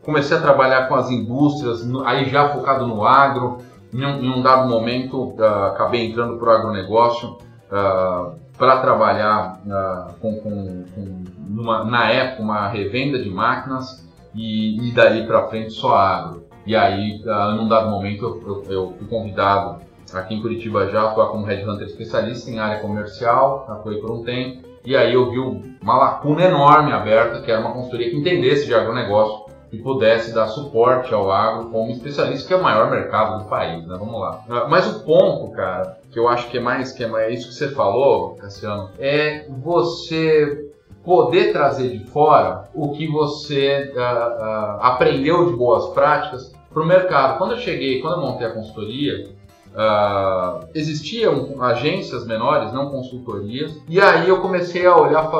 Comecei 0.04 0.36
a 0.36 0.40
trabalhar 0.40 0.86
com 0.86 0.94
as 0.94 1.10
indústrias, 1.10 1.82
aí 2.04 2.28
já 2.28 2.50
focado 2.50 2.86
no 2.86 3.06
agro. 3.06 3.58
Em 3.92 4.04
um, 4.04 4.24
em 4.24 4.30
um 4.30 4.42
dado 4.42 4.68
momento, 4.68 5.34
uh, 5.38 5.66
acabei 5.72 6.10
entrando 6.10 6.36
para 6.36 6.48
o 6.48 6.52
agronegócio 6.52 7.28
uh, 7.28 7.38
ah, 7.70 8.32
para 8.58 8.80
trabalhar 8.80 9.60
uh, 9.64 10.14
com, 10.20 10.34
com, 10.40 10.84
com 10.94 11.24
numa, 11.48 11.84
na 11.84 12.10
época, 12.10 12.42
uma 12.42 12.68
revenda 12.68 13.22
de 13.22 13.30
máquinas 13.30 14.04
e, 14.34 14.88
e 14.88 14.92
daí 14.92 15.24
para 15.26 15.46
frente 15.46 15.70
só 15.70 15.96
agro. 15.96 16.44
E 16.66 16.74
aí, 16.74 17.22
uh, 17.24 17.52
num 17.52 17.68
dado 17.68 17.88
momento, 17.88 18.24
eu, 18.24 18.42
eu, 18.46 18.72
eu, 18.72 18.94
fui 18.98 19.06
convidado 19.06 19.80
aqui 20.12 20.34
em 20.34 20.42
Curitiba 20.42 20.90
já 20.90 21.10
atuar 21.10 21.28
como 21.28 21.46
Headhunter 21.46 21.86
especialista 21.86 22.50
em 22.50 22.58
área 22.58 22.80
comercial, 22.80 23.64
atuei 23.68 23.98
por 24.00 24.10
um 24.10 24.24
tempo. 24.24 24.68
E 24.84 24.96
aí 24.96 25.14
eu 25.14 25.30
vi 25.30 25.38
uma 25.38 25.96
lacuna 25.96 26.42
enorme 26.42 26.92
aberta, 26.92 27.40
que 27.40 27.50
era 27.50 27.60
uma 27.60 27.72
consultoria 27.72 28.10
que 28.10 28.16
entendesse 28.16 28.66
de 28.66 28.74
agronegócio 28.74 29.43
que 29.76 29.82
pudesse 29.82 30.34
dar 30.34 30.46
suporte 30.48 31.12
ao 31.12 31.30
agro 31.30 31.70
como 31.70 31.90
especialista, 31.90 32.46
que 32.46 32.54
é 32.54 32.56
o 32.56 32.62
maior 32.62 32.90
mercado 32.90 33.42
do 33.42 33.48
país, 33.48 33.86
né? 33.86 33.96
Vamos 33.98 34.20
lá. 34.20 34.40
Ah, 34.48 34.66
mas 34.68 34.86
o 34.86 35.00
ponto, 35.00 35.52
cara, 35.52 35.98
que 36.10 36.18
eu 36.18 36.28
acho 36.28 36.48
que 36.48 36.58
é 36.58 36.60
mais 36.60 36.92
que 36.92 37.04
é 37.04 37.06
mais 37.06 37.38
isso 37.38 37.48
que 37.48 37.54
você 37.54 37.68
falou, 37.70 38.36
Cassiano, 38.36 38.90
é 38.98 39.46
você 39.48 40.70
poder 41.04 41.52
trazer 41.52 41.90
de 41.90 42.04
fora 42.06 42.64
o 42.74 42.92
que 42.92 43.06
você 43.06 43.92
uh, 43.94 43.98
uh, 43.98 44.80
aprendeu 44.80 45.46
de 45.46 45.56
boas 45.56 45.88
práticas 45.88 46.52
para 46.72 46.82
o 46.82 46.86
mercado. 46.86 47.38
Quando 47.38 47.52
eu 47.52 47.58
cheguei, 47.58 48.00
quando 48.00 48.14
eu 48.14 48.26
montei 48.26 48.46
a 48.46 48.54
consultoria, 48.54 49.28
uh, 49.74 50.66
existiam 50.74 51.62
agências 51.62 52.26
menores, 52.26 52.72
não 52.72 52.90
consultorias, 52.90 53.76
e 53.86 54.00
aí 54.00 54.28
eu 54.28 54.40
comecei 54.40 54.86
a 54.86 54.96
olhar 54.96 55.30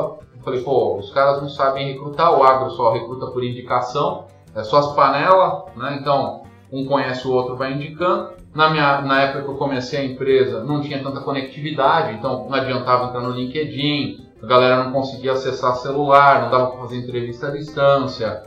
falei, 0.44 0.60
pô, 0.62 0.98
os 0.98 1.10
caras 1.10 1.40
não 1.40 1.48
sabem 1.48 1.92
recrutar, 1.92 2.38
o 2.38 2.42
agro 2.42 2.70
só 2.70 2.92
recruta 2.92 3.26
por 3.26 3.42
indicação, 3.42 4.26
é 4.54 4.62
só 4.62 4.78
as 4.78 4.92
panelas, 4.94 5.64
né? 5.76 5.98
Então, 6.00 6.42
um 6.70 6.84
conhece 6.84 7.26
o 7.26 7.32
outro, 7.32 7.56
vai 7.56 7.72
indicando. 7.72 8.34
Na, 8.54 8.70
minha, 8.70 9.00
na 9.00 9.22
época 9.22 9.42
que 9.42 9.50
eu 9.50 9.56
comecei 9.56 9.98
a 9.98 10.04
empresa, 10.04 10.62
não 10.62 10.80
tinha 10.80 11.02
tanta 11.02 11.20
conectividade, 11.20 12.16
então 12.16 12.46
não 12.48 12.54
adiantava 12.54 13.06
entrar 13.06 13.20
no 13.20 13.30
LinkedIn, 13.30 14.24
a 14.40 14.46
galera 14.46 14.84
não 14.84 14.92
conseguia 14.92 15.32
acessar 15.32 15.74
celular, 15.76 16.42
não 16.42 16.50
dava 16.50 16.66
para 16.68 16.80
fazer 16.80 16.98
entrevista 16.98 17.48
à 17.48 17.50
distância, 17.50 18.44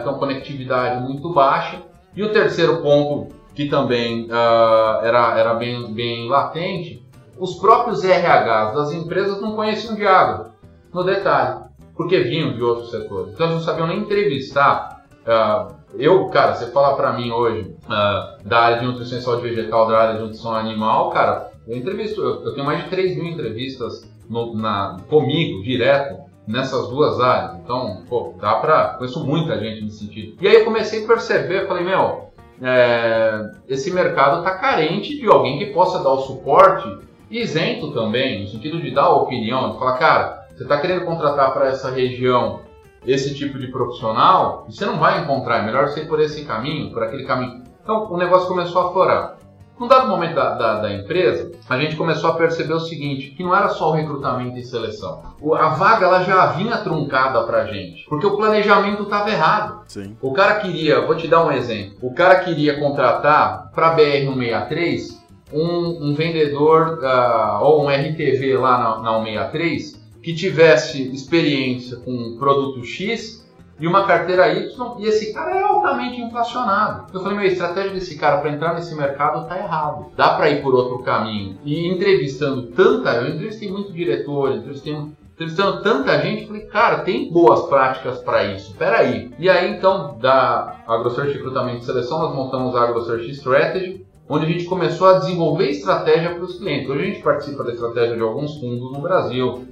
então 0.00 0.18
conectividade 0.18 1.02
muito 1.02 1.32
baixa. 1.32 1.82
E 2.14 2.22
o 2.22 2.32
terceiro 2.32 2.80
ponto, 2.80 3.34
que 3.54 3.68
também 3.68 4.26
uh, 4.26 5.02
era, 5.02 5.36
era 5.36 5.54
bem, 5.54 5.92
bem 5.92 6.28
latente, 6.28 7.04
os 7.36 7.56
próprios 7.56 8.04
RHs 8.04 8.74
das 8.74 8.92
empresas 8.92 9.40
não 9.40 9.56
conheciam 9.56 9.96
de 9.96 10.06
água, 10.06 10.53
no 10.94 11.02
detalhe, 11.02 11.64
porque 11.96 12.20
vinham 12.20 12.54
de 12.54 12.62
outros 12.62 12.90
setores. 12.90 13.34
Então 13.34 13.46
eles 13.46 13.58
não 13.58 13.64
sabiam 13.64 13.88
nem 13.88 13.98
entrevistar. 13.98 15.04
Uh, 15.26 15.74
eu, 15.98 16.26
cara, 16.28 16.54
você 16.54 16.70
falar 16.70 16.94
para 16.94 17.12
mim 17.12 17.30
hoje 17.30 17.74
uh, 17.84 18.48
da 18.48 18.60
área 18.60 18.78
de 18.78 18.86
nutrição 18.86 19.18
e 19.18 19.22
saúde 19.22 19.42
vegetal, 19.42 19.88
da 19.88 19.98
área 19.98 20.14
de 20.14 20.22
nutrição 20.22 20.54
animal, 20.54 21.10
cara, 21.10 21.50
eu 21.66 21.76
entrevisto, 21.76 22.20
eu, 22.20 22.44
eu 22.44 22.54
tenho 22.54 22.66
mais 22.66 22.84
de 22.84 22.90
3 22.90 23.16
mil 23.16 23.32
entrevistas 23.32 24.08
no, 24.28 24.54
na, 24.54 24.98
comigo, 25.08 25.62
direto, 25.62 26.22
nessas 26.46 26.88
duas 26.88 27.20
áreas. 27.20 27.56
Então, 27.62 28.02
pô, 28.08 28.34
dá 28.40 28.56
pra. 28.56 28.94
Conheço 28.98 29.24
muita 29.24 29.58
gente 29.58 29.82
nesse 29.82 29.98
sentido. 29.98 30.36
E 30.40 30.46
aí 30.46 30.54
eu 30.54 30.64
comecei 30.64 31.04
a 31.04 31.06
perceber, 31.06 31.66
falei, 31.66 31.84
meu, 31.84 32.30
é, 32.62 33.50
esse 33.68 33.90
mercado 33.90 34.38
está 34.38 34.56
carente 34.58 35.18
de 35.18 35.26
alguém 35.26 35.58
que 35.58 35.66
possa 35.66 36.02
dar 36.02 36.10
o 36.10 36.22
suporte 36.22 36.88
isento 37.30 37.92
também, 37.92 38.42
no 38.42 38.48
sentido 38.48 38.80
de 38.80 38.90
dar 38.92 39.04
a 39.04 39.16
opinião, 39.16 39.72
de 39.72 39.78
falar, 39.78 39.98
cara, 39.98 40.43
você 40.54 40.62
está 40.62 40.80
querendo 40.80 41.04
contratar 41.04 41.52
para 41.52 41.66
essa 41.66 41.90
região 41.90 42.60
esse 43.06 43.34
tipo 43.34 43.58
de 43.58 43.68
profissional, 43.68 44.64
você 44.68 44.86
não 44.86 44.98
vai 44.98 45.20
encontrar, 45.20 45.58
é 45.58 45.62
melhor 45.62 45.88
você 45.88 46.00
ir 46.00 46.08
por 46.08 46.20
esse 46.20 46.44
caminho, 46.44 46.92
por 46.92 47.02
aquele 47.02 47.24
caminho. 47.24 47.62
Então 47.82 48.10
o 48.10 48.16
negócio 48.16 48.48
começou 48.48 48.80
a 48.80 48.92
florar. 48.92 49.36
Num 49.78 49.88
dado 49.88 50.06
momento 50.06 50.36
da, 50.36 50.54
da, 50.54 50.80
da, 50.82 50.94
empresa, 50.94 51.50
a 51.68 51.76
gente 51.76 51.96
começou 51.96 52.30
a 52.30 52.34
perceber 52.34 52.74
o 52.74 52.80
seguinte, 52.80 53.30
que 53.30 53.42
não 53.42 53.54
era 53.54 53.68
só 53.68 53.90
o 53.90 53.92
recrutamento 53.92 54.56
e 54.56 54.62
seleção. 54.62 55.20
O, 55.40 55.52
a 55.52 55.70
vaga 55.70 56.06
ela 56.06 56.22
já 56.22 56.46
vinha 56.46 56.78
truncada 56.78 57.42
pra 57.42 57.66
gente, 57.66 58.04
porque 58.08 58.24
o 58.24 58.36
planejamento 58.36 59.02
estava 59.02 59.30
errado. 59.30 59.82
Sim. 59.88 60.16
O 60.22 60.32
cara 60.32 60.60
queria, 60.60 61.04
vou 61.04 61.16
te 61.16 61.26
dar 61.26 61.44
um 61.44 61.50
exemplo, 61.50 61.96
o 62.00 62.14
cara 62.14 62.36
queria 62.36 62.78
contratar 62.78 63.72
para 63.74 63.96
BR-163 63.96 65.24
um, 65.52 66.10
um 66.10 66.14
vendedor 66.14 67.00
uh, 67.02 67.64
ou 67.64 67.84
um 67.84 67.90
RTV 67.90 68.56
lá 68.56 68.78
na, 68.78 69.18
na 69.18 69.24
163 69.24 70.03
que 70.24 70.34
tivesse 70.34 71.12
experiência 71.12 71.98
com 71.98 72.36
produto 72.38 72.82
X 72.82 73.44
e 73.78 73.86
uma 73.86 74.06
carteira 74.06 74.48
Y, 74.54 74.96
e 74.98 75.06
esse 75.06 75.34
cara 75.34 75.54
é 75.54 75.62
altamente 75.62 76.18
inflacionado. 76.18 77.06
Eu 77.12 77.20
falei, 77.20 77.36
meu, 77.36 77.46
a 77.46 77.52
estratégia 77.52 77.92
desse 77.92 78.16
cara 78.16 78.38
para 78.38 78.50
entrar 78.50 78.72
nesse 78.72 78.94
mercado 78.96 79.46
tá 79.46 79.58
errado. 79.58 80.06
Dá 80.16 80.30
para 80.30 80.48
ir 80.48 80.62
por 80.62 80.74
outro 80.74 81.00
caminho. 81.00 81.58
E 81.62 81.88
entrevistando 81.88 82.68
tanta, 82.68 83.10
eu 83.16 83.34
entrevistei 83.34 83.70
muito 83.70 83.92
diretor, 83.92 84.52
entrevistei 84.52 84.96
entrevistando 85.34 85.82
tanta 85.82 86.18
gente, 86.22 86.46
falei, 86.46 86.62
cara, 86.66 87.00
tem 87.00 87.30
boas 87.30 87.66
práticas 87.66 88.18
para 88.20 88.44
isso, 88.44 88.74
peraí. 88.76 89.30
E 89.38 89.50
aí, 89.50 89.72
então, 89.72 90.16
da 90.18 90.80
AgroSearch 90.86 91.32
Recrutamento 91.32 91.82
e 91.82 91.84
Seleção, 91.84 92.20
nós 92.20 92.34
montamos 92.34 92.74
a 92.76 92.84
AgroSearch 92.84 93.28
Strategy, 93.32 94.06
onde 94.26 94.46
a 94.46 94.48
gente 94.48 94.64
começou 94.64 95.08
a 95.08 95.18
desenvolver 95.18 95.68
estratégia 95.68 96.30
para 96.30 96.44
os 96.44 96.56
clientes. 96.58 96.88
Hoje 96.88 97.02
a 97.02 97.06
gente 97.06 97.22
participa 97.22 97.64
da 97.64 97.72
estratégia 97.72 98.16
de 98.16 98.22
alguns 98.22 98.54
fundos 98.58 98.92
no 98.92 99.00
Brasil, 99.00 99.66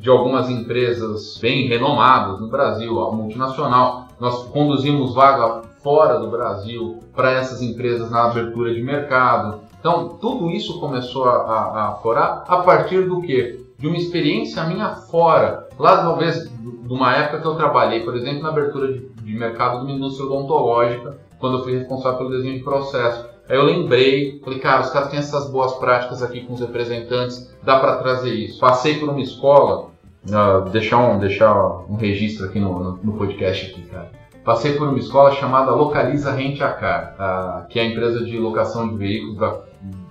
de 0.00 0.08
algumas 0.08 0.48
empresas 0.48 1.38
bem 1.40 1.68
renomadas 1.68 2.40
no 2.40 2.48
Brasil, 2.48 3.00
a 3.00 3.12
multinacional. 3.12 4.08
Nós 4.18 4.44
conduzimos 4.44 5.14
vaga 5.14 5.62
fora 5.82 6.18
do 6.18 6.30
Brasil 6.30 7.00
para 7.14 7.32
essas 7.32 7.60
empresas 7.60 8.10
na 8.10 8.24
abertura 8.24 8.74
de 8.74 8.82
mercado. 8.82 9.60
Então, 9.78 10.08
tudo 10.20 10.50
isso 10.50 10.80
começou 10.80 11.24
a, 11.24 11.36
a, 11.36 11.88
a 11.88 11.92
forar 11.96 12.44
a 12.48 12.56
partir 12.58 13.06
do 13.06 13.20
que? 13.20 13.64
De 13.78 13.86
uma 13.86 13.96
experiência 13.96 14.64
minha 14.64 14.94
fora. 14.94 15.68
Lá, 15.78 15.98
talvez, 15.98 16.48
de 16.50 16.92
uma 16.92 17.14
época 17.14 17.40
que 17.40 17.46
eu 17.46 17.54
trabalhei, 17.54 18.00
por 18.00 18.16
exemplo, 18.16 18.42
na 18.42 18.48
abertura 18.48 18.92
de, 18.92 19.06
de 19.08 19.32
mercado 19.34 19.78
de 19.78 19.84
uma 19.84 19.92
indústria 19.92 20.26
odontológica, 20.26 21.18
quando 21.38 21.58
eu 21.58 21.64
fui 21.64 21.76
responsável 21.76 22.18
pelo 22.18 22.30
desenho 22.30 22.56
de 22.56 22.64
processo. 22.64 23.28
Aí 23.48 23.56
eu 23.56 23.64
lembrei, 23.64 24.40
falei, 24.42 24.58
cara, 24.58 24.82
os 24.82 24.90
caras 24.90 25.10
têm 25.10 25.20
essas 25.20 25.48
boas 25.50 25.74
práticas 25.74 26.22
aqui 26.22 26.40
com 26.40 26.54
os 26.54 26.60
representantes, 26.60 27.54
dá 27.62 27.78
para 27.78 27.96
trazer 27.96 28.34
isso. 28.34 28.58
Passei 28.58 28.98
por 28.98 29.08
uma 29.08 29.20
escola, 29.20 29.90
uh, 30.28 30.68
deixar, 30.70 30.98
um, 30.98 31.18
deixar 31.18 31.54
um 31.88 31.96
registro 31.96 32.46
aqui 32.46 32.58
no, 32.58 32.78
no, 32.78 33.00
no, 33.02 33.12
podcast 33.12 33.70
aqui, 33.70 33.82
cara. 33.82 34.10
Passei 34.44 34.74
por 34.74 34.88
uma 34.88 34.98
escola 34.98 35.32
chamada 35.32 35.72
Localiza 35.72 36.32
Rente 36.32 36.62
a 36.62 36.72
Car, 36.72 37.14
uh, 37.14 37.68
que 37.68 37.78
é 37.78 37.82
a 37.82 37.86
empresa 37.86 38.24
de 38.24 38.36
locação 38.36 38.88
de 38.88 38.96
veículos 38.96 39.38
da, 39.38 39.60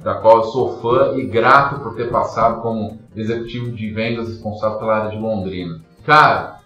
da 0.01 0.15
qual 0.15 0.38
eu 0.38 0.43
sou 0.45 0.79
fã 0.79 1.13
e 1.17 1.25
grato 1.25 1.81
por 1.81 1.95
ter 1.95 2.09
passado 2.09 2.61
como 2.61 2.99
executivo 3.15 3.71
de 3.71 3.91
vendas 3.91 4.29
responsável 4.29 4.79
pela 4.79 4.95
área 4.97 5.11
de 5.11 5.17
Londrina. 5.17 5.81
Cara, 6.05 6.59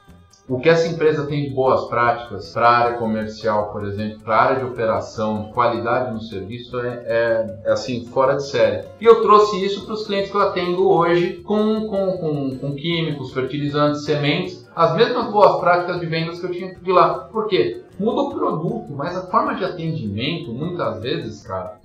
o 0.50 0.60
que 0.60 0.68
essa 0.68 0.88
empresa 0.88 1.28
tem 1.28 1.43
de 1.43 1.52
boas 1.52 1.88
práticas 1.88 2.52
para 2.52 2.68
a 2.68 2.78
área 2.78 2.97
comercial, 2.97 3.72
por 3.72 3.86
exemplo, 3.86 4.20
para 4.24 4.36
a 4.36 4.41
área 4.41 4.56
de 4.58 4.66
operação, 4.66 5.43
de 5.43 5.54
qualidade 5.54 6.12
no 6.12 6.22
serviço, 6.22 6.80
é, 6.80 6.88
é, 7.06 7.60
é, 7.66 7.72
assim, 7.72 8.06
fora 8.08 8.36
de 8.36 8.47
série. 8.47 8.84
E 9.00 9.06
eu 9.06 9.22
trouxe 9.22 9.64
isso 9.64 9.86
para 9.86 9.93
os 9.93 10.08
clientes 10.08 10.32
que 10.32 10.36
eu 10.36 10.41
atendo 10.41 10.89
hoje 10.89 11.41
com, 11.45 11.88
com, 11.88 12.18
com, 12.18 12.58
com 12.58 12.76
químicos, 12.76 13.32
fertilizantes, 13.32 14.04
sementes, 14.04 14.68
as 14.76 14.95
mesmas 14.95 15.32
boas 15.32 15.60
práticas 15.60 16.00
de 16.00 16.08
vendas 16.08 16.39
que 16.39 16.45
eu 16.47 16.52
tinha 16.52 16.74
de 16.74 16.91
lá. 16.91 17.20
Por 17.32 17.47
quê? 17.47 17.84
Muda 18.00 18.22
o 18.22 18.30
produto, 18.32 18.91
mas 18.91 19.16
a 19.16 19.28
forma 19.28 19.54
de 19.54 19.64
atendimento, 19.64 20.52
muitas 20.52 21.00
vezes, 21.00 21.43
cara, 21.43 21.80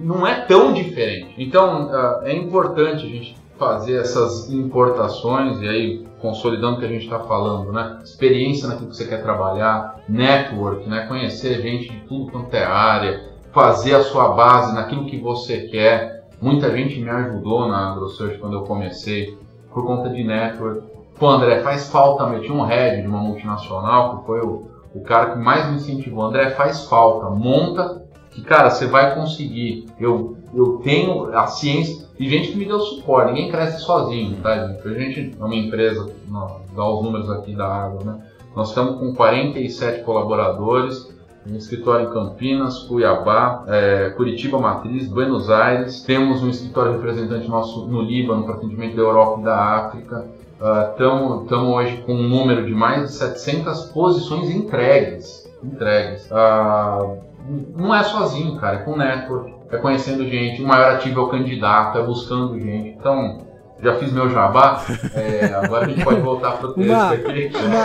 não 0.00 0.24
é 0.24 0.42
tão 0.42 0.72
diferente. 0.72 1.34
Então, 1.36 1.88
ah, 1.90 2.20
é 2.24 2.32
importante 2.32 3.06
a 3.06 3.08
gente 3.08 3.36
fazer 3.58 4.00
essas 4.00 4.50
importações 4.50 5.60
e 5.60 5.68
aí 5.68 6.06
consolidando 6.24 6.76
o 6.76 6.78
que 6.78 6.86
a 6.86 6.88
gente 6.88 7.04
está 7.04 7.20
falando, 7.20 7.70
né? 7.70 7.98
Experiência 8.02 8.66
naquilo 8.66 8.88
que 8.88 8.96
você 8.96 9.06
quer 9.06 9.22
trabalhar, 9.22 10.00
network, 10.08 10.88
né? 10.88 11.04
Conhecer 11.06 11.60
gente 11.60 11.92
de 11.92 12.00
tudo 12.08 12.32
quanto 12.32 12.54
é 12.54 12.64
área, 12.64 13.28
fazer 13.52 13.94
a 13.94 14.02
sua 14.02 14.28
base 14.28 14.74
naquilo 14.74 15.04
que 15.04 15.18
você 15.18 15.68
quer. 15.68 16.24
Muita 16.40 16.74
gente 16.74 16.98
me 16.98 17.10
ajudou 17.10 17.68
na 17.68 17.92
AgroSearch 17.92 18.38
quando 18.38 18.56
eu 18.56 18.62
comecei 18.62 19.36
por 19.70 19.84
conta 19.84 20.08
de 20.08 20.24
network. 20.24 20.82
Pô, 21.18 21.28
André, 21.28 21.60
faz 21.60 21.90
falta, 21.90 22.40
tinha 22.40 22.54
um 22.54 22.64
head 22.64 23.02
de 23.02 23.06
uma 23.06 23.20
multinacional 23.20 24.16
que 24.16 24.26
foi 24.26 24.40
o, 24.40 24.66
o 24.94 25.02
cara 25.02 25.32
que 25.32 25.38
mais 25.38 25.68
me 25.68 25.76
incentivou. 25.76 26.24
André, 26.24 26.52
faz 26.52 26.86
falta, 26.86 27.28
monta 27.28 28.02
que, 28.30 28.40
cara, 28.40 28.70
você 28.70 28.86
vai 28.86 29.14
conseguir. 29.14 29.84
Eu, 30.00 30.38
eu 30.54 30.80
tenho 30.82 31.36
a 31.36 31.46
ciência 31.46 32.06
e 32.18 32.28
gente 32.28 32.52
que 32.52 32.56
me 32.56 32.64
deu 32.64 32.78
suporte. 32.80 33.32
Ninguém 33.32 33.50
cresce 33.50 33.82
sozinho, 33.82 34.36
tá, 34.42 34.68
gente? 34.68 34.86
A 34.86 34.92
gente 34.92 35.36
é 35.40 35.44
uma 35.44 35.54
empresa, 35.54 36.10
não, 36.28 36.60
dá 36.74 36.88
os 36.88 37.02
números 37.02 37.30
aqui 37.30 37.54
da 37.54 37.66
água, 37.66 38.04
né? 38.04 38.20
Nós 38.54 38.68
estamos 38.68 39.00
com 39.00 39.12
47 39.14 40.04
colaboradores, 40.04 41.12
um 41.46 41.56
escritório 41.56 42.08
em 42.08 42.12
Campinas, 42.12 42.78
Cuiabá, 42.84 43.64
é, 43.66 44.10
Curitiba 44.10 44.58
Matriz, 44.58 45.08
Buenos 45.08 45.50
Aires. 45.50 46.02
Temos 46.02 46.42
um 46.42 46.48
escritório 46.48 46.92
representante 46.92 47.48
nosso 47.48 47.86
no 47.86 48.00
Líbano 48.00 48.44
para 48.44 48.54
atendimento 48.54 48.96
da 48.96 49.02
Europa 49.02 49.40
e 49.40 49.44
da 49.44 49.56
África. 49.56 50.24
Estamos 50.92 51.50
uh, 51.50 51.54
hoje 51.56 52.02
com 52.06 52.14
um 52.14 52.28
número 52.28 52.64
de 52.64 52.72
mais 52.72 53.10
de 53.10 53.12
700 53.16 53.86
posições 53.86 54.48
entregues. 54.48 55.50
entregues. 55.62 56.30
Uh, 56.30 57.18
não 57.76 57.94
é 57.94 58.02
sozinho, 58.02 58.56
cara, 58.56 58.76
é 58.76 58.82
com 58.82 58.96
network, 58.96 59.54
é 59.70 59.76
conhecendo 59.76 60.26
gente, 60.26 60.62
o 60.62 60.66
maior 60.66 60.94
ativo 60.94 61.20
é 61.20 61.22
o 61.24 61.28
candidato, 61.28 61.98
é 61.98 62.02
buscando 62.02 62.58
gente. 62.58 62.96
Então, 62.98 63.46
já 63.82 63.94
fiz 63.96 64.12
meu 64.12 64.30
jabá, 64.30 64.82
é, 65.14 65.52
agora 65.54 65.86
a 65.86 65.88
gente 65.88 66.02
pode 66.02 66.20
voltar 66.20 66.52
para 66.52 66.68
o 66.68 66.74
texto 66.74 66.90
uma, 66.90 67.12
aqui. 67.12 67.50
Uma, 67.54 67.84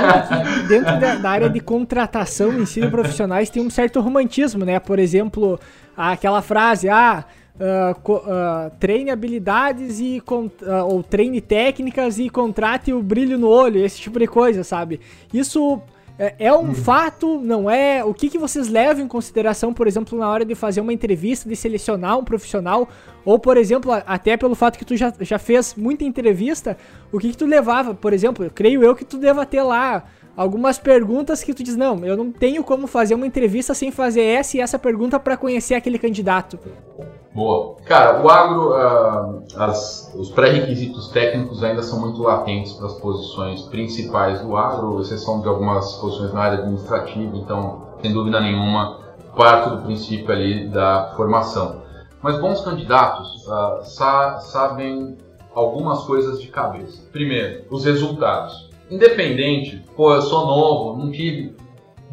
uma 0.00 0.68
dentro 0.68 1.00
da, 1.00 1.14
da, 1.16 1.30
área 1.30 1.48
de 1.48 1.60
contratação 1.60 2.52
e 2.52 2.62
ensino 2.62 2.90
profissionais 2.90 3.48
tem 3.48 3.62
um 3.62 3.70
certo 3.70 4.00
romantismo, 4.00 4.64
né? 4.64 4.78
Por 4.78 4.98
exemplo, 4.98 5.58
aquela 5.96 6.42
frase, 6.42 6.88
ah, 6.88 7.24
uh, 7.58 8.12
uh, 8.12 8.70
treine 8.78 9.10
habilidades 9.10 10.00
e 10.00 10.22
uh, 10.26 10.84
ou 10.86 11.02
treine 11.02 11.40
técnicas 11.40 12.18
e 12.18 12.28
contrate 12.28 12.92
o 12.92 13.02
brilho 13.02 13.38
no 13.38 13.48
olho, 13.48 13.84
esse 13.84 14.00
tipo 14.00 14.18
de 14.18 14.26
coisa, 14.26 14.64
sabe? 14.64 15.00
Isso 15.32 15.80
É, 16.18 16.34
é 16.38 16.52
um 16.52 16.70
hum. 16.70 16.74
fato, 16.74 17.40
não 17.40 17.68
é? 17.68 18.04
O 18.04 18.14
que, 18.14 18.30
que 18.30 18.38
vocês 18.38 18.68
levam 18.68 19.04
em 19.04 19.08
consideração, 19.08 19.72
por 19.72 19.86
exemplo, 19.86 20.18
na 20.18 20.28
hora 20.28 20.44
de 20.44 20.54
fazer 20.54 20.80
uma 20.80 20.92
entrevista, 20.92 21.48
de 21.48 21.56
selecionar 21.56 22.18
um 22.18 22.24
profissional? 22.24 22.88
Ou, 23.24 23.38
por 23.38 23.56
exemplo, 23.56 23.90
até 23.92 24.36
pelo 24.36 24.54
fato 24.54 24.78
que 24.78 24.84
tu 24.84 24.96
já, 24.96 25.12
já 25.20 25.38
fez 25.38 25.74
muita 25.74 26.04
entrevista, 26.04 26.76
o 27.10 27.18
que, 27.18 27.30
que 27.30 27.36
tu 27.36 27.46
levava? 27.46 27.94
Por 27.94 28.12
exemplo, 28.12 28.44
eu 28.44 28.50
creio 28.50 28.82
eu 28.84 28.94
que 28.94 29.04
tu 29.04 29.18
deva 29.18 29.44
ter 29.44 29.62
lá 29.62 30.04
algumas 30.36 30.78
perguntas 30.78 31.42
que 31.42 31.54
tu 31.54 31.62
diz, 31.62 31.76
não, 31.76 32.04
eu 32.04 32.16
não 32.16 32.30
tenho 32.30 32.62
como 32.62 32.86
fazer 32.86 33.14
uma 33.14 33.26
entrevista 33.26 33.74
sem 33.74 33.90
fazer 33.90 34.22
essa 34.22 34.56
e 34.56 34.60
essa 34.60 34.78
pergunta 34.78 35.18
para 35.18 35.36
conhecer 35.36 35.74
aquele 35.74 35.98
candidato. 35.98 36.58
Boa. 37.34 37.74
Cara, 37.84 38.22
o 38.22 38.30
agro, 38.30 38.70
uh, 38.70 39.44
as, 39.56 40.14
os 40.14 40.30
pré-requisitos 40.30 41.08
técnicos 41.08 41.64
ainda 41.64 41.82
são 41.82 42.00
muito 42.00 42.22
latentes 42.22 42.74
para 42.74 42.86
as 42.86 42.94
posições 42.94 43.62
principais 43.62 44.40
do 44.40 44.56
agro, 44.56 45.00
exceção 45.00 45.40
de 45.40 45.48
algumas 45.48 45.94
posições 45.94 46.32
na 46.32 46.42
área 46.42 46.58
administrativa, 46.58 47.36
então, 47.36 47.88
sem 48.00 48.12
dúvida 48.12 48.40
nenhuma, 48.40 49.00
parte 49.36 49.68
do 49.68 49.78
princípio 49.78 50.30
ali 50.30 50.68
da 50.68 51.12
formação. 51.16 51.82
Mas 52.22 52.40
bons 52.40 52.60
candidatos 52.60 53.44
uh, 53.48 53.84
sa 53.84 54.38
sabem 54.38 55.18
algumas 55.52 56.04
coisas 56.04 56.40
de 56.40 56.46
cabeça. 56.46 57.02
Primeiro, 57.10 57.64
os 57.68 57.84
resultados. 57.84 58.70
Independente, 58.88 59.82
pô, 59.96 60.14
eu 60.14 60.22
sou 60.22 60.46
novo, 60.46 60.96
não 60.96 61.10
tive 61.10 61.56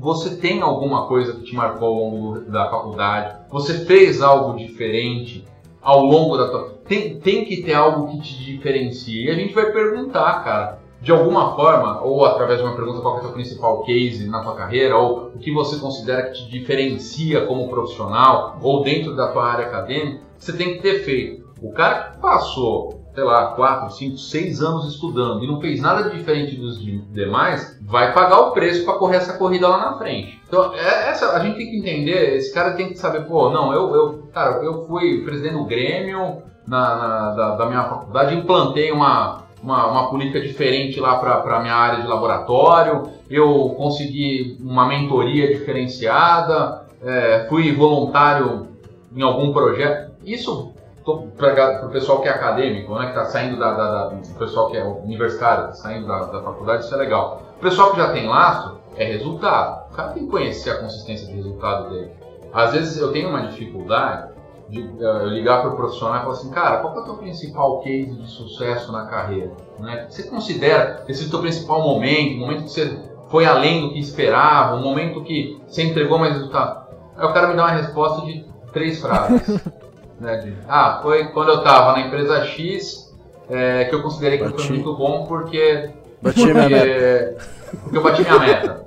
você 0.02 0.36
tem 0.36 0.62
alguma 0.62 1.06
coisa 1.06 1.34
que 1.34 1.44
te 1.44 1.56
marcou 1.56 1.88
ao 1.88 1.94
longo 1.94 2.40
da 2.50 2.68
faculdade? 2.72 3.38
Você 3.52 3.86
fez 3.86 4.20
algo 4.20 4.58
diferente 4.58 5.46
ao 5.80 6.04
longo 6.04 6.36
da 6.38 6.50
tua... 6.50 6.82
Tem, 6.88 7.20
tem 7.20 7.46
que 7.46 7.62
ter 7.62 7.76
algo 7.76 8.08
que 8.08 8.20
te 8.20 8.44
diferencie. 8.44 9.26
E 9.26 9.30
a 9.30 9.36
gente 9.36 9.54
vai 9.54 9.72
perguntar, 9.72 10.44
cara, 10.44 10.80
de 11.00 11.12
alguma 11.12 11.56
forma, 11.56 12.02
ou 12.02 12.26
através 12.26 12.60
de 12.60 12.66
uma 12.66 12.76
pergunta, 12.76 13.00
qual 13.00 13.18
é 13.18 13.20
o 13.20 13.22
teu 13.22 13.32
principal 13.32 13.84
case 13.84 14.28
na 14.28 14.42
tua 14.42 14.56
carreira, 14.56 14.98
ou 14.98 15.28
o 15.36 15.38
que 15.38 15.54
você 15.54 15.78
considera 15.78 16.24
que 16.24 16.34
te 16.34 16.50
diferencia 16.50 17.46
como 17.46 17.70
profissional, 17.70 18.58
ou 18.60 18.82
dentro 18.82 19.16
da 19.16 19.32
tua 19.32 19.46
área 19.46 19.68
acadêmica, 19.68 20.22
você 20.36 20.54
tem 20.54 20.74
que 20.74 20.82
ter 20.82 21.04
feito. 21.04 21.48
O 21.62 21.72
cara 21.72 22.06
que 22.06 22.20
passou 22.20 23.01
sei 23.14 23.24
lá, 23.24 23.48
4, 23.48 23.92
5, 23.92 24.18
6 24.18 24.62
anos 24.62 24.94
estudando 24.94 25.44
e 25.44 25.48
não 25.48 25.60
fez 25.60 25.82
nada 25.82 26.10
diferente 26.10 26.56
dos 26.56 26.82
demais, 27.12 27.78
vai 27.82 28.14
pagar 28.14 28.40
o 28.40 28.52
preço 28.52 28.86
para 28.86 28.96
correr 28.96 29.18
essa 29.18 29.38
corrida 29.38 29.68
lá 29.68 29.92
na 29.92 29.98
frente. 29.98 30.42
Então, 30.48 30.74
é, 30.74 31.10
essa, 31.10 31.34
a 31.34 31.40
gente 31.40 31.58
tem 31.58 31.70
que 31.70 31.78
entender, 31.78 32.36
esse 32.36 32.54
cara 32.54 32.72
tem 32.74 32.90
que 32.90 32.96
saber, 32.98 33.26
pô, 33.26 33.50
não, 33.50 33.74
eu, 33.74 33.96
eu 33.96 34.30
cara, 34.34 34.64
eu 34.64 34.86
fui 34.86 35.24
presidente 35.24 35.54
do 35.54 35.66
Grêmio 35.66 36.42
na, 36.66 36.96
na 36.96 37.32
da, 37.32 37.56
da, 37.56 37.66
minha 37.66 37.84
faculdade, 37.84 38.36
implantei 38.36 38.92
uma, 38.92 39.44
uma, 39.62 39.88
uma 39.88 40.10
política 40.10 40.40
diferente 40.40 41.00
lá 41.00 41.18
para 41.18 41.58
a 41.58 41.60
minha 41.60 41.76
área 41.76 42.02
de 42.02 42.08
laboratório, 42.08 43.04
eu 43.30 43.76
consegui 43.78 44.58
uma 44.62 44.88
mentoria 44.88 45.48
diferenciada, 45.48 46.86
é, 47.04 47.46
fui 47.50 47.74
voluntário 47.74 48.68
em 49.14 49.22
algum 49.22 49.52
projeto. 49.52 50.12
Isso 50.24 50.74
para 51.04 51.86
o 51.86 51.90
pessoal 51.90 52.22
que 52.22 52.28
é 52.28 52.32
acadêmico, 52.32 52.94
né, 52.96 53.06
que 53.06 53.10
está 53.12 53.26
saindo 53.26 53.58
da, 53.60 53.72
da, 53.72 54.10
da, 54.10 54.16
pessoal 54.38 54.70
que 54.70 54.78
é 54.78 54.84
universitário, 54.84 55.70
está 55.70 55.74
saindo 55.74 56.08
da, 56.08 56.26
da 56.26 56.42
faculdade, 56.42 56.86
isso 56.86 56.94
é 56.94 56.98
legal. 56.98 57.42
O 57.58 57.62
pessoal 57.62 57.92
que 57.92 57.98
já 57.98 58.12
tem 58.12 58.28
laço 58.28 58.80
é 58.96 59.06
resultado. 59.06 59.92
O 59.92 59.96
cara 59.96 60.10
tem 60.10 60.26
que 60.26 60.30
conhecer 60.30 60.72
a 60.72 60.80
consistência 60.80 61.28
do 61.28 61.34
resultado 61.34 61.90
dele. 61.90 62.12
Às 62.54 62.74
vezes 62.74 63.00
eu 63.00 63.12
tenho 63.12 63.30
uma 63.30 63.48
dificuldade 63.48 64.32
de 64.70 64.80
uh, 64.80 65.28
ligar 65.28 65.62
para 65.62 65.72
o 65.72 65.76
profissional 65.76 66.18
e 66.18 66.22
falar 66.22 66.34
assim, 66.34 66.50
cara, 66.50 66.78
qual 66.78 66.96
é 66.96 67.00
o 67.00 67.04
teu 67.04 67.16
principal 67.16 67.82
case 67.82 68.14
de 68.14 68.28
sucesso 68.28 68.92
na 68.92 69.06
carreira? 69.06 69.52
Né? 69.80 70.08
Você 70.10 70.24
considera 70.24 71.04
esse 71.08 71.30
teu 71.30 71.40
principal 71.40 71.82
momento, 71.82 72.36
o 72.36 72.40
momento 72.40 72.64
que 72.64 72.70
você 72.70 73.00
foi 73.30 73.46
além 73.46 73.82
do 73.82 73.94
que 73.94 74.00
esperava, 74.00 74.76
o 74.76 74.82
momento 74.82 75.24
que 75.24 75.62
você 75.68 75.84
entregou 75.84 76.18
mais 76.18 76.34
resultado? 76.34 76.88
Aí 77.18 77.26
o 77.26 77.34
cara 77.34 77.48
me 77.48 77.56
dá 77.56 77.64
uma 77.64 77.72
resposta 77.72 78.26
de 78.26 78.46
três 78.72 79.02
frases. 79.02 79.62
Né, 80.22 80.38
de, 80.38 80.54
ah, 80.70 81.00
foi 81.02 81.30
quando 81.30 81.50
eu 81.50 81.58
estava 81.58 81.94
na 81.94 82.02
empresa 82.02 82.46
X 82.46 83.12
é, 83.50 83.86
que 83.86 83.96
eu 83.96 84.04
considerei 84.04 84.38
que 84.38 84.44
bati. 84.44 84.68
foi 84.68 84.76
muito 84.76 84.96
bom 84.96 85.26
porque. 85.26 85.90
Bati 86.22 86.42
porque, 86.42 86.54
minha 86.54 86.70
meta. 86.70 87.38
Porque 87.82 87.98
eu 87.98 88.04
bati 88.04 88.22
minha 88.22 88.40
meta. 88.40 88.86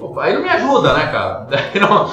Opa, 0.00 0.24
aí 0.24 0.34
não 0.34 0.42
me 0.42 0.48
ajuda, 0.48 0.92
né, 0.92 1.06
cara? 1.06 1.46
Não... 1.80 2.10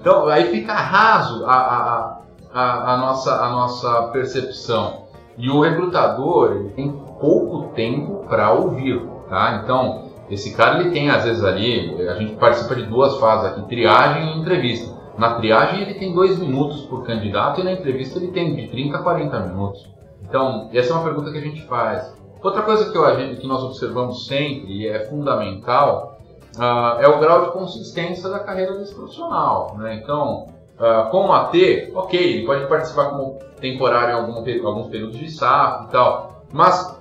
então, 0.00 0.28
aí 0.28 0.44
fica 0.44 0.72
raso 0.72 1.44
a, 1.44 1.56
a, 1.56 2.18
a, 2.54 2.94
a, 2.94 2.96
nossa, 2.98 3.34
a 3.34 3.50
nossa 3.50 4.02
percepção. 4.12 5.06
E 5.36 5.50
o 5.50 5.60
recrutador 5.60 6.52
ele 6.52 6.68
tem 6.70 6.92
pouco 7.20 7.74
tempo 7.74 8.24
para 8.28 8.52
ouvir, 8.52 9.02
tá? 9.28 9.60
Então, 9.62 10.04
esse 10.30 10.54
cara 10.54 10.80
ele 10.80 10.90
tem 10.90 11.10
às 11.10 11.24
vezes 11.24 11.42
ali, 11.42 12.00
a 12.08 12.14
gente 12.14 12.36
participa 12.36 12.76
de 12.76 12.84
duas 12.84 13.18
fases 13.18 13.46
aqui, 13.46 13.68
triagem 13.68 14.36
e 14.36 14.40
entrevista. 14.40 14.99
Na 15.20 15.34
triagem 15.34 15.82
ele 15.82 15.92
tem 15.92 16.14
dois 16.14 16.38
minutos 16.38 16.80
por 16.86 17.04
candidato 17.04 17.60
e 17.60 17.62
na 17.62 17.72
entrevista 17.72 18.18
ele 18.18 18.28
tem 18.28 18.54
de 18.54 18.68
30 18.68 18.96
a 18.96 19.02
40 19.02 19.40
minutos. 19.40 19.86
Então, 20.26 20.70
essa 20.72 20.94
é 20.94 20.96
uma 20.96 21.04
pergunta 21.04 21.30
que 21.30 21.36
a 21.36 21.42
gente 21.42 21.60
faz. 21.66 22.16
Outra 22.42 22.62
coisa 22.62 22.90
que, 22.90 22.96
eu, 22.96 23.36
que 23.36 23.46
nós 23.46 23.62
observamos 23.62 24.26
sempre 24.26 24.72
e 24.72 24.88
é 24.88 25.00
fundamental 25.10 26.18
uh, 26.56 27.02
é 27.02 27.06
o 27.06 27.20
grau 27.20 27.44
de 27.44 27.52
consistência 27.52 28.30
da 28.30 28.38
carreira 28.38 28.78
desse 28.78 28.94
profissional. 28.94 29.76
Né? 29.76 30.00
Então, 30.02 30.46
uh, 30.78 31.10
como 31.10 31.34
AT, 31.34 31.52
ok, 31.94 32.18
ele 32.18 32.46
pode 32.46 32.66
participar 32.66 33.10
como 33.10 33.38
temporário 33.60 34.12
em 34.12 34.20
algum, 34.20 34.66
alguns 34.66 34.86
períodos 34.86 35.18
de 35.18 35.30
safra 35.30 35.86
e 35.86 35.92
tal, 35.92 36.44
mas 36.50 36.98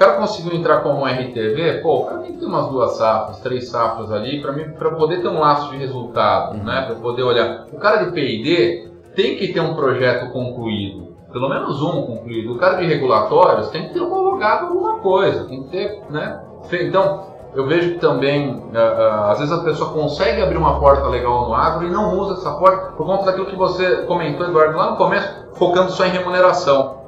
cara 0.00 0.14
conseguiu 0.14 0.58
entrar 0.58 0.80
como 0.80 1.06
RTV, 1.06 1.82
pô, 1.82 1.98
o 1.98 2.04
cara 2.06 2.22
tem 2.22 2.32
que 2.32 2.38
ter 2.38 2.46
umas 2.46 2.68
duas 2.68 2.92
safras, 2.96 3.38
três 3.40 3.68
safras 3.68 4.10
ali, 4.10 4.40
para 4.40 4.50
mim, 4.50 4.70
para 4.70 4.92
poder 4.92 5.20
ter 5.20 5.28
um 5.28 5.38
laço 5.38 5.70
de 5.70 5.76
resultado, 5.76 6.56
uhum. 6.56 6.64
né? 6.64 6.86
Para 6.86 6.94
poder 6.94 7.22
olhar. 7.22 7.66
O 7.70 7.76
cara 7.76 8.04
de 8.04 8.12
P&D 8.12 8.88
tem 9.14 9.36
que 9.36 9.52
ter 9.52 9.60
um 9.60 9.74
projeto 9.74 10.32
concluído, 10.32 11.08
pelo 11.30 11.50
menos 11.50 11.82
um 11.82 12.00
concluído. 12.02 12.54
O 12.54 12.58
cara 12.58 12.76
de 12.76 12.86
regulatórios 12.86 13.68
tem 13.68 13.88
que 13.88 13.92
ter 13.92 14.00
homologado 14.00 14.68
alguma 14.68 15.00
coisa, 15.00 15.44
tem 15.44 15.64
que 15.64 15.68
ter, 15.68 16.00
né? 16.08 16.40
Então, 16.72 17.26
eu 17.54 17.66
vejo 17.66 17.90
que 17.90 17.98
também, 17.98 18.54
uh, 18.54 18.70
uh, 18.72 19.30
às 19.30 19.38
vezes 19.38 19.52
a 19.52 19.62
pessoa 19.62 19.92
consegue 19.92 20.40
abrir 20.40 20.56
uma 20.56 20.80
porta 20.80 21.08
legal 21.08 21.46
no 21.46 21.54
agro 21.54 21.86
e 21.86 21.90
não 21.90 22.18
usa 22.18 22.40
essa 22.40 22.52
porta 22.52 22.92
por 22.92 23.04
conta 23.04 23.26
daquilo 23.26 23.46
que 23.46 23.56
você 23.56 24.04
comentou, 24.06 24.46
Eduardo, 24.46 24.78
lá 24.78 24.92
no 24.92 24.96
começo, 24.96 25.28
focando 25.56 25.90
só 25.92 26.06
em 26.06 26.10
remuneração. 26.10 26.99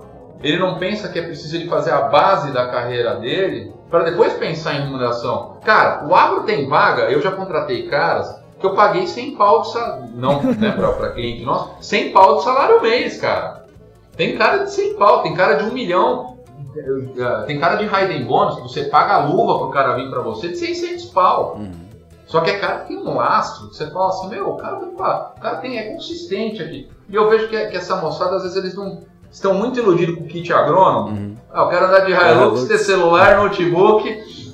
Ele 0.42 0.58
não 0.58 0.78
pensa 0.78 1.08
que 1.08 1.18
é 1.18 1.22
preciso 1.22 1.56
ele 1.56 1.68
fazer 1.68 1.92
a 1.92 2.02
base 2.02 2.52
da 2.52 2.66
carreira 2.68 3.16
dele 3.16 3.72
para 3.90 4.04
depois 4.04 4.32
pensar 4.34 4.74
em 4.74 4.82
remuneração. 4.82 5.58
Cara, 5.64 6.06
o 6.06 6.14
agro 6.14 6.42
tem 6.44 6.68
vaga, 6.68 7.10
eu 7.10 7.20
já 7.20 7.30
contratei 7.30 7.86
caras 7.86 8.42
que 8.58 8.66
eu 8.66 8.74
paguei 8.74 9.06
100 9.06 9.36
pau 9.36 9.62
de 9.62 9.72
salário, 9.72 10.08
não 10.14 10.42
né, 10.42 10.70
para 10.70 11.10
cliente 11.10 11.44
nosso, 11.44 11.74
100 11.80 12.12
pau 12.12 12.36
de 12.36 12.44
salário 12.44 12.80
mês, 12.80 13.20
cara. 13.20 13.66
Tem 14.16 14.36
cara 14.36 14.64
de 14.64 14.70
100 14.70 14.94
pau, 14.94 15.22
tem 15.22 15.34
cara 15.34 15.54
de 15.54 15.64
1 15.64 15.72
milhão, 15.72 16.38
tem 17.46 17.58
cara 17.58 17.76
de 17.76 17.86
Raiden 17.86 18.24
Bônus, 18.24 18.56
que 18.56 18.62
você 18.62 18.84
paga 18.84 19.14
a 19.14 19.26
luva 19.26 19.58
pro 19.58 19.70
cara 19.70 19.96
vir 19.96 20.08
para 20.10 20.22
você 20.22 20.48
de 20.48 20.56
600 20.56 21.06
pau. 21.06 21.56
Uhum. 21.56 21.72
Só 22.26 22.40
que 22.40 22.50
é 22.50 22.58
cara 22.58 22.80
que 22.80 22.88
tem 22.88 22.98
um 22.98 23.14
lastro, 23.14 23.68
que 23.68 23.76
você 23.76 23.90
fala 23.90 24.08
assim, 24.08 24.28
meu, 24.28 24.50
o 24.50 24.56
cara, 24.56 24.78
o 24.78 25.40
cara 25.40 25.56
tem, 25.56 25.76
é 25.76 25.92
consistente 25.92 26.62
aqui. 26.62 26.88
E 27.08 27.14
eu 27.14 27.28
vejo 27.28 27.48
que, 27.48 27.66
que 27.66 27.76
essa 27.76 27.96
moçada, 27.96 28.36
às 28.36 28.42
vezes, 28.42 28.56
eles 28.56 28.74
não, 28.74 29.02
estão 29.32 29.54
muito 29.54 29.80
iludidos 29.80 30.16
com 30.16 30.24
o 30.24 30.28
kit 30.28 30.52
agrônomo. 30.52 31.08
Uhum. 31.08 31.36
Ah, 31.50 31.62
eu 31.62 31.68
quero 31.68 31.86
andar 31.86 32.00
de 32.00 32.12
Hilux, 32.12 32.64
ter 32.64 32.78
celular, 32.78 33.38
notebook, 33.38 34.08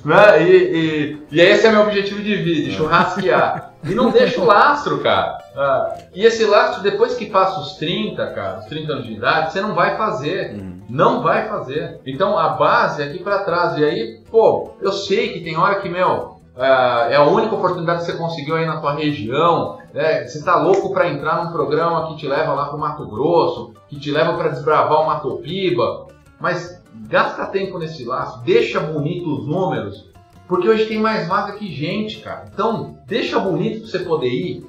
né? 0.05 0.43
E, 0.43 0.53
e, 0.53 1.23
e 1.33 1.41
esse 1.41 1.67
é 1.67 1.71
meu 1.71 1.83
objetivo 1.83 2.23
de 2.23 2.37
vida, 2.37 2.71
churrasquear. 2.71 3.73
e 3.85 3.95
não 3.95 4.11
deixa 4.11 4.41
o 4.41 4.45
lastro, 4.45 4.99
cara. 5.01 5.39
Ah, 5.57 5.95
e 6.15 6.25
esse 6.25 6.45
lastro, 6.45 6.83
depois 6.83 7.15
que 7.15 7.27
passa 7.27 7.61
os 7.61 7.75
30, 7.75 8.27
cara, 8.29 8.61
os 8.61 8.67
30 8.67 8.93
anos 8.93 9.07
de 9.07 9.15
idade, 9.15 9.53
você 9.53 9.61
não 9.61 9.75
vai 9.75 9.97
fazer. 9.97 10.55
Uhum. 10.55 10.79
Não 10.89 11.23
vai 11.23 11.47
fazer. 11.49 12.01
Então 12.07 12.39
a 12.39 12.51
base 12.51 13.03
é 13.03 13.07
aqui 13.07 13.23
para 13.23 13.41
trás. 13.41 13.77
E 13.77 13.85
aí, 13.85 14.21
pô, 14.31 14.71
eu 14.81 14.91
sei 14.91 15.35
que 15.35 15.41
tem 15.41 15.57
hora 15.57 15.81
que, 15.81 15.89
meu, 15.89 16.38
é, 16.59 17.13
é 17.13 17.17
a 17.17 17.25
única 17.25 17.55
oportunidade 17.55 18.01
que 18.01 18.07
você 18.07 18.19
conseguiu 18.19 18.57
aí 18.57 18.67
na 18.67 18.81
tua 18.81 18.95
região, 18.95 19.79
né? 19.95 20.27
você 20.27 20.39
está 20.39 20.57
louco 20.57 20.93
para 20.93 21.09
entrar 21.09 21.45
num 21.45 21.53
programa 21.53 22.09
que 22.09 22.17
te 22.17 22.27
leva 22.27 22.53
lá 22.53 22.67
para 22.67 22.77
o 22.77 22.81
Mato 22.81 23.07
Grosso, 23.07 23.75
que 23.89 23.99
te 23.99 24.11
leva 24.11 24.37
para 24.37 24.49
desbravar 24.49 25.01
o 25.01 25.07
Mato 25.07 25.37
Piba, 25.37 26.09
mas 26.41 26.83
gasta 27.09 27.47
tempo 27.47 27.79
nesse 27.79 28.05
laço, 28.05 28.43
deixa 28.45 28.81
bonito 28.81 29.33
os 29.33 29.47
números, 29.47 30.11
porque 30.49 30.69
hoje 30.69 30.87
tem 30.87 30.99
mais 30.99 31.29
vaga 31.29 31.53
que 31.53 31.73
gente, 31.73 32.21
cara. 32.21 32.47
Então, 32.53 32.99
deixa 33.07 33.39
bonito 33.39 33.81
para 33.81 33.91
você 33.91 33.99
poder 34.01 34.29
ir, 34.29 34.67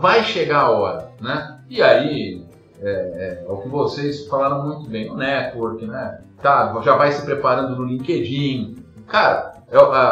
vai 0.00 0.22
chegar 0.24 0.60
a 0.60 0.70
hora, 0.70 1.10
né? 1.20 1.58
E 1.70 1.80
aí, 1.80 2.44
é, 2.82 2.90
é, 2.90 3.44
é, 3.46 3.50
o 3.50 3.58
que 3.58 3.68
vocês 3.68 4.26
falaram 4.26 4.66
muito 4.66 4.90
bem, 4.90 5.10
o 5.10 5.16
network, 5.16 5.86
né? 5.86 6.20
Tá, 6.42 6.78
já 6.82 6.96
vai 6.96 7.12
se 7.12 7.24
preparando 7.24 7.76
no 7.76 7.84
LinkedIn. 7.84 8.76
Cara, 9.06 9.53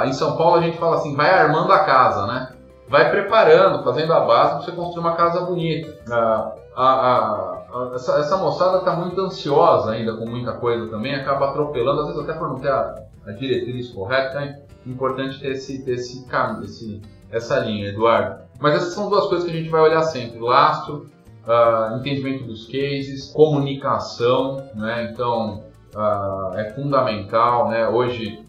em 0.07 0.13
São 0.13 0.37
Paulo 0.37 0.57
a 0.57 0.61
gente 0.61 0.79
fala 0.79 0.97
assim, 0.97 1.15
vai 1.15 1.31
armando 1.31 1.73
a 1.73 1.81
casa, 1.81 2.27
né? 2.27 2.53
Vai 2.89 3.11
preparando, 3.11 3.83
fazendo 3.85 4.13
a 4.13 4.21
base 4.21 4.51
para 4.51 4.61
você 4.61 4.73
construir 4.73 5.01
uma 5.01 5.17
casa 5.17 5.41
bonita. 5.43 5.99
A, 6.11 6.53
a, 6.77 6.83
a, 6.83 7.93
essa, 7.95 8.19
essa, 8.19 8.37
moçada 8.37 8.79
está 8.79 8.95
muito 8.95 9.21
ansiosa 9.21 9.93
ainda 9.93 10.17
com 10.17 10.27
muita 10.27 10.53
coisa 10.53 10.89
também, 10.89 11.15
acaba 11.15 11.51
atropelando, 11.51 12.01
às 12.01 12.07
vezes 12.09 12.23
até 12.23 12.39
por 12.39 12.49
não 12.49 12.59
ter 12.59 12.71
a, 12.71 12.95
diretriz 13.39 13.91
correta, 13.91 14.41
é 14.41 14.63
importante 14.87 15.41
ter 15.41 15.53
esse, 15.53 15.85
ter 15.85 15.93
esse 15.93 16.27
caminho, 16.27 16.65
esse, 16.65 17.01
essa 17.31 17.59
linha, 17.61 17.89
Eduardo. 17.89 18.43
Mas 18.61 18.75
essas 18.75 18.95
são 18.95 19.09
duas 19.09 19.27
coisas 19.27 19.45
que 19.49 19.55
a 19.55 19.59
gente 19.59 19.71
vai 19.71 19.81
olhar 19.81 20.03
sempre: 20.03 20.39
lastro, 20.39 21.09
uh, 21.47 21.97
entendimento 21.97 22.45
dos 22.45 22.67
cases, 22.67 23.33
comunicação, 23.33 24.65
né? 24.75 25.11
Então 25.11 25.65
uh, 25.95 26.55
é 26.57 26.71
fundamental, 26.75 27.69
né? 27.69 27.89
Hoje 27.89 28.42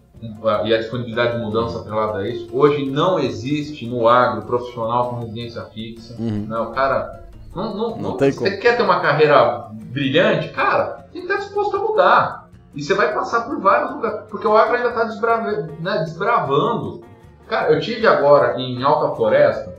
e 0.66 0.74
a 0.74 0.78
disponibilidade 0.78 1.38
de 1.38 1.44
mudança 1.44 1.80
atrelada 1.80 2.20
a 2.20 2.28
isso. 2.28 2.48
Hoje 2.52 2.86
não 2.86 3.20
existe 3.20 3.86
no 3.88 4.08
agro 4.08 4.44
profissional 4.44 5.10
com 5.10 5.20
residência 5.20 5.64
fixa. 5.66 6.16
Uhum. 6.20 6.46
Né? 6.48 6.60
O 6.60 6.72
cara 6.72 7.24
não, 7.56 7.76
não, 7.76 7.90
não, 7.90 7.98
não 7.98 8.18
tem 8.18 8.32
você 8.32 8.50
como. 8.50 8.62
quer 8.62 8.78
ter 8.78 8.84
uma 8.84 9.00
carreira 9.00 9.68
brilhante, 9.72 10.50
cara, 10.50 11.08
tem 11.12 11.22
que 11.22 11.28
estar 11.28 11.44
disposto 11.44 11.78
a 11.78 11.80
mudar. 11.80 12.50
E 12.74 12.82
você 12.82 12.96
vai 12.96 13.14
passar 13.14 13.42
por 13.42 13.60
vários 13.60 13.92
lugares, 13.92 14.22
porque 14.30 14.48
o 14.48 14.58
agro 14.58 14.76
ainda 14.76 14.90
está 14.90 15.04
desbravando, 15.04 15.74
né, 15.80 16.00
desbravando. 16.00 17.04
Cara, 17.48 17.72
eu 17.72 17.80
tive 17.80 18.08
agora 18.08 18.60
em 18.60 18.82
Alta 18.82 19.16
Floresta, 19.16 19.76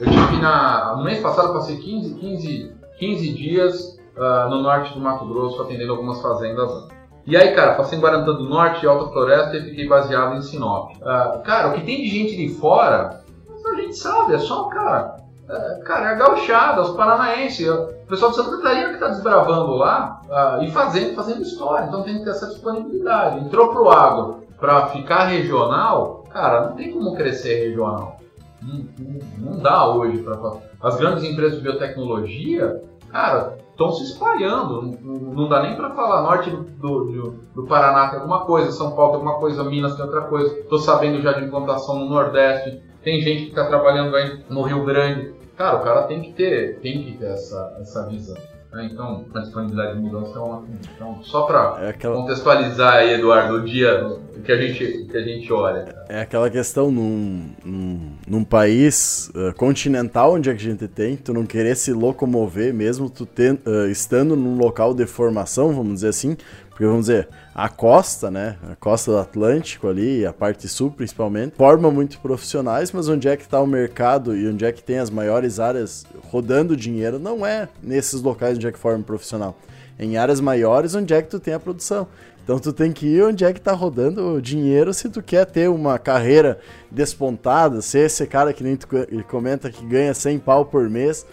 eu 0.00 0.10
tive 0.10 0.42
na, 0.42 0.96
no 0.96 1.04
mês 1.04 1.20
passado, 1.20 1.52
passei 1.52 1.76
15, 1.76 2.14
15, 2.14 2.72
15 2.98 3.32
dias 3.34 4.00
uh, 4.16 4.50
no 4.50 4.62
norte 4.62 4.92
do 4.92 5.00
Mato 5.00 5.24
Grosso 5.26 5.62
atendendo 5.62 5.92
algumas 5.92 6.20
fazendas. 6.20 6.88
E 7.26 7.36
aí, 7.36 7.54
cara, 7.54 7.74
passei 7.74 7.98
em 7.98 8.00
Guarantã 8.00 8.32
do 8.32 8.48
Norte, 8.48 8.86
Alta 8.86 9.10
Floresta 9.10 9.56
e 9.56 9.64
fiquei 9.64 9.88
baseado 9.88 10.36
em 10.36 10.42
Sinop. 10.42 10.92
Uh, 10.96 11.42
cara, 11.42 11.68
o 11.68 11.72
que 11.72 11.80
tem 11.80 12.02
de 12.02 12.08
gente 12.08 12.36
de 12.36 12.50
fora, 12.54 13.22
a 13.66 13.74
gente 13.76 13.96
sabe, 13.96 14.34
é 14.34 14.38
só, 14.38 14.64
cara, 14.64 15.16
é, 15.48 15.80
cara, 15.84 16.10
é 16.10 16.12
a 16.12 16.14
gauchada, 16.14 16.82
os 16.82 16.96
paranaenses, 16.96 17.68
o 17.68 17.86
pessoal 18.08 18.30
de 18.30 18.36
Santa 18.36 18.56
Catarina 18.56 18.88
que 18.88 18.94
está 18.94 19.08
desbravando 19.08 19.74
lá 19.74 20.20
uh, 20.28 20.62
e 20.62 20.70
fazendo, 20.70 21.14
fazendo 21.14 21.42
história, 21.42 21.86
então 21.86 22.02
tem 22.02 22.18
que 22.18 22.24
ter 22.24 22.30
essa 22.30 22.46
disponibilidade. 22.46 23.40
Entrou 23.40 23.68
pro 23.68 23.90
agro 23.90 24.44
para 24.58 24.86
ficar 24.88 25.24
regional, 25.24 26.24
cara, 26.30 26.68
não 26.68 26.76
tem 26.76 26.92
como 26.92 27.14
crescer 27.14 27.68
regional. 27.68 28.18
Não, 28.62 28.86
não, 28.98 29.52
não 29.52 29.58
dá 29.60 29.86
hoje 29.86 30.18
para 30.18 30.38
As 30.82 30.96
grandes 30.96 31.24
empresas 31.24 31.58
de 31.58 31.62
biotecnologia, 31.62 32.82
cara, 33.10 33.58
estão 33.74 33.92
se 33.92 34.04
espalhando. 34.04 34.98
Não, 35.02 35.14
não 35.14 35.48
dá 35.48 35.62
nem 35.62 35.76
para 35.76 35.90
falar 35.90 36.22
norte 36.22 36.50
do, 36.50 36.62
do, 36.62 37.34
do, 37.54 37.66
Paraná 37.66 38.08
tem 38.08 38.20
alguma 38.20 38.44
coisa, 38.44 38.72
São 38.72 38.92
Paulo 38.92 39.12
tem 39.12 39.20
alguma 39.20 39.38
coisa, 39.38 39.64
Minas 39.64 39.96
tem 39.96 40.04
outra 40.04 40.22
coisa. 40.22 40.58
Estou 40.58 40.78
sabendo 40.78 41.20
já 41.20 41.32
de 41.32 41.44
implantação 41.44 41.98
no 41.98 42.08
Nordeste. 42.08 42.80
Tem 43.02 43.20
gente 43.20 43.44
que 43.44 43.50
está 43.50 43.66
trabalhando 43.66 44.16
aí 44.16 44.42
no 44.48 44.62
Rio 44.62 44.84
Grande. 44.84 45.34
Cara, 45.56 45.76
o 45.76 45.84
cara 45.84 46.04
tem 46.04 46.22
que 46.22 46.32
ter, 46.32 46.80
tem 46.80 47.04
que 47.04 47.18
ter 47.18 47.26
essa, 47.26 47.76
essa 47.80 48.08
visão. 48.08 48.36
Né? 48.72 48.88
Então, 48.92 49.24
a 49.32 49.40
disponibilidade 49.40 49.96
de 49.96 50.02
mudança 50.02 50.36
é 50.36 50.42
uma. 50.42 50.64
Então, 50.96 51.22
só 51.22 51.42
para 51.42 51.76
é 51.80 51.90
aquela... 51.90 52.16
contextualizar 52.16 52.94
aí, 52.94 53.14
Eduardo, 53.14 53.54
o 53.54 53.64
dia 53.64 54.18
que 54.44 54.50
a 54.50 54.56
gente, 54.56 55.04
que 55.04 55.16
a 55.16 55.22
gente 55.22 55.52
olha. 55.52 55.94
É 56.08 56.20
aquela 56.20 56.50
questão 56.50 56.90
num, 56.90 57.50
num, 57.64 58.16
num 58.26 58.42
país 58.42 59.30
uh, 59.34 59.54
continental 59.54 60.34
onde 60.34 60.50
a 60.50 60.54
gente 60.54 60.88
tem, 60.88 61.16
tu 61.16 61.34
não 61.34 61.44
querer 61.44 61.76
se 61.76 61.92
locomover 61.92 62.72
mesmo, 62.72 63.10
tu 63.10 63.24
uh, 63.24 63.90
estando 63.90 64.34
num 64.34 64.56
local 64.56 64.94
de 64.94 65.06
formação, 65.06 65.72
vamos 65.72 65.94
dizer 65.94 66.08
assim, 66.08 66.36
porque 66.74 66.86
vamos 66.86 67.06
dizer, 67.06 67.28
a 67.54 67.68
costa, 67.68 68.32
né? 68.32 68.56
A 68.68 68.74
costa 68.74 69.12
do 69.12 69.18
Atlântico 69.18 69.86
ali, 69.86 70.26
a 70.26 70.32
parte 70.32 70.68
sul 70.68 70.90
principalmente, 70.90 71.54
forma 71.54 71.88
muito 71.88 72.18
profissionais, 72.18 72.90
mas 72.90 73.08
onde 73.08 73.28
é 73.28 73.36
que 73.36 73.44
está 73.44 73.60
o 73.60 73.66
mercado 73.66 74.36
e 74.36 74.48
onde 74.48 74.64
é 74.64 74.72
que 74.72 74.82
tem 74.82 74.98
as 74.98 75.08
maiores 75.08 75.60
áreas 75.60 76.04
rodando 76.32 76.76
dinheiro 76.76 77.16
não 77.20 77.46
é 77.46 77.68
nesses 77.80 78.20
locais 78.20 78.56
onde 78.56 78.66
é 78.66 78.72
que 78.72 78.78
forma 78.78 79.04
profissional. 79.04 79.56
Em 79.96 80.16
áreas 80.16 80.40
maiores, 80.40 80.96
onde 80.96 81.14
é 81.14 81.22
que 81.22 81.30
tu 81.30 81.38
tem 81.38 81.54
a 81.54 81.60
produção. 81.60 82.08
Então 82.44 82.58
tu 82.58 82.74
tem 82.74 82.92
que 82.92 83.06
ir 83.06 83.24
onde 83.24 83.42
é 83.42 83.52
que 83.54 83.60
tá 83.60 83.72
rodando 83.72 84.34
o 84.34 84.42
dinheiro 84.42 84.92
se 84.92 85.08
tu 85.08 85.22
quer 85.22 85.46
ter 85.46 85.70
uma 85.70 85.98
carreira 85.98 86.60
despontada, 86.90 87.80
ser 87.80 88.00
esse 88.00 88.26
cara 88.26 88.52
que 88.52 88.62
nem 88.62 88.76
tu 88.76 88.86
comenta 89.26 89.70
que 89.70 89.84
ganha 89.86 90.12
100 90.12 90.38
pau 90.40 90.66
por 90.66 90.88
mês. 90.90 91.26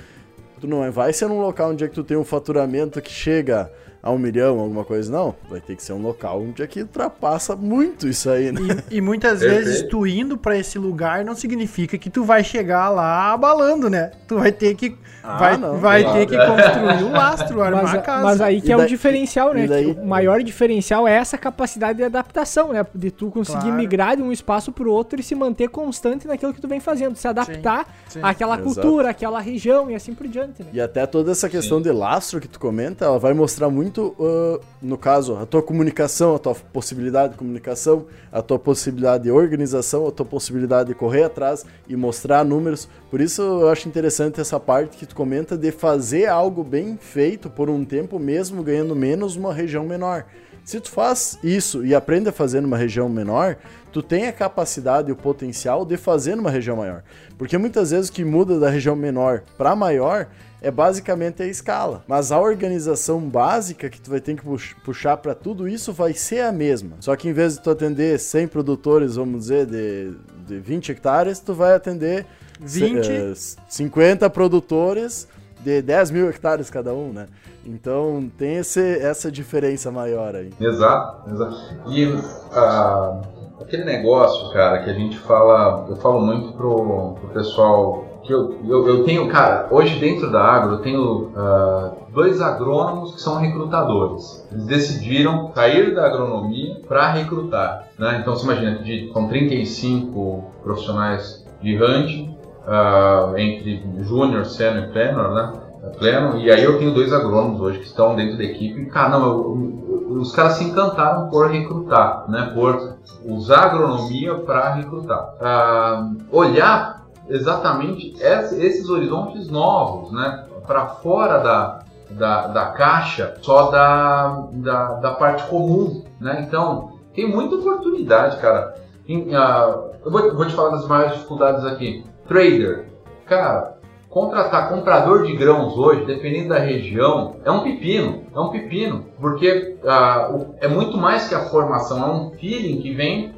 Tu 0.62 0.68
não 0.68 0.90
vai 0.90 1.12
ser 1.12 1.28
num 1.28 1.42
local 1.42 1.72
onde 1.72 1.84
é 1.84 1.88
que 1.90 1.96
tu 1.96 2.04
tem 2.04 2.16
um 2.16 2.24
faturamento 2.24 3.02
que 3.02 3.12
chega 3.12 3.70
a 4.02 4.10
um 4.10 4.18
milhão, 4.18 4.60
alguma 4.60 4.84
coisa, 4.84 5.12
não. 5.12 5.36
Vai 5.50 5.60
ter 5.60 5.76
que 5.76 5.84
ser 5.84 5.94
um 5.94 6.02
local 6.02 6.42
onde 6.42 6.64
é 6.64 6.68
que 6.68 6.82
ultrapassa 6.82 7.56
muito 7.56 8.08
isso 8.08 8.30
aí, 8.30 8.52
né? 8.52 8.62
E, 8.90 8.98
e 8.98 9.02
muitas 9.02 9.42
vezes 9.42 9.84
tu 9.84 10.08
indo 10.08 10.38
para 10.38 10.58
esse 10.58 10.80
lugar 10.80 11.24
não 11.24 11.36
significa 11.36 11.98
que 11.98 12.10
tu 12.10 12.24
vai 12.24 12.44
chegar 12.44 12.90
lá 12.90 13.34
abalando, 13.34 13.90
né? 13.90 14.12
Tu 14.28 14.40
vai 14.40 14.52
ter 14.52 14.76
que 14.76 14.96
ah, 15.24 15.38
vai, 15.38 15.58
não, 15.58 15.78
vai 15.78 16.04
ter 16.14 16.26
que 16.26 16.38
construir 16.38 17.04
um 17.04 17.12
lastro, 17.12 17.62
armar 17.62 17.84
mas, 17.84 17.94
a 17.94 17.98
casa. 18.00 18.24
Mas 18.24 18.42
aí 18.42 18.62
que 18.62 18.72
é 18.72 18.78
o 18.78 18.86
diferencial, 18.86 19.54
né? 19.54 19.68
Daí... 19.68 19.92
O 19.92 20.06
maior 20.06 20.42
diferencial 20.42 21.08
é 21.08 21.14
essa 21.14 21.38
capacidade 21.38 21.98
de 21.98 22.04
adaptação, 22.04 22.74
né? 22.74 22.86
De 22.96 23.12
tu 23.12 23.30
conseguir 23.30 23.62
claro. 23.62 23.78
migrar 23.78 24.16
de 24.16 24.24
um 24.24 24.32
espaço 24.32 24.72
pro 24.72 24.92
outro 24.92 25.20
e 25.20 25.24
se 25.24 25.36
manter 25.36 25.70
constante 25.70 26.28
naquilo 26.28 26.54
que 26.54 26.62
tu 26.62 26.68
vem 26.68 26.80
fazendo, 26.80 27.16
se 27.16 27.28
adaptar 27.28 27.86
sim, 28.08 28.20
sim. 28.20 28.20
àquela 28.24 28.56
Exato. 28.56 28.64
cultura, 28.64 29.10
àquela 29.10 29.40
região 29.40 29.92
e 29.92 29.96
assim 29.96 30.14
por 30.14 30.28
diante, 30.28 30.64
né? 30.64 30.70
E 30.74 30.82
até 30.82 31.06
toda 31.06 31.32
essa 31.32 31.50
questão 31.50 31.78
sim. 31.78 31.84
de 31.84 31.92
lastro 31.92 32.40
que 32.40 32.48
tu 32.48 32.60
comenta, 32.60 33.06
ela 33.06 33.20
vai 33.20 33.34
mostrar 33.34 33.70
muito 33.70 33.92
muito, 33.92 34.16
uh, 34.20 34.60
no 34.82 34.98
caso, 34.98 35.36
a 35.36 35.46
tua 35.46 35.62
comunicação, 35.62 36.36
a 36.36 36.40
tua 36.40 36.56
possibilidade 36.56 37.34
de 37.34 37.38
comunicação, 37.38 38.06
a 38.32 38.42
tua 38.42 38.58
possibilidade 38.58 39.24
de 39.24 39.32
organização, 39.32 40.08
a 40.08 40.12
tua 40.12 40.26
possibilidade 40.26 40.90
de 40.90 40.96
correr 40.96 41.24
atrás 41.24 41.66
e 41.88 41.96
mostrar 41.96 42.46
números. 42.46 42.88
Por 43.12 43.20
isso 43.20 43.42
eu 43.42 43.70
acho 43.70 43.90
interessante 43.90 44.40
essa 44.40 44.58
parte 44.58 44.96
que 44.96 45.06
tu 45.06 45.14
comenta 45.14 45.58
de 45.58 45.70
fazer 45.70 46.28
algo 46.28 46.64
bem 46.64 46.98
feito 46.98 47.50
por 47.50 47.70
um 47.70 47.84
tempo, 47.84 48.18
mesmo 48.18 48.64
ganhando 48.64 48.96
menos 48.96 49.36
uma 49.36 49.54
região 49.54 49.86
menor. 49.86 50.26
Se 50.64 50.80
tu 50.80 50.90
faz 50.90 51.38
isso 51.44 51.86
e 51.86 51.94
aprende 51.94 52.30
a 52.30 52.32
fazer 52.32 52.62
numa 52.62 52.78
região 52.78 53.10
menor, 53.10 53.58
tu 53.92 54.02
tem 54.02 54.28
a 54.28 54.32
capacidade 54.32 55.10
e 55.10 55.12
o 55.12 55.16
potencial 55.18 55.84
de 55.84 55.98
fazer 55.98 56.36
numa 56.36 56.50
região 56.50 56.78
maior. 56.78 57.04
Porque 57.38 57.58
muitas 57.58 57.92
vezes 57.92 58.10
o 58.10 58.14
que 58.14 58.24
muda 58.24 58.58
da 58.58 58.70
região 58.70 58.96
menor 58.96 59.44
para 59.58 59.76
maior 59.76 60.30
é 60.62 60.72
basicamente 60.72 61.44
a 61.44 61.48
escala. 61.48 62.06
Mas 62.08 62.32
a 62.32 62.40
organização 62.40 63.20
básica 63.20 63.90
que 63.90 64.00
tu 64.00 64.10
vai 64.10 64.22
ter 64.22 64.38
que 64.38 64.44
puxar 64.86 65.18
para 65.18 65.36
tudo 65.36 65.68
isso 65.68 65.92
vai 65.92 66.14
ser 66.14 66.42
a 66.42 66.52
mesma. 66.54 66.96
Só 67.02 67.14
que 67.18 67.28
em 67.28 67.34
vez 67.34 67.56
de 67.56 67.64
tu 67.64 67.72
atender 67.72 68.18
100 68.18 68.48
produtores, 68.48 69.18
vamos 69.18 69.42
dizer, 69.42 69.66
de, 69.66 70.14
de 70.48 70.60
20 70.60 70.94
hectares, 70.94 71.40
tu 71.40 71.54
vai 71.54 71.74
atender 71.74 72.26
20? 72.62 73.36
50 73.68 74.30
produtores 74.30 75.28
de 75.60 75.82
10 75.82 76.12
mil 76.12 76.30
hectares 76.30 76.70
cada 76.70 76.94
um, 76.94 77.12
né? 77.12 77.28
Então 77.66 78.30
tem 78.38 78.58
esse, 78.58 79.00
essa 79.00 79.32
diferença 79.32 79.92
maior 79.92 80.36
aí. 80.36 80.52
Exato, 80.60 81.30
exato. 81.30 81.58
E 81.88 82.06
uh, 82.06 83.22
aquele 83.62 83.84
negócio, 83.84 84.52
cara, 84.52 84.84
que 84.84 84.90
a 84.90 84.94
gente 84.94 85.18
fala, 85.20 85.86
eu 85.90 85.96
falo 85.98 86.22
muito 86.22 86.54
pro, 86.54 87.14
pro 87.14 87.30
pessoal 87.34 88.06
que 88.24 88.32
eu, 88.32 88.60
eu, 88.68 88.88
eu, 88.88 89.04
tenho, 89.04 89.28
cara, 89.30 89.68
hoje 89.72 90.00
dentro 90.00 90.32
da 90.32 90.42
Agro 90.44 90.76
eu 90.76 90.80
tenho 90.80 91.32
uh, 91.36 91.98
dois 92.14 92.42
agrônomos 92.42 93.16
que 93.16 93.22
são 93.22 93.38
recrutadores. 93.38 94.48
Eles 94.52 94.66
decidiram 94.66 95.52
sair 95.54 95.94
da 95.96 96.06
agronomia 96.06 96.82
para 96.88 97.12
recrutar. 97.12 97.88
Né? 97.98 98.20
Então 98.22 98.36
você 98.36 98.46
imagina 98.46 98.78
que 98.78 99.12
são 99.12 99.28
35 99.28 100.44
profissionais 100.64 101.46
de 101.62 101.82
hunting, 101.82 102.31
uh, 102.68 103.38
entre 103.38 103.84
júnior, 104.00 104.46
sênior 104.46 104.86
e 104.86 104.92
pleno, 104.92 105.34
né? 105.34 105.54
Pleno, 105.98 106.40
e 106.40 106.52
aí 106.52 106.64
eu 106.64 106.78
tenho 106.78 106.94
dois 106.94 107.12
agrônomos 107.12 107.60
hoje 107.60 107.80
que 107.80 107.86
estão 107.86 108.16
dentro 108.16 108.38
da 108.38 108.44
equipe. 108.44 108.86
Cara, 108.86 109.10
não, 109.10 109.24
eu, 109.24 109.82
eu, 110.10 110.20
os 110.20 110.32
caras 110.32 110.54
se 110.54 110.64
encantaram 110.64 111.30
por 111.30 111.50
recrutar, 111.50 112.30
né? 112.30 112.52
Por 112.54 112.98
usar 113.26 113.64
agronomia 113.64 114.36
para 114.36 114.74
recrutar. 114.74 115.34
Uh, 115.40 116.22
olhar 116.32 117.02
exatamente 117.28 118.16
esses 118.20 118.90
horizontes 118.90 119.50
novos, 119.50 120.12
né? 120.12 120.46
Para 120.68 120.86
fora 120.88 121.40
da, 121.40 121.80
da, 122.12 122.48
da, 122.48 122.66
caixa, 122.68 123.36
só 123.42 123.72
da, 123.72 124.48
da, 124.52 124.94
da, 124.96 125.12
parte 125.12 125.44
comum, 125.48 126.04
né? 126.20 126.46
Então, 126.48 127.00
tem 127.14 127.28
muita 127.28 127.56
oportunidade, 127.56 128.38
cara. 128.38 128.76
Em, 129.08 129.36
uh, 129.36 129.92
eu 130.06 130.12
vou, 130.12 130.36
vou 130.36 130.46
te 130.46 130.54
falar 130.54 130.70
das 130.70 130.88
maiores 130.88 131.14
dificuldades 131.14 131.66
aqui. 131.66 132.04
Trader, 132.32 132.86
cara, 133.26 133.78
contratar 134.10 134.70
comprador 134.70 135.24
de 135.24 135.36
grãos 135.36 135.78
hoje, 135.78 136.06
dependendo 136.06 136.48
da 136.48 136.60
região, 136.60 137.36
é 137.44 137.52
um 137.52 137.62
pepino, 137.62 138.24
é 138.34 138.40
um 138.40 138.48
pepino, 138.48 139.06
porque 139.20 139.78
uh, 139.84 140.56
é 140.62 140.68
muito 140.70 140.98
mais 140.98 141.28
que 141.28 141.36
a 141.36 141.50
formação, 141.50 142.02
é 142.02 142.10
um 142.10 142.32
feeling 142.32 142.82
que 142.82 142.94
vem 142.94 143.36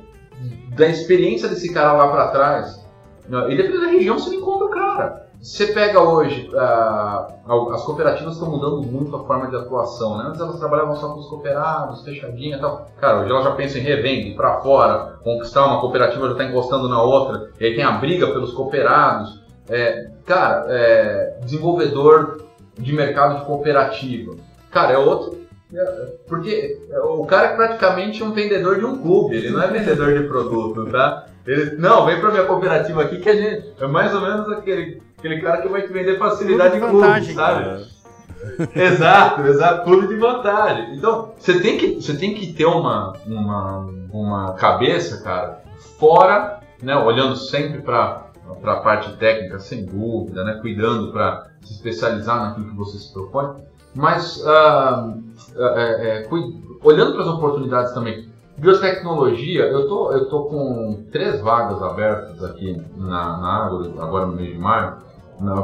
da 0.76 0.88
experiência 0.88 1.50
desse 1.50 1.74
cara 1.74 1.94
lá 1.94 2.08
para 2.08 2.28
trás. 2.28 2.86
E 3.50 3.56
dependendo 3.56 3.82
da 3.82 3.92
região, 3.92 4.20
você 4.20 4.30
não 4.30 4.38
encontra 4.38 4.68
o 4.68 4.70
cara. 4.70 5.23
Você 5.44 5.68
pega 5.68 6.02
hoje, 6.02 6.50
uh, 6.54 7.74
as 7.74 7.84
cooperativas 7.84 8.36
estão 8.36 8.50
mudando 8.50 8.82
muito 8.82 9.14
a 9.14 9.26
forma 9.26 9.50
de 9.50 9.58
atuação, 9.58 10.18
né? 10.18 10.24
Antes 10.30 10.40
elas 10.40 10.58
trabalhavam 10.58 10.96
só 10.96 11.10
com 11.10 11.20
os 11.20 11.28
cooperados, 11.28 12.02
fechadinha 12.06 12.56
e 12.56 12.60
tal. 12.62 12.88
Cara, 12.98 13.20
hoje 13.20 13.30
elas 13.30 13.44
já 13.44 13.52
pensam 13.52 13.82
em 13.82 13.84
revenda, 13.84 14.30
ir 14.30 14.36
para 14.38 14.62
fora, 14.62 15.18
conquistar 15.22 15.66
uma 15.66 15.82
cooperativa 15.82 16.28
já 16.28 16.32
está 16.32 16.46
encostando 16.46 16.88
na 16.88 17.02
outra, 17.02 17.50
e 17.60 17.66
aí 17.66 17.76
tem 17.76 17.84
a 17.84 17.92
briga 17.92 18.28
pelos 18.28 18.54
cooperados. 18.54 19.44
É, 19.70 20.12
cara, 20.26 20.66
é, 20.70 21.38
desenvolvedor 21.42 22.42
de 22.80 22.94
mercado 22.94 23.40
de 23.40 23.46
cooperativa. 23.46 24.36
Cara, 24.72 24.94
é 24.94 24.98
outro, 24.98 25.38
Porque 26.26 26.88
o 27.04 27.26
cara 27.26 27.48
é 27.48 27.56
praticamente 27.58 28.24
um 28.24 28.32
vendedor 28.32 28.80
de 28.80 28.86
um 28.86 28.98
clube, 29.02 29.36
ele 29.36 29.50
não 29.50 29.62
é 29.62 29.68
vendedor 29.68 30.14
de 30.14 30.26
produto, 30.26 30.90
tá? 30.90 31.26
Ele, 31.46 31.76
não, 31.76 32.06
vem 32.06 32.22
pra 32.22 32.32
minha 32.32 32.46
cooperativa 32.46 33.02
aqui 33.02 33.20
que 33.20 33.30
a 33.30 33.36
gente 33.36 33.74
é 33.78 33.88
mais 33.88 34.16
ou 34.16 34.22
menos 34.22 34.48
aquele, 34.50 35.02
aquele 35.24 35.42
cara 35.42 35.62
que 35.62 35.70
vai 35.70 35.82
te 35.84 35.94
vender 35.94 36.20
facilidade 36.20 36.74
de 36.74 36.86
clube, 36.86 37.34
sabe? 37.34 37.88
É. 38.76 38.84
exato, 38.88 39.42
exato, 39.44 39.86
clube 39.86 40.08
de 40.08 40.18
vantagem. 40.18 40.98
Então, 40.98 41.32
você 41.38 41.62
tem 41.62 41.78
que, 41.78 41.96
você 41.96 42.18
tem 42.18 42.34
que 42.34 42.52
ter 42.52 42.66
uma, 42.66 43.14
uma, 43.26 43.90
uma 44.12 44.54
cabeça, 44.56 45.24
cara, 45.24 45.62
fora, 45.98 46.60
né, 46.82 46.94
olhando 46.98 47.38
sempre 47.38 47.82
para 47.82 48.26
a 48.66 48.76
parte 48.78 49.16
técnica, 49.16 49.60
sem 49.60 49.86
dúvida, 49.86 50.44
né, 50.44 50.60
cuidando 50.62 51.14
para 51.14 51.48
se 51.62 51.72
especializar 51.74 52.42
naquilo 52.42 52.72
que 52.72 52.76
você 52.76 52.98
se 52.98 53.14
propõe, 53.14 53.64
mas 53.96 54.44
uh, 54.44 55.12
uh, 55.56 55.78
é, 55.78 56.28
olhando 56.84 57.14
para 57.14 57.22
as 57.22 57.30
oportunidades 57.30 57.94
também. 57.94 58.34
Biotecnologia, 58.58 59.64
eu 59.64 59.88
tô, 59.88 60.12
eu 60.12 60.30
tô 60.30 60.44
com 60.44 61.06
três 61.12 61.40
vagas 61.42 61.82
abertas 61.82 62.44
aqui 62.44 62.80
na, 62.98 63.38
na 63.38 63.66
Agro, 63.66 64.00
agora 64.00 64.28
no 64.28 64.34
mês 64.34 64.52
de 64.52 64.60
maio, 64.60 64.98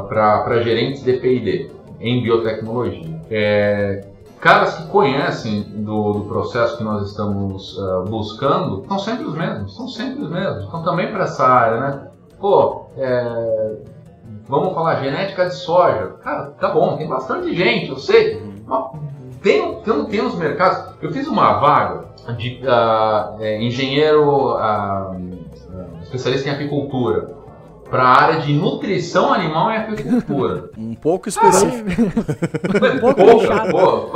para 0.08 0.62
gerentes 0.62 1.02
de 1.02 1.14
P&D 1.14 1.70
em 2.00 2.22
biotecnologia. 2.22 3.20
É, 3.30 4.04
caras 4.40 4.76
que 4.76 4.86
conhecem 4.88 5.62
do, 5.62 6.12
do, 6.12 6.20
processo 6.24 6.78
que 6.78 6.84
nós 6.84 7.10
estamos 7.10 7.76
uh, 7.78 8.04
buscando 8.08 8.84
são 8.88 8.98
sempre 8.98 9.24
os 9.26 9.34
mesmos, 9.34 9.76
são 9.76 9.88
sempre 9.88 10.22
os 10.22 10.30
mesmos. 10.30 10.64
Então 10.64 10.82
também 10.82 11.12
para 11.12 11.24
essa 11.24 11.46
área, 11.46 11.80
né? 11.80 12.06
Pô, 12.40 12.86
é, 12.96 13.76
vamos 14.48 14.72
falar 14.74 15.02
genética 15.02 15.46
de 15.46 15.54
soja. 15.54 16.14
Cara, 16.22 16.46
tá 16.58 16.70
bom, 16.70 16.96
tem 16.96 17.06
bastante 17.06 17.54
gente, 17.54 17.90
eu 17.90 17.98
sei. 17.98 18.42
Mas 18.66 18.84
tem, 19.42 19.80
tem, 19.82 20.04
tem 20.06 20.22
uns 20.22 20.34
mercados. 20.34 20.94
Eu 21.02 21.12
fiz 21.12 21.26
uma 21.28 21.58
vaga 21.58 22.04
de 22.36 22.60
uh, 22.62 23.42
é, 23.42 23.62
engenheiro 23.62 24.54
uh, 24.54 26.00
especialista 26.02 26.48
em 26.48 26.52
apicultura 26.52 27.39
para 27.90 28.04
a 28.04 28.22
área 28.22 28.40
de 28.40 28.52
nutrição 28.52 29.32
animal 29.32 29.70
e 29.70 29.76
apicultura. 29.76 30.70
Um 30.78 30.94
pouco 30.94 31.28
específico. 31.28 31.88
um 31.90 33.00
pouco, 33.00 33.16
pouco 33.16 33.40
nichado. 33.40 33.70
Pô, 33.70 34.10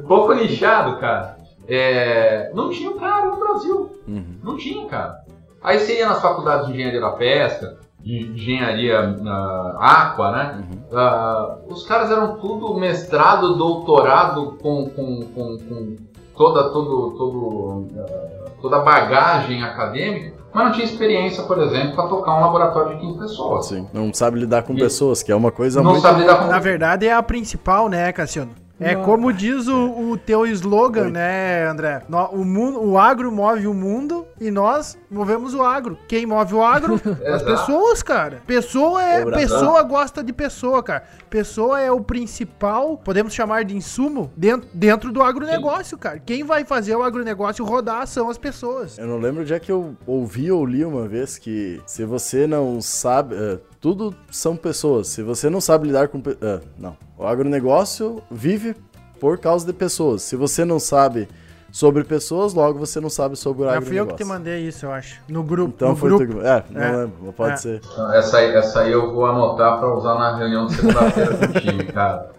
pouco 0.08 0.34
nichado, 0.34 0.98
cara. 0.98 1.36
É, 1.68 2.50
não 2.54 2.70
tinha 2.70 2.92
cara 2.94 3.26
no 3.26 3.38
Brasil. 3.38 3.90
Uhum. 4.08 4.38
Não 4.42 4.56
tinha, 4.56 4.86
cara. 4.86 5.20
Aí 5.62 5.78
você 5.78 5.98
ia 5.98 6.08
nas 6.08 6.20
faculdades 6.20 6.66
de 6.66 6.72
engenharia 6.72 7.00
da 7.00 7.10
pesca, 7.10 7.78
de 8.00 8.32
engenharia 8.32 9.10
uh, 9.10 9.76
aqua, 9.78 10.32
né? 10.32 10.58
Uhum. 10.58 10.98
Uh, 10.98 11.72
os 11.72 11.86
caras 11.86 12.10
eram 12.10 12.38
tudo 12.38 12.74
mestrado, 12.74 13.56
doutorado 13.56 14.58
com, 14.62 14.88
com, 14.88 15.26
com, 15.34 15.58
com 15.58 15.96
toda, 16.36 16.70
todo, 16.70 17.14
todo, 17.16 17.38
uh, 17.38 18.39
toda 18.60 18.76
a 18.76 18.80
bagagem 18.80 19.62
acadêmica, 19.62 20.34
mas 20.52 20.64
não 20.64 20.72
tinha 20.72 20.84
experiência, 20.84 21.44
por 21.44 21.58
exemplo, 21.58 21.94
para 21.94 22.08
tocar 22.08 22.36
um 22.36 22.40
laboratório 22.40 22.96
de 22.96 23.00
15 23.00 23.18
pessoas. 23.18 23.66
Sim, 23.66 23.86
não 23.92 24.12
sabe 24.12 24.40
lidar 24.40 24.62
com 24.62 24.74
e 24.74 24.78
pessoas, 24.78 25.22
que 25.22 25.30
é 25.30 25.36
uma 25.36 25.50
coisa 25.50 25.82
não 25.82 25.92
muito... 25.92 26.02
Sabe 26.02 26.20
lidar 26.20 26.36
com... 26.36 26.46
Na 26.46 26.58
verdade 26.58 27.06
é 27.06 27.12
a 27.12 27.22
principal, 27.22 27.88
né, 27.88 28.12
Cassiano? 28.12 28.50
É 28.80 28.94
como 28.94 29.30
diz 29.30 29.68
o, 29.68 30.10
o 30.10 30.16
teu 30.16 30.46
slogan, 30.46 31.04
Oi. 31.04 31.10
né, 31.10 31.66
André? 31.66 32.02
o, 32.32 32.44
mundo, 32.44 32.82
o 32.82 32.98
agro 32.98 33.30
move 33.30 33.66
o 33.66 33.74
mundo 33.74 34.26
e 34.40 34.50
nós 34.50 34.96
movemos 35.10 35.54
o 35.54 35.62
agro. 35.62 35.98
Quem 36.08 36.24
move 36.24 36.54
o 36.54 36.62
agro? 36.62 36.94
As 37.26 37.42
pessoas, 37.42 38.02
cara. 38.02 38.42
Pessoa 38.46 39.02
é. 39.02 39.24
Pessoa 39.30 39.82
gosta 39.82 40.24
de 40.24 40.32
pessoa, 40.32 40.82
cara. 40.82 41.04
Pessoa 41.28 41.78
é 41.78 41.92
o 41.92 42.00
principal, 42.00 42.96
podemos 42.96 43.34
chamar 43.34 43.64
de 43.64 43.76
insumo, 43.76 44.32
dentro, 44.34 44.68
dentro 44.72 45.12
do 45.12 45.22
agronegócio, 45.22 45.96
Sim. 45.96 46.00
cara. 46.00 46.18
Quem 46.18 46.42
vai 46.42 46.64
fazer 46.64 46.96
o 46.96 47.02
agronegócio 47.02 47.64
rodar 47.64 48.06
são 48.06 48.30
as 48.30 48.38
pessoas. 48.38 48.96
Eu 48.96 49.06
não 49.06 49.18
lembro 49.18 49.44
de 49.44 49.52
é 49.52 49.60
que 49.60 49.70
eu 49.70 49.94
ouvi 50.06 50.50
ou 50.50 50.64
li 50.64 50.84
uma 50.84 51.06
vez 51.06 51.36
que 51.36 51.80
se 51.86 52.04
você 52.04 52.46
não 52.46 52.80
sabe. 52.80 53.34
Uh, 53.34 53.60
tudo 53.80 54.14
são 54.30 54.56
pessoas. 54.56 55.08
Se 55.08 55.22
você 55.22 55.48
não 55.48 55.60
sabe 55.60 55.86
lidar 55.86 56.08
com. 56.08 56.18
Uh, 56.18 56.60
não. 56.78 56.96
O 57.16 57.26
agronegócio 57.26 58.22
vive 58.30 58.76
por 59.18 59.38
causa 59.38 59.66
de 59.66 59.72
pessoas. 59.72 60.22
Se 60.22 60.36
você 60.36 60.64
não 60.64 60.78
sabe 60.78 61.28
sobre 61.72 62.04
pessoas, 62.04 62.52
logo 62.52 62.78
você 62.78 63.00
não 63.00 63.08
sabe 63.08 63.36
sobre 63.36 63.62
o 63.62 63.64
agronegócio. 63.68 63.88
Fui 63.88 64.00
eu 64.00 64.06
que 64.06 64.22
te 64.22 64.24
mandei 64.24 64.66
isso, 64.66 64.86
eu 64.86 64.92
acho. 64.92 65.20
No 65.28 65.42
grupo. 65.42 65.74
Então 65.76 65.90
no 65.90 65.96
foi 65.96 66.10
grupo. 66.10 66.34
Tu... 66.34 66.46
É, 66.46 66.64
não 66.70 66.82
é. 66.82 66.92
lembro, 66.92 67.32
pode 67.32 67.52
é. 67.52 67.56
ser. 67.56 67.80
Essa 68.12 68.38
aí, 68.38 68.54
essa 68.54 68.80
aí 68.80 68.92
eu 68.92 69.14
vou 69.14 69.24
anotar 69.24 69.78
para 69.78 69.94
usar 69.94 70.14
na 70.14 70.36
reunião 70.36 70.66
de 70.66 70.74
segunda-feira 70.74 71.36
com 71.36 71.44
o 71.44 71.60
time, 71.60 71.84
cara. 71.84 72.30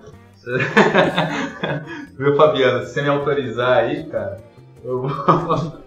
Viu, 2.18 2.36
Fabiano? 2.36 2.84
Se 2.86 2.94
você 2.94 3.02
me 3.04 3.10
autorizar 3.10 3.78
aí, 3.78 4.06
cara, 4.06 4.40
eu 4.84 5.02
vou. 5.02 5.82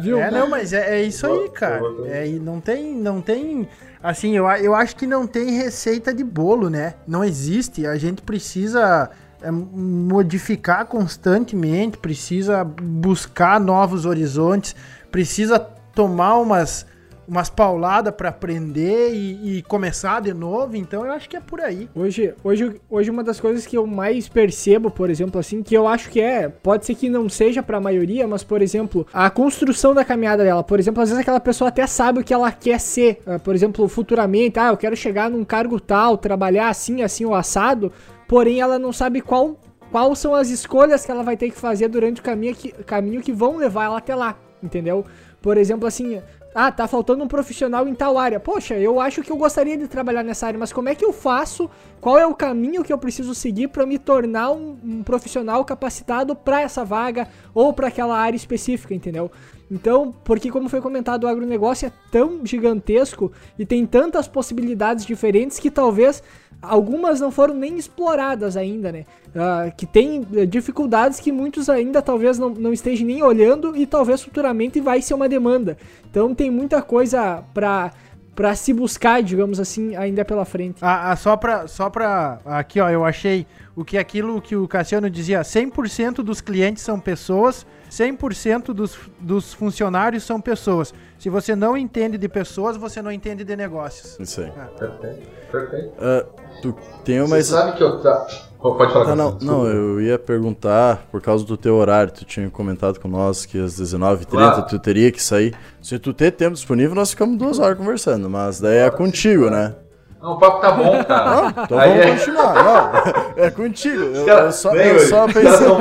Viu? 0.00 0.18
É, 0.18 0.30
não, 0.30 0.48
mas 0.48 0.72
é, 0.72 0.98
é 0.98 1.02
isso 1.02 1.26
aí, 1.26 1.48
cara. 1.50 1.80
É, 2.06 2.26
não 2.28 2.60
tem, 2.60 2.94
não 2.94 3.20
tem 3.20 3.68
Assim, 4.02 4.36
eu, 4.36 4.46
eu 4.50 4.74
acho 4.74 4.96
que 4.96 5.06
não 5.06 5.26
tem 5.26 5.52
receita 5.52 6.12
de 6.12 6.24
bolo, 6.24 6.68
né? 6.68 6.94
Não 7.06 7.22
existe. 7.22 7.86
A 7.86 7.96
gente 7.96 8.20
precisa 8.20 9.10
é, 9.40 9.50
modificar 9.50 10.86
constantemente, 10.86 11.96
precisa 11.98 12.64
buscar 12.64 13.60
novos 13.60 14.04
horizontes, 14.04 14.74
precisa 15.10 15.58
tomar 15.94 16.36
umas 16.38 16.84
umas 17.26 17.48
pauladas 17.48 18.14
para 18.14 18.28
aprender 18.28 19.14
e, 19.14 19.58
e, 19.58 19.62
começar 19.62 20.20
de 20.20 20.34
novo, 20.34 20.76
então 20.76 21.04
eu 21.04 21.12
acho 21.12 21.28
que 21.28 21.36
é 21.36 21.40
por 21.40 21.60
aí. 21.60 21.88
Hoje, 21.94 22.34
hoje, 22.42 22.80
hoje 22.90 23.10
uma 23.10 23.22
das 23.22 23.40
coisas 23.40 23.66
que 23.66 23.76
eu 23.76 23.86
mais 23.86 24.28
percebo, 24.28 24.90
por 24.90 25.08
exemplo, 25.08 25.38
assim, 25.38 25.62
que 25.62 25.74
eu 25.74 25.86
acho 25.86 26.10
que 26.10 26.20
é, 26.20 26.48
pode 26.48 26.84
ser 26.84 26.94
que 26.94 27.08
não 27.08 27.28
seja 27.28 27.62
para 27.62 27.78
a 27.78 27.80
maioria, 27.80 28.26
mas 28.26 28.42
por 28.42 28.60
exemplo, 28.60 29.06
a 29.12 29.30
construção 29.30 29.94
da 29.94 30.04
caminhada 30.04 30.42
dela, 30.44 30.64
por 30.64 30.78
exemplo, 30.78 31.02
às 31.02 31.08
vezes 31.08 31.20
aquela 31.20 31.40
pessoa 31.40 31.68
até 31.68 31.86
sabe 31.86 32.20
o 32.20 32.24
que 32.24 32.34
ela 32.34 32.50
quer 32.50 32.80
ser, 32.80 33.22
uh, 33.26 33.38
por 33.38 33.54
exemplo, 33.54 33.86
futuramente, 33.88 34.58
ah, 34.58 34.68
eu 34.68 34.76
quero 34.76 34.96
chegar 34.96 35.30
num 35.30 35.44
cargo 35.44 35.78
tal, 35.80 36.18
trabalhar 36.18 36.68
assim, 36.68 37.02
assim 37.02 37.24
o 37.24 37.34
assado, 37.34 37.92
porém 38.26 38.60
ela 38.60 38.78
não 38.78 38.92
sabe 38.92 39.20
qual 39.20 39.56
quais 39.90 40.18
são 40.18 40.34
as 40.34 40.48
escolhas 40.48 41.04
que 41.04 41.10
ela 41.10 41.22
vai 41.22 41.36
ter 41.36 41.50
que 41.50 41.56
fazer 41.56 41.86
durante 41.86 42.20
o 42.20 42.24
caminho 42.24 42.54
que, 42.54 42.72
caminho 42.84 43.20
que 43.20 43.30
vão 43.30 43.58
levar 43.58 43.84
ela 43.84 43.98
até 43.98 44.14
lá, 44.14 44.38
entendeu? 44.62 45.04
Por 45.42 45.58
exemplo, 45.58 45.86
assim, 45.86 46.22
ah, 46.54 46.70
tá 46.70 46.86
faltando 46.86 47.24
um 47.24 47.28
profissional 47.28 47.88
em 47.88 47.94
tal 47.94 48.18
área. 48.18 48.38
Poxa, 48.38 48.74
eu 48.74 49.00
acho 49.00 49.22
que 49.22 49.30
eu 49.30 49.36
gostaria 49.36 49.76
de 49.76 49.88
trabalhar 49.88 50.22
nessa 50.22 50.46
área, 50.46 50.58
mas 50.58 50.72
como 50.72 50.88
é 50.88 50.94
que 50.94 51.04
eu 51.04 51.12
faço? 51.12 51.70
Qual 52.00 52.18
é 52.18 52.26
o 52.26 52.34
caminho 52.34 52.84
que 52.84 52.92
eu 52.92 52.98
preciso 52.98 53.34
seguir 53.34 53.68
para 53.68 53.86
me 53.86 53.98
tornar 53.98 54.50
um, 54.50 54.76
um 54.84 55.02
profissional 55.02 55.64
capacitado 55.64 56.36
para 56.36 56.60
essa 56.60 56.84
vaga 56.84 57.28
ou 57.54 57.72
para 57.72 57.88
aquela 57.88 58.18
área 58.18 58.36
específica, 58.36 58.94
entendeu? 58.94 59.30
Então, 59.70 60.14
porque 60.22 60.50
como 60.50 60.68
foi 60.68 60.82
comentado, 60.82 61.24
o 61.24 61.26
agronegócio 61.26 61.86
é 61.86 61.92
tão 62.10 62.44
gigantesco 62.44 63.32
e 63.58 63.64
tem 63.64 63.86
tantas 63.86 64.28
possibilidades 64.28 65.06
diferentes 65.06 65.58
que 65.58 65.70
talvez 65.70 66.22
algumas 66.62 67.20
não 67.20 67.30
foram 67.30 67.54
nem 67.54 67.76
exploradas 67.76 68.56
ainda, 68.56 68.92
né? 68.92 69.04
Uh, 69.28 69.74
que 69.76 69.84
tem 69.84 70.26
eh, 70.34 70.46
dificuldades 70.46 71.18
que 71.18 71.32
muitos 71.32 71.68
ainda 71.68 72.00
talvez 72.00 72.38
não, 72.38 72.50
não 72.50 72.72
estejam 72.72 73.06
nem 73.06 73.22
olhando 73.22 73.76
e 73.76 73.86
talvez 73.86 74.22
futuramente 74.22 74.80
vai 74.80 75.02
ser 75.02 75.14
uma 75.14 75.28
demanda. 75.28 75.76
Então 76.08 76.34
tem 76.34 76.50
muita 76.50 76.80
coisa 76.80 77.42
para 77.52 77.92
para 78.34 78.54
se 78.54 78.72
buscar, 78.72 79.22
digamos 79.22 79.60
assim, 79.60 79.94
ainda 79.94 80.24
pela 80.24 80.44
frente. 80.46 80.78
Ah, 80.80 81.10
ah, 81.10 81.16
só 81.16 81.36
para 81.36 81.66
só 81.66 81.90
para 81.90 82.40
aqui, 82.46 82.80
ó, 82.80 82.88
eu 82.88 83.04
achei 83.04 83.46
o 83.76 83.84
que 83.84 83.98
aquilo 83.98 84.40
que 84.40 84.56
o 84.56 84.66
Cassiano 84.66 85.10
dizia, 85.10 85.42
100% 85.42 86.22
dos 86.22 86.40
clientes 86.40 86.82
são 86.82 86.98
pessoas, 86.98 87.66
100% 87.92 88.72
dos, 88.72 88.98
dos 89.20 89.52
funcionários 89.52 90.24
são 90.24 90.40
pessoas. 90.40 90.94
Se 91.18 91.28
você 91.28 91.54
não 91.54 91.76
entende 91.76 92.16
de 92.16 92.26
pessoas, 92.26 92.76
você 92.76 93.02
não 93.02 93.12
entende 93.12 93.44
de 93.44 93.54
negócios. 93.54 94.18
Isso 94.18 94.40
aí. 94.40 94.52
Ah. 94.56 94.68
Perfeito. 94.78 95.28
Perfeito. 95.50 95.88
Uh, 95.88 96.26
tu 96.62 96.74
tem 97.04 97.20
uma... 97.20 97.36
Você 97.36 97.44
sabe 97.44 97.76
que 97.76 97.82
eu... 97.82 98.00
Tá... 98.00 98.26
Pode 98.58 98.92
falar. 98.92 99.06
Tá, 99.06 99.16
não, 99.16 99.36
não, 99.40 99.66
eu 99.66 100.00
ia 100.00 100.16
perguntar, 100.16 101.04
por 101.10 101.20
causa 101.20 101.44
do 101.44 101.56
teu 101.56 101.74
horário, 101.74 102.12
tu 102.12 102.24
tinha 102.24 102.48
comentado 102.48 103.00
com 103.00 103.08
nós 103.08 103.44
que 103.44 103.58
às 103.58 103.78
19h30 103.78 104.26
claro. 104.26 104.66
tu 104.66 104.78
teria 104.78 105.10
que 105.10 105.20
sair. 105.20 105.52
Se 105.80 105.98
tu 105.98 106.14
ter 106.14 106.30
tempo 106.30 106.54
disponível, 106.54 106.94
nós 106.94 107.10
ficamos 107.10 107.36
duas 107.36 107.58
horas 107.58 107.76
conversando, 107.76 108.30
mas 108.30 108.60
daí 108.60 108.78
é 108.78 108.90
contigo, 108.90 109.50
né? 109.50 109.74
Não, 110.22 110.34
o 110.34 110.38
papo 110.38 110.60
tá 110.60 110.70
bom, 110.70 111.02
cara. 111.02 111.24
Não, 111.24 111.48
então 111.64 111.78
Aí 111.80 111.90
vamos 111.90 112.06
é... 112.06 112.10
continuar. 112.16 112.54
Não, 112.54 113.44
é 113.44 113.50
contigo. 113.50 114.02
Eu, 114.02 114.26
eu, 114.28 114.52
só, 114.52 114.72
eu 114.72 115.00
só 115.00 115.26
pensei. 115.26 115.66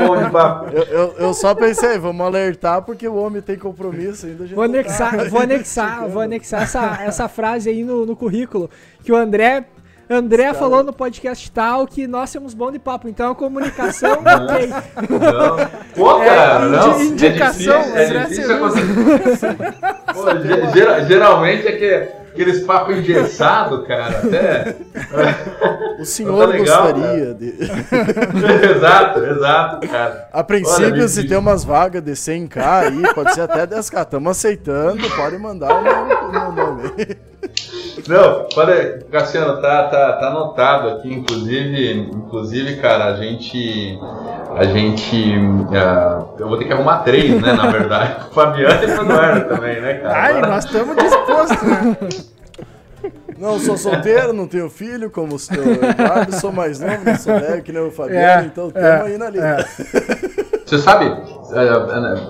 Eu, 0.71 0.83
eu, 0.83 1.15
eu, 1.17 1.33
só 1.33 1.53
pensei, 1.53 1.97
vamos 1.97 2.25
alertar 2.25 2.81
porque 2.81 3.07
o 3.07 3.15
homem 3.15 3.41
tem 3.41 3.57
compromisso 3.57 4.25
ainda. 4.25 4.45
Vou 4.47 4.63
anexar, 4.63 5.15
tá 5.15 5.23
vou 5.29 5.41
anexar, 5.41 6.07
vou 6.07 6.21
anexar 6.21 6.63
essa, 6.63 6.99
essa 7.03 7.27
frase 7.27 7.69
aí 7.69 7.83
no, 7.83 8.05
no 8.05 8.15
currículo. 8.15 8.69
Que 9.03 9.11
o 9.11 9.15
André 9.15 9.65
André 10.09 10.53
falou 10.53 10.83
no 10.83 10.91
podcast 10.91 11.51
tal 11.51 11.85
que 11.85 12.07
nós 12.07 12.31
temos 12.31 12.53
bom 12.53 12.71
de 12.71 12.79
papo, 12.79 13.07
então 13.07 13.31
a 13.31 13.35
comunicação 13.35 14.11
ok. 14.11 14.67
Não. 14.67 15.57
Pô, 15.95 16.19
cara, 16.19 16.65
é, 16.65 16.69
não. 16.69 17.01
Indicação, 17.01 17.81
é 17.95 18.05
difícil, 18.05 18.51
é 18.51 19.17
difícil 19.17 19.49
Pô, 20.13 21.07
geralmente 21.07 21.67
é 21.67 21.71
que 21.73 22.20
aqueles 22.31 22.63
papos 22.63 22.97
engessados, 22.97 23.85
cara. 23.85 24.17
Até. 24.19 24.75
O 25.99 26.05
senhor 26.05 26.39
tá 26.39 26.45
legal, 26.45 26.93
gostaria 26.93 27.25
cara. 27.25 27.33
de. 27.35 28.65
exato, 28.75 29.25
exato, 29.25 29.87
cara. 29.87 30.29
A 30.31 30.43
princípio, 30.43 30.93
Olha, 30.93 31.07
se 31.07 31.27
tem 31.27 31.37
umas 31.37 31.63
vagas 31.63 32.01
de 32.01 32.11
100k 32.13 32.57
aí, 32.57 33.13
pode 33.13 33.33
ser 33.33 33.41
até 33.41 33.67
10k. 33.67 34.01
Estamos 34.01 34.31
aceitando, 34.31 35.09
pode 35.11 35.37
mandar 35.37 35.73
o 35.75 36.31
meu 36.31 36.51
nome. 36.51 36.91
Não, 38.07 38.47
pode, 38.53 39.05
Cassiano, 39.11 39.61
tá, 39.61 39.83
tá, 39.83 40.13
tá 40.13 40.27
anotado 40.27 40.89
aqui, 40.89 41.13
inclusive, 41.13 41.93
inclusive, 41.93 42.77
cara, 42.77 43.05
a 43.05 43.15
gente, 43.15 43.99
a 44.55 44.63
gente, 44.65 45.35
uh, 45.37 46.39
eu 46.39 46.47
vou 46.47 46.57
ter 46.57 46.65
que 46.65 46.73
arrumar 46.73 46.99
três, 46.99 47.39
né, 47.41 47.53
na 47.53 47.69
verdade, 47.69 48.27
o 48.29 48.33
Fabiano 48.33 48.83
e 48.83 48.85
o 48.85 48.97
Manuel 48.97 49.47
também, 49.47 49.81
né, 49.81 49.93
cara? 49.95 50.21
Ai, 50.21 50.31
Agora... 50.31 50.47
nós 50.47 50.65
estamos 50.65 50.95
dispostos, 50.95 51.61
né? 51.63 51.97
Não, 53.37 53.59
sou 53.59 53.75
solteiro, 53.75 54.33
não 54.33 54.47
tenho 54.47 54.69
filho, 54.69 55.09
como 55.09 55.35
o 55.35 55.37
Eduardo, 55.37 56.35
sou 56.39 56.51
mais 56.51 56.79
novo, 56.79 57.03
não 57.03 57.15
sou 57.17 57.39
velho, 57.39 57.63
que 57.63 57.71
nem 57.71 57.81
o 57.81 57.89
Fabiano, 57.89 58.43
é, 58.43 58.45
então 58.45 58.67
estamos 58.67 58.89
é, 58.89 59.01
aí 59.01 59.17
na 59.17 59.29
linha. 59.31 59.43
É. 59.43 59.65
Você 60.63 60.77
sabe, 60.77 61.05
é, 61.05 61.40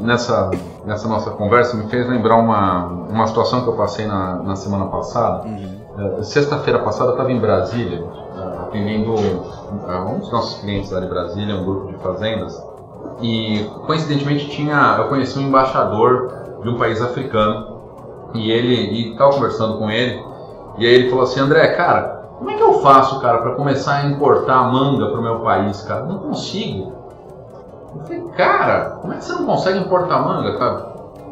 nessa, 0.01 0.51
nessa 0.85 1.07
nossa 1.07 1.31
conversa, 1.31 1.77
me 1.77 1.87
fez 1.87 2.07
lembrar 2.07 2.37
uma, 2.37 2.85
uma 2.85 3.27
situação 3.27 3.61
que 3.61 3.67
eu 3.67 3.75
passei 3.75 4.05
na, 4.05 4.35
na 4.37 4.55
semana 4.55 4.85
passada. 4.85 5.47
Uhum. 5.47 5.81
É, 6.19 6.23
sexta-feira 6.23 6.79
passada 6.79 7.09
eu 7.09 7.13
estava 7.13 7.31
em 7.31 7.39
Brasília, 7.39 8.03
é, 8.35 8.57
atendendo 8.59 9.13
um 9.13 10.19
dos 10.19 10.31
nossos 10.31 10.61
clientes 10.61 10.91
lá 10.91 10.99
de 10.99 11.07
Brasília, 11.07 11.55
um 11.55 11.65
grupo 11.65 11.87
de 11.87 11.97
fazendas, 11.97 12.61
e 13.21 13.69
coincidentemente 13.85 14.49
tinha, 14.49 14.95
eu 14.97 15.07
conheci 15.09 15.37
um 15.37 15.43
embaixador 15.43 16.33
de 16.63 16.69
um 16.69 16.77
país 16.77 17.01
africano, 17.01 17.81
e 18.33 18.49
ele 18.49 19.11
estava 19.11 19.33
conversando 19.33 19.77
com 19.77 19.89
ele, 19.89 20.23
e 20.77 20.85
aí 20.85 20.93
ele 20.93 21.09
falou 21.09 21.25
assim, 21.25 21.39
André, 21.39 21.67
cara, 21.75 22.21
como 22.37 22.49
é 22.49 22.55
que 22.55 22.63
eu 22.63 22.73
faço, 22.75 23.19
cara, 23.19 23.39
para 23.39 23.55
começar 23.55 23.97
a 23.97 24.05
importar 24.05 24.71
manga 24.71 25.07
para 25.07 25.19
o 25.19 25.23
meu 25.23 25.39
país, 25.41 25.81
cara? 25.81 26.05
Não 26.05 26.17
consigo. 26.17 27.00
Eu 27.93 28.01
falei, 28.01 28.21
cara, 28.37 28.97
como 29.01 29.13
é 29.13 29.17
que 29.17 29.25
você 29.25 29.33
não 29.33 29.45
consegue 29.45 29.79
importar 29.79 30.19
manga, 30.19 30.57
cara? 30.57 30.91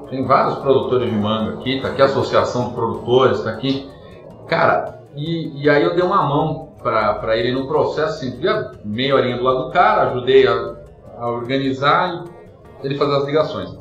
Tem 0.09 0.25
vários 0.25 0.55
produtores 0.59 1.09
de 1.09 1.15
manga 1.15 1.53
aqui, 1.53 1.79
tá 1.81 1.89
aqui 1.89 2.01
a 2.01 2.05
Associação 2.05 2.69
de 2.69 2.73
Produtores, 2.73 3.41
tá 3.41 3.51
aqui. 3.51 3.89
Cara, 4.47 4.99
e, 5.15 5.63
e 5.63 5.69
aí 5.69 5.83
eu 5.83 5.95
dei 5.95 6.03
uma 6.03 6.23
mão 6.23 6.69
para 6.81 7.37
ele 7.37 7.51
no 7.51 7.67
processo, 7.67 8.25
assim, 8.25 8.39
meia 8.83 9.15
horinha 9.15 9.37
do 9.37 9.43
lado 9.43 9.65
do 9.65 9.71
cara, 9.71 10.09
ajudei 10.09 10.47
a, 10.47 10.75
a 11.17 11.29
organizar 11.29 12.23
e 12.81 12.85
ele 12.85 12.97
fazer 12.97 13.15
as 13.15 13.25
ligações. 13.25 13.77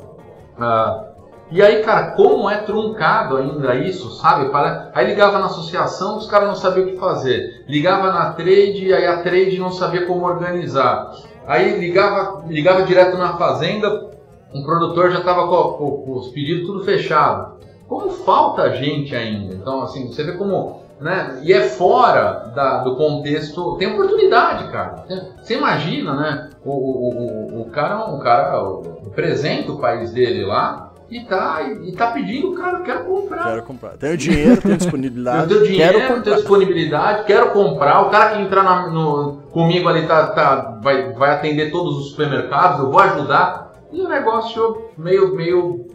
Ah, 0.59 1.05
e 1.51 1.63
aí, 1.63 1.81
cara, 1.81 2.11
como 2.11 2.47
é 2.47 2.57
truncado 2.57 3.37
ainda 3.37 3.73
isso, 3.73 4.11
sabe? 4.11 4.49
Para... 4.49 4.91
Aí 4.93 5.07
ligava 5.07 5.39
na 5.39 5.47
associação, 5.47 6.17
os 6.17 6.27
caras 6.27 6.47
não 6.47 6.55
sabiam 6.55 6.85
o 6.85 6.91
que 6.91 6.97
fazer. 6.97 7.65
Ligava 7.67 8.11
na 8.11 8.33
trade, 8.33 8.93
aí 8.93 9.07
a 9.07 9.23
trade 9.23 9.57
não 9.57 9.71
sabia 9.71 10.05
como 10.05 10.27
organizar. 10.27 11.11
Aí 11.47 11.79
ligava, 11.79 12.45
ligava 12.47 12.83
direto 12.83 13.17
na 13.17 13.37
fazenda, 13.37 14.09
um 14.53 14.63
produtor 14.63 15.11
já 15.11 15.19
estava 15.19 15.47
com, 15.47 15.77
com, 15.77 15.91
com, 16.03 16.11
os 16.13 16.29
pedidos 16.29 16.65
tudo 16.67 16.83
fechado. 16.83 17.59
Como 17.87 18.11
falta 18.11 18.75
gente 18.75 19.15
ainda. 19.15 19.55
Então, 19.55 19.81
assim, 19.81 20.07
você 20.07 20.23
vê 20.23 20.33
como. 20.33 20.83
Né? 20.99 21.39
E 21.43 21.53
é 21.53 21.61
fora 21.61 22.51
da, 22.53 22.83
do 22.83 22.95
contexto. 22.95 23.77
Tem 23.77 23.93
oportunidade, 23.93 24.69
cara. 24.71 25.05
Você 25.41 25.55
imagina, 25.55 26.13
né? 26.13 26.49
O, 26.63 26.71
o, 26.71 27.57
o, 27.57 27.61
o 27.61 27.69
cara, 27.71 28.11
o 28.11 28.19
cara 28.19 28.61
representa 29.05 29.71
o 29.71 29.79
país 29.79 30.11
dele 30.11 30.45
lá 30.45 30.88
e 31.09 31.21
tá, 31.21 31.63
e 31.63 31.91
tá 31.93 32.11
pedindo, 32.11 32.53
cara, 32.53 32.81
quero 32.81 33.05
comprar. 33.05 33.43
Quero 33.43 33.63
comprar. 33.63 33.97
Tenho 33.97 34.17
dinheiro, 34.17 34.61
tenho 34.61 34.77
disponibilidade. 34.77 35.41
eu 35.53 35.61
tenho 35.61 35.71
dinheiro, 35.71 35.99
tenho 36.07 36.35
disponibilidade, 36.35 37.25
quero 37.25 37.51
comprar. 37.51 38.01
O 38.01 38.09
cara 38.09 38.35
que 38.35 38.41
entrar 38.41 38.63
na, 38.63 38.87
no, 38.89 39.37
comigo 39.51 39.89
ali 39.89 40.05
tá, 40.07 40.27
tá, 40.27 40.79
vai, 40.81 41.13
vai 41.13 41.31
atender 41.31 41.71
todos 41.71 41.97
os 41.97 42.09
supermercados, 42.11 42.79
eu 42.79 42.91
vou 42.91 42.99
ajudar. 42.99 43.71
E 43.91 44.01
o 44.01 44.07
negócio 44.07 44.89
meio, 44.95 45.35
meio 45.35 45.87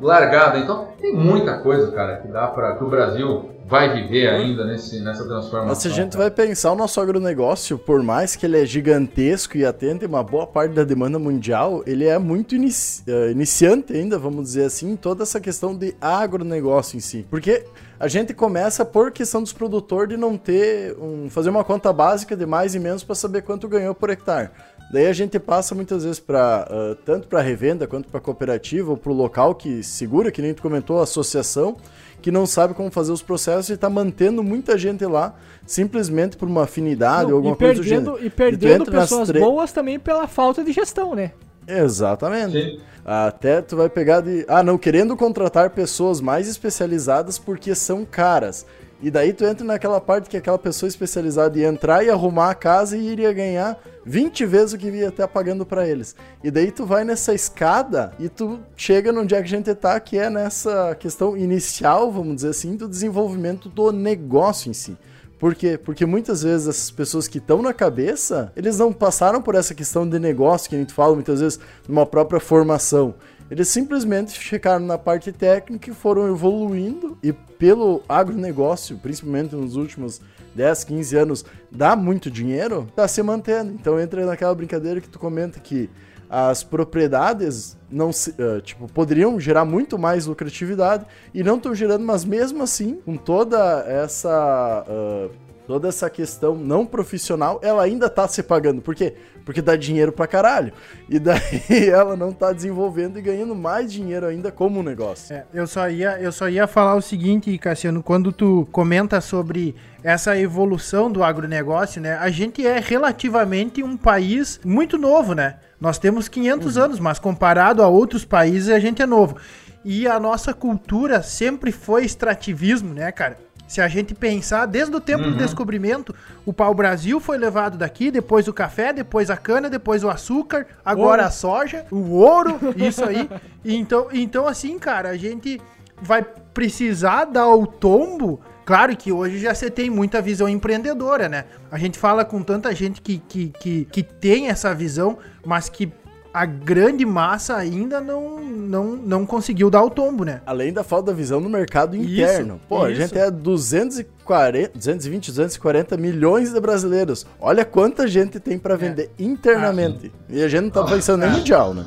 largado. 0.00 0.58
Então, 0.58 0.88
tem 1.00 1.12
muita 1.12 1.58
coisa, 1.58 1.90
cara, 1.90 2.18
que 2.18 2.28
dá 2.28 2.46
para 2.46 2.76
que 2.76 2.84
o 2.84 2.88
Brasil 2.88 3.50
vai 3.66 3.94
viver 3.94 4.28
ainda 4.28 4.64
nesse, 4.64 5.00
nessa 5.00 5.24
transformação. 5.24 5.68
Mas 5.68 5.78
se 5.78 5.88
a 5.88 5.90
gente 5.90 6.16
vai 6.16 6.30
pensar 6.30 6.72
o 6.72 6.74
nosso 6.74 7.00
agronegócio, 7.00 7.78
por 7.78 8.02
mais 8.02 8.36
que 8.36 8.46
ele 8.46 8.60
é 8.60 8.66
gigantesco 8.66 9.56
e 9.56 9.64
atende 9.64 10.04
uma 10.06 10.22
boa 10.22 10.46
parte 10.46 10.72
da 10.72 10.84
demanda 10.84 11.18
mundial, 11.18 11.82
ele 11.86 12.06
é 12.06 12.18
muito 12.18 12.54
inici 12.54 13.02
uh, 13.08 13.30
iniciante 13.30 13.92
ainda, 13.92 14.18
vamos 14.18 14.44
dizer 14.44 14.64
assim, 14.64 14.96
toda 14.96 15.22
essa 15.22 15.40
questão 15.40 15.74
de 15.74 15.94
agronegócio 16.00 16.96
em 16.96 17.00
si. 17.00 17.26
Porque 17.30 17.64
a 17.98 18.08
gente 18.08 18.34
começa 18.34 18.84
por 18.84 19.12
questão 19.12 19.42
dos 19.42 19.52
produtores 19.52 20.10
de 20.10 20.16
não 20.16 20.36
ter 20.36 20.96
um, 20.98 21.30
fazer 21.30 21.50
uma 21.50 21.64
conta 21.64 21.92
básica 21.92 22.36
de 22.36 22.44
mais 22.44 22.74
e 22.74 22.78
menos 22.78 23.04
para 23.04 23.14
saber 23.14 23.42
quanto 23.42 23.68
ganhou 23.68 23.94
por 23.94 24.10
hectare. 24.10 24.50
Daí 24.92 25.06
a 25.06 25.12
gente 25.12 25.38
passa 25.38 25.74
muitas 25.74 26.04
vezes 26.04 26.20
para 26.20 26.68
uh, 26.70 26.94
tanto 26.96 27.26
para 27.26 27.40
revenda 27.40 27.86
quanto 27.86 28.08
para 28.08 28.20
cooperativa 28.20 28.90
ou 28.90 28.96
para 28.96 29.10
o 29.10 29.14
local 29.14 29.54
que 29.54 29.82
segura, 29.82 30.30
que 30.30 30.42
nem 30.42 30.52
tu 30.52 30.60
comentou, 30.60 31.00
a 31.00 31.04
associação 31.04 31.76
que 32.22 32.30
não 32.30 32.46
sabe 32.46 32.72
como 32.72 32.90
fazer 32.90 33.12
os 33.12 33.20
processos 33.20 33.68
e 33.68 33.72
está 33.74 33.90
mantendo 33.90 34.42
muita 34.42 34.78
gente 34.78 35.04
lá 35.04 35.34
simplesmente 35.66 36.36
por 36.36 36.48
uma 36.48 36.62
afinidade 36.62 37.24
não, 37.24 37.30
ou 37.32 37.36
alguma 37.36 37.56
coisa 37.56 37.74
perdendo, 37.74 38.12
do 38.12 38.16
gênero. 38.16 38.26
E 38.26 38.30
perdendo 38.30 38.84
e 38.84 38.90
pessoas 38.90 39.30
boas 39.30 39.72
também 39.72 39.98
pela 39.98 40.26
falta 40.26 40.64
de 40.64 40.72
gestão, 40.72 41.14
né? 41.14 41.32
Exatamente. 41.66 42.52
Sim. 42.52 42.80
Até 43.04 43.60
tu 43.60 43.76
vai 43.76 43.88
pegar 43.88 44.20
de. 44.20 44.44
Ah, 44.48 44.62
não, 44.62 44.78
querendo 44.78 45.16
contratar 45.16 45.70
pessoas 45.70 46.20
mais 46.20 46.48
especializadas 46.48 47.38
porque 47.38 47.74
são 47.74 48.04
caras. 48.04 48.64
E 49.02 49.10
daí 49.10 49.32
tu 49.32 49.44
entra 49.44 49.66
naquela 49.66 50.00
parte 50.00 50.30
que 50.30 50.36
aquela 50.36 50.58
pessoa 50.58 50.88
especializada 50.88 51.58
ia 51.58 51.66
entrar 51.66 52.04
e 52.04 52.10
arrumar 52.10 52.50
a 52.50 52.54
casa 52.54 52.96
e 52.96 53.08
iria 53.08 53.32
ganhar 53.32 53.76
20 54.06 54.46
vezes 54.46 54.72
o 54.72 54.78
que 54.78 54.88
ia 54.88 55.08
estar 55.08 55.26
pagando 55.26 55.66
para 55.66 55.88
eles. 55.88 56.14
E 56.42 56.52
daí 56.52 56.70
tu 56.70 56.86
vai 56.86 57.02
nessa 57.02 57.34
escada 57.34 58.12
e 58.20 58.28
tu 58.28 58.60
chega 58.76 59.10
no 59.10 59.26
dia 59.26 59.38
que 59.38 59.44
a 59.44 59.48
gente 59.48 59.74
tá, 59.74 59.98
que 59.98 60.16
é 60.16 60.30
nessa 60.30 60.94
questão 60.94 61.36
inicial, 61.36 62.12
vamos 62.12 62.36
dizer 62.36 62.50
assim, 62.50 62.76
do 62.76 62.88
desenvolvimento 62.88 63.68
do 63.68 63.90
negócio 63.90 64.70
em 64.70 64.72
si. 64.72 64.96
Por 65.36 65.56
quê? 65.56 65.76
Porque 65.76 66.06
muitas 66.06 66.44
vezes 66.44 66.68
essas 66.68 66.90
pessoas 66.92 67.26
que 67.26 67.38
estão 67.38 67.60
na 67.60 67.74
cabeça, 67.74 68.52
eles 68.54 68.78
não 68.78 68.92
passaram 68.92 69.42
por 69.42 69.56
essa 69.56 69.74
questão 69.74 70.08
de 70.08 70.16
negócio 70.20 70.70
que 70.70 70.76
a 70.76 70.78
gente 70.78 70.92
fala 70.92 71.16
muitas 71.16 71.40
vezes 71.40 71.58
numa 71.88 72.06
própria 72.06 72.38
formação. 72.38 73.16
Eles 73.52 73.68
simplesmente 73.68 74.38
ficaram 74.38 74.86
na 74.86 74.96
parte 74.96 75.30
técnica 75.30 75.90
e 75.90 75.94
foram 75.94 76.26
evoluindo 76.26 77.18
e 77.22 77.34
pelo 77.34 78.02
agronegócio, 78.08 78.96
principalmente 78.96 79.54
nos 79.54 79.76
últimos 79.76 80.22
10, 80.54 80.84
15 80.84 81.16
anos, 81.18 81.44
dá 81.70 81.94
muito 81.94 82.30
dinheiro, 82.30 82.88
tá 82.96 83.06
se 83.06 83.22
mantendo. 83.22 83.70
Então 83.72 84.00
entra 84.00 84.24
naquela 84.24 84.54
brincadeira 84.54 85.02
que 85.02 85.08
tu 85.08 85.18
comenta 85.18 85.60
que 85.60 85.90
as 86.30 86.64
propriedades 86.64 87.76
não 87.90 88.10
se, 88.10 88.30
uh, 88.30 88.62
tipo, 88.62 88.90
poderiam 88.90 89.38
gerar 89.38 89.66
muito 89.66 89.98
mais 89.98 90.24
lucratividade 90.24 91.04
e 91.34 91.42
não 91.42 91.56
estão 91.58 91.74
gerando, 91.74 92.06
mas 92.06 92.24
mesmo 92.24 92.62
assim, 92.62 93.02
com 93.04 93.18
toda 93.18 93.84
essa 93.86 94.82
uh, 94.88 95.30
toda 95.66 95.88
essa 95.88 96.08
questão 96.10 96.54
não 96.54 96.84
profissional, 96.84 97.60
ela 97.62 97.82
ainda 97.82 98.08
tá 98.08 98.26
se 98.28 98.42
pagando. 98.42 98.80
Por 98.80 98.94
quê? 98.94 99.14
Porque 99.44 99.62
dá 99.62 99.76
dinheiro 99.76 100.12
pra 100.12 100.26
caralho. 100.26 100.72
E 101.08 101.18
daí 101.18 101.40
ela 101.90 102.16
não 102.16 102.32
tá 102.32 102.52
desenvolvendo 102.52 103.18
e 103.18 103.22
ganhando 103.22 103.54
mais 103.54 103.92
dinheiro 103.92 104.26
ainda 104.26 104.50
como 104.50 104.82
negócio. 104.82 105.34
É, 105.34 105.44
eu, 105.52 105.66
só 105.66 105.88
ia, 105.88 106.20
eu 106.20 106.32
só 106.32 106.48
ia 106.48 106.66
falar 106.66 106.94
o 106.94 107.02
seguinte, 107.02 107.56
Cassiano, 107.58 108.02
quando 108.02 108.32
tu 108.32 108.66
comenta 108.70 109.20
sobre 109.20 109.74
essa 110.02 110.38
evolução 110.38 111.10
do 111.10 111.22
agronegócio, 111.22 112.00
né? 112.00 112.16
A 112.16 112.30
gente 112.30 112.66
é 112.66 112.78
relativamente 112.80 113.82
um 113.82 113.96
país 113.96 114.60
muito 114.64 114.98
novo, 114.98 115.34
né? 115.34 115.56
Nós 115.80 115.98
temos 115.98 116.28
500 116.28 116.76
uhum. 116.76 116.82
anos, 116.82 117.00
mas 117.00 117.18
comparado 117.18 117.82
a 117.82 117.88
outros 117.88 118.24
países, 118.24 118.68
a 118.68 118.78
gente 118.78 119.02
é 119.02 119.06
novo. 119.06 119.36
E 119.84 120.06
a 120.06 120.18
nossa 120.20 120.54
cultura 120.54 121.22
sempre 121.22 121.72
foi 121.72 122.04
extrativismo, 122.04 122.94
né, 122.94 123.10
cara? 123.10 123.36
Se 123.72 123.80
a 123.80 123.88
gente 123.88 124.14
pensar, 124.14 124.66
desde 124.66 124.94
o 124.94 125.00
tempo 125.00 125.24
uhum. 125.24 125.30
do 125.30 125.38
descobrimento, 125.38 126.14
o 126.44 126.52
pau-brasil 126.52 127.18
foi 127.18 127.38
levado 127.38 127.78
daqui, 127.78 128.10
depois 128.10 128.46
o 128.46 128.52
café, 128.52 128.92
depois 128.92 129.30
a 129.30 129.36
cana, 129.38 129.70
depois 129.70 130.04
o 130.04 130.10
açúcar, 130.10 130.66
agora 130.84 131.22
ouro. 131.22 131.28
a 131.28 131.30
soja, 131.30 131.86
o 131.90 132.10
ouro, 132.10 132.58
isso 132.76 133.02
aí. 133.02 133.30
então, 133.64 134.08
então, 134.12 134.46
assim, 134.46 134.78
cara, 134.78 135.08
a 135.08 135.16
gente 135.16 135.58
vai 136.02 136.22
precisar 136.52 137.24
dar 137.24 137.48
o 137.48 137.66
tombo 137.66 138.42
Claro 138.64 138.96
que 138.96 139.10
hoje 139.10 139.38
já 139.38 139.54
você 139.54 139.68
tem 139.68 139.90
muita 139.90 140.22
visão 140.22 140.48
empreendedora, 140.48 141.28
né? 141.28 141.46
A 141.70 141.78
gente 141.78 141.98
fala 141.98 142.24
com 142.24 142.42
tanta 142.42 142.72
gente 142.74 143.00
que, 143.00 143.18
que, 143.18 143.48
que, 143.58 143.84
que 143.86 144.02
tem 144.04 144.48
essa 144.48 144.72
visão, 144.72 145.18
mas 145.44 145.68
que 145.68 145.92
a 146.32 146.46
grande 146.46 147.04
massa 147.04 147.56
ainda 147.56 148.00
não, 148.00 148.40
não, 148.40 148.96
não 148.96 149.26
conseguiu 149.26 149.68
dar 149.68 149.82
o 149.82 149.90
tombo, 149.90 150.24
né? 150.24 150.40
Além 150.46 150.72
da 150.72 150.82
falta 150.82 151.06
da 151.06 151.12
visão 151.12 151.40
no 151.40 151.48
mercado 151.48 151.94
interno. 151.96 152.54
Isso, 152.54 152.64
Pô, 152.68 152.88
isso. 152.88 153.02
a 153.02 153.06
gente 153.06 153.18
é 153.18 153.30
240, 153.30 154.78
220, 154.78 155.28
240 155.28 155.96
milhões 155.96 156.52
de 156.52 156.60
brasileiros. 156.60 157.26
Olha 157.40 157.64
quanta 157.64 158.06
gente 158.06 158.40
tem 158.40 158.58
para 158.58 158.74
é. 158.74 158.76
vender 158.76 159.10
é. 159.18 159.22
internamente. 159.22 160.12
Ah, 160.14 160.32
e 160.32 160.42
a 160.42 160.48
gente 160.48 160.62
não 160.62 160.70
tá 160.70 160.84
pensando 160.84 161.20
nem 161.20 161.30
mundial, 161.30 161.74
né? 161.74 161.84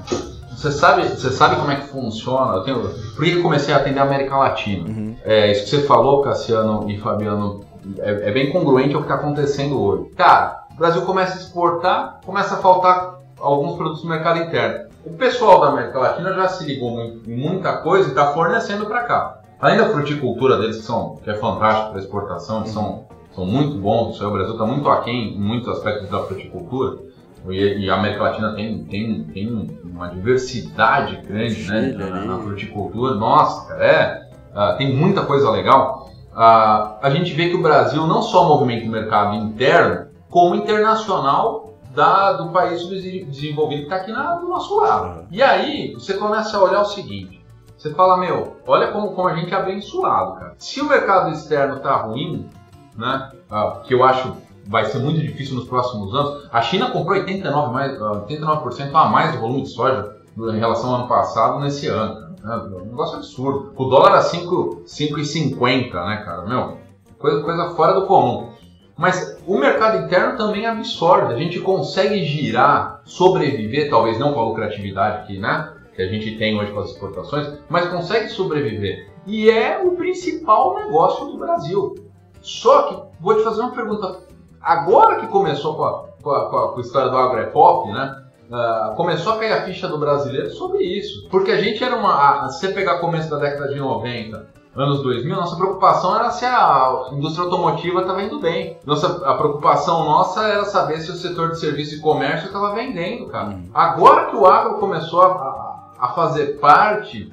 você 0.55 0.71
sabe, 0.71 1.07
você 1.07 1.29
sabe 1.31 1.57
como 1.57 1.71
é 1.71 1.75
que 1.75 1.87
funciona? 1.87 2.55
Eu 2.55 2.63
tenho, 2.63 2.81
por 3.15 3.23
que 3.23 3.31
eu 3.31 3.41
comecei 3.41 3.73
a 3.73 3.77
atender 3.77 3.99
a 3.99 4.03
América 4.03 4.37
Latina? 4.37 4.87
Uhum. 4.87 5.15
É, 5.23 5.51
isso 5.51 5.65
que 5.65 5.69
você 5.69 5.81
falou, 5.83 6.21
Cassiano 6.21 6.89
e 6.89 6.97
Fabiano, 6.99 7.63
é, 7.99 8.29
é 8.29 8.31
bem 8.31 8.51
congruente 8.51 8.95
ao 8.95 9.01
que 9.01 9.07
está 9.07 9.15
acontecendo 9.15 9.79
hoje. 9.79 10.09
Cara, 10.15 10.65
o 10.71 10.77
Brasil 10.77 11.01
começa 11.03 11.33
a 11.33 11.41
exportar, 11.41 12.19
começa 12.25 12.55
a 12.55 12.57
faltar 12.57 13.15
alguns 13.45 13.75
produtos 13.75 14.03
no 14.03 14.09
mercado 14.09 14.39
interno. 14.39 14.89
O 15.05 15.11
pessoal 15.11 15.61
da 15.61 15.67
América 15.67 15.99
Latina 15.99 16.33
já 16.33 16.47
se 16.49 16.65
ligou 16.65 16.99
em 16.99 17.21
muita 17.27 17.77
coisa 17.77 18.07
e 18.07 18.09
está 18.09 18.33
fornecendo 18.33 18.87
para 18.87 19.03
cá. 19.03 19.39
Além 19.61 19.77
da 19.77 19.89
fruticultura 19.89 20.57
deles, 20.57 20.77
que, 20.77 20.83
são, 20.83 21.17
que 21.23 21.29
é 21.29 21.35
fantástico 21.35 21.91
para 21.91 21.99
exportação, 21.99 22.61
eles 22.61 22.71
são, 22.71 23.05
são 23.33 23.45
muito 23.45 23.77
bons, 23.77 24.19
o 24.19 24.31
Brasil 24.31 24.53
está 24.53 24.65
muito 24.65 24.89
aquém 24.89 25.35
em 25.35 25.39
muitos 25.39 25.69
aspectos 25.69 26.09
da 26.09 26.19
fruticultura. 26.23 26.97
E, 27.47 27.87
a 27.87 27.93
América 27.93 28.23
Latina 28.23 28.55
tem, 28.55 28.83
tem, 28.85 29.23
tem 29.25 29.77
uma 29.83 30.07
diversidade 30.07 31.21
grande 31.27 31.69
né, 31.69 31.93
na, 31.95 32.25
na 32.25 32.39
fruticultura. 32.39 33.13
Nossa, 33.13 33.67
cara, 33.67 33.85
é, 33.85 34.29
uh, 34.51 34.77
tem 34.77 34.95
muita 34.95 35.21
coisa 35.21 35.51
legal. 35.51 36.09
Uh, 36.31 36.97
a 37.01 37.09
gente 37.11 37.31
vê 37.33 37.49
que 37.49 37.55
o 37.55 37.61
Brasil 37.61 38.07
não 38.07 38.23
só 38.23 38.47
movimenta 38.47 38.87
o 38.87 38.91
mercado 38.91 39.35
interno, 39.35 40.07
como 40.27 40.55
internacional 40.55 41.74
da, 41.95 42.33
do 42.33 42.49
país 42.49 42.85
desenvolvido 42.87 43.79
que 43.79 43.85
está 43.85 43.95
aqui 43.97 44.11
na, 44.11 44.35
do 44.35 44.47
nosso 44.47 44.75
lado. 44.79 45.27
E 45.31 45.41
aí 45.41 45.93
você 45.93 46.15
começa 46.15 46.57
a 46.57 46.63
olhar 46.63 46.81
o 46.81 46.85
seguinte: 46.85 47.43
você 47.77 47.93
fala, 47.93 48.17
meu, 48.17 48.57
olha 48.67 48.91
como, 48.91 49.13
como 49.13 49.27
a 49.27 49.35
gente 49.35 49.53
é 49.53 49.57
abençoado, 49.57 50.35
cara. 50.35 50.55
Se 50.57 50.81
o 50.81 50.89
mercado 50.89 51.31
externo 51.31 51.77
está 51.77 51.95
ruim, 51.95 52.47
né, 52.95 53.31
uh, 53.49 53.81
que 53.83 53.93
eu 53.93 54.03
acho 54.03 54.35
vai 54.67 54.85
ser 54.85 54.99
muito 54.99 55.21
difícil 55.21 55.55
nos 55.55 55.67
próximos 55.67 56.13
anos. 56.13 56.49
A 56.51 56.61
China 56.61 56.89
comprou 56.89 57.17
89%, 57.17 57.71
mais, 57.71 58.01
89 58.01 58.83
a 58.93 59.05
mais 59.05 59.33
do 59.33 59.39
volume 59.39 59.63
de 59.63 59.69
soja 59.69 60.15
em 60.37 60.59
relação 60.59 60.89
ao 60.89 60.95
ano 61.01 61.07
passado 61.07 61.59
nesse 61.59 61.87
ano. 61.87 62.35
Né? 62.43 62.55
Um 62.81 62.85
negócio 62.85 63.17
absurdo. 63.17 63.73
O 63.75 63.85
dólar 63.85 64.11
era 64.11 64.21
5,50, 64.21 65.93
né, 66.07 66.17
cara? 66.25 66.45
Meu, 66.45 66.77
coisa, 67.17 67.43
coisa 67.43 67.69
fora 67.75 67.93
do 67.93 68.07
comum. 68.07 68.49
Mas 68.97 69.37
o 69.45 69.57
mercado 69.57 70.05
interno 70.05 70.37
também 70.37 70.65
absorve. 70.65 71.33
A 71.33 71.37
gente 71.37 71.59
consegue 71.59 72.23
girar, 72.23 73.01
sobreviver, 73.03 73.89
talvez 73.89 74.17
não 74.17 74.33
com 74.33 74.39
a 74.39 74.45
lucratividade 74.45 75.27
que, 75.27 75.37
né, 75.37 75.73
que 75.93 76.01
a 76.01 76.07
gente 76.07 76.37
tem 76.37 76.57
hoje 76.57 76.71
com 76.71 76.79
as 76.79 76.91
exportações, 76.91 77.59
mas 77.69 77.89
consegue 77.89 78.29
sobreviver. 78.29 79.09
E 79.25 79.49
é 79.49 79.81
o 79.83 79.91
principal 79.91 80.75
negócio 80.75 81.25
do 81.25 81.37
Brasil. 81.37 81.95
Só 82.41 82.83
que, 82.83 83.03
vou 83.19 83.35
te 83.35 83.43
fazer 83.43 83.61
uma 83.61 83.71
pergunta 83.71 84.19
agora 84.61 85.19
que 85.19 85.27
começou 85.27 85.75
com 85.75 85.83
a, 85.83 86.03
com 86.21 86.29
a, 86.31 86.71
com 86.71 86.77
a 86.77 86.81
história 86.81 87.09
do 87.09 87.17
agrepop, 87.17 87.91
né? 87.91 88.21
Uh, 88.49 88.95
começou 88.95 89.33
a 89.33 89.39
cair 89.39 89.53
a 89.53 89.63
ficha 89.63 89.87
do 89.87 89.97
brasileiro 89.97 90.51
sobre 90.51 90.83
isso. 90.83 91.27
Porque 91.29 91.51
a 91.51 91.57
gente 91.57 91.83
era 91.83 91.95
uma. 91.95 92.45
A, 92.45 92.49
se 92.49 92.59
você 92.59 92.73
pegar 92.73 92.99
começo 92.99 93.27
da 93.27 93.37
década 93.37 93.73
de 93.73 93.79
90, 93.79 94.47
anos 94.75 95.01
2000, 95.01 95.35
nossa 95.35 95.55
preocupação 95.55 96.15
era 96.15 96.29
se 96.31 96.45
a 96.45 97.09
indústria 97.13 97.45
automotiva 97.45 98.01
estava 98.01 98.21
indo 98.23 98.39
bem. 98.39 98.77
Nossa, 98.85 99.25
a 99.25 99.33
preocupação 99.35 100.03
nossa 100.03 100.47
era 100.47 100.65
saber 100.65 100.99
se 100.99 101.11
o 101.11 101.15
setor 101.15 101.51
de 101.51 101.59
serviço 101.59 101.95
e 101.95 101.99
comércio 101.99 102.47
estava 102.47 102.73
vendendo, 102.73 103.27
cara. 103.27 103.49
Uhum. 103.49 103.69
Agora 103.73 104.25
que 104.25 104.35
o 104.35 104.45
agro 104.45 104.77
começou 104.77 105.21
a, 105.21 105.93
a, 105.97 106.09
fazer 106.09 106.59
parte 106.59 107.31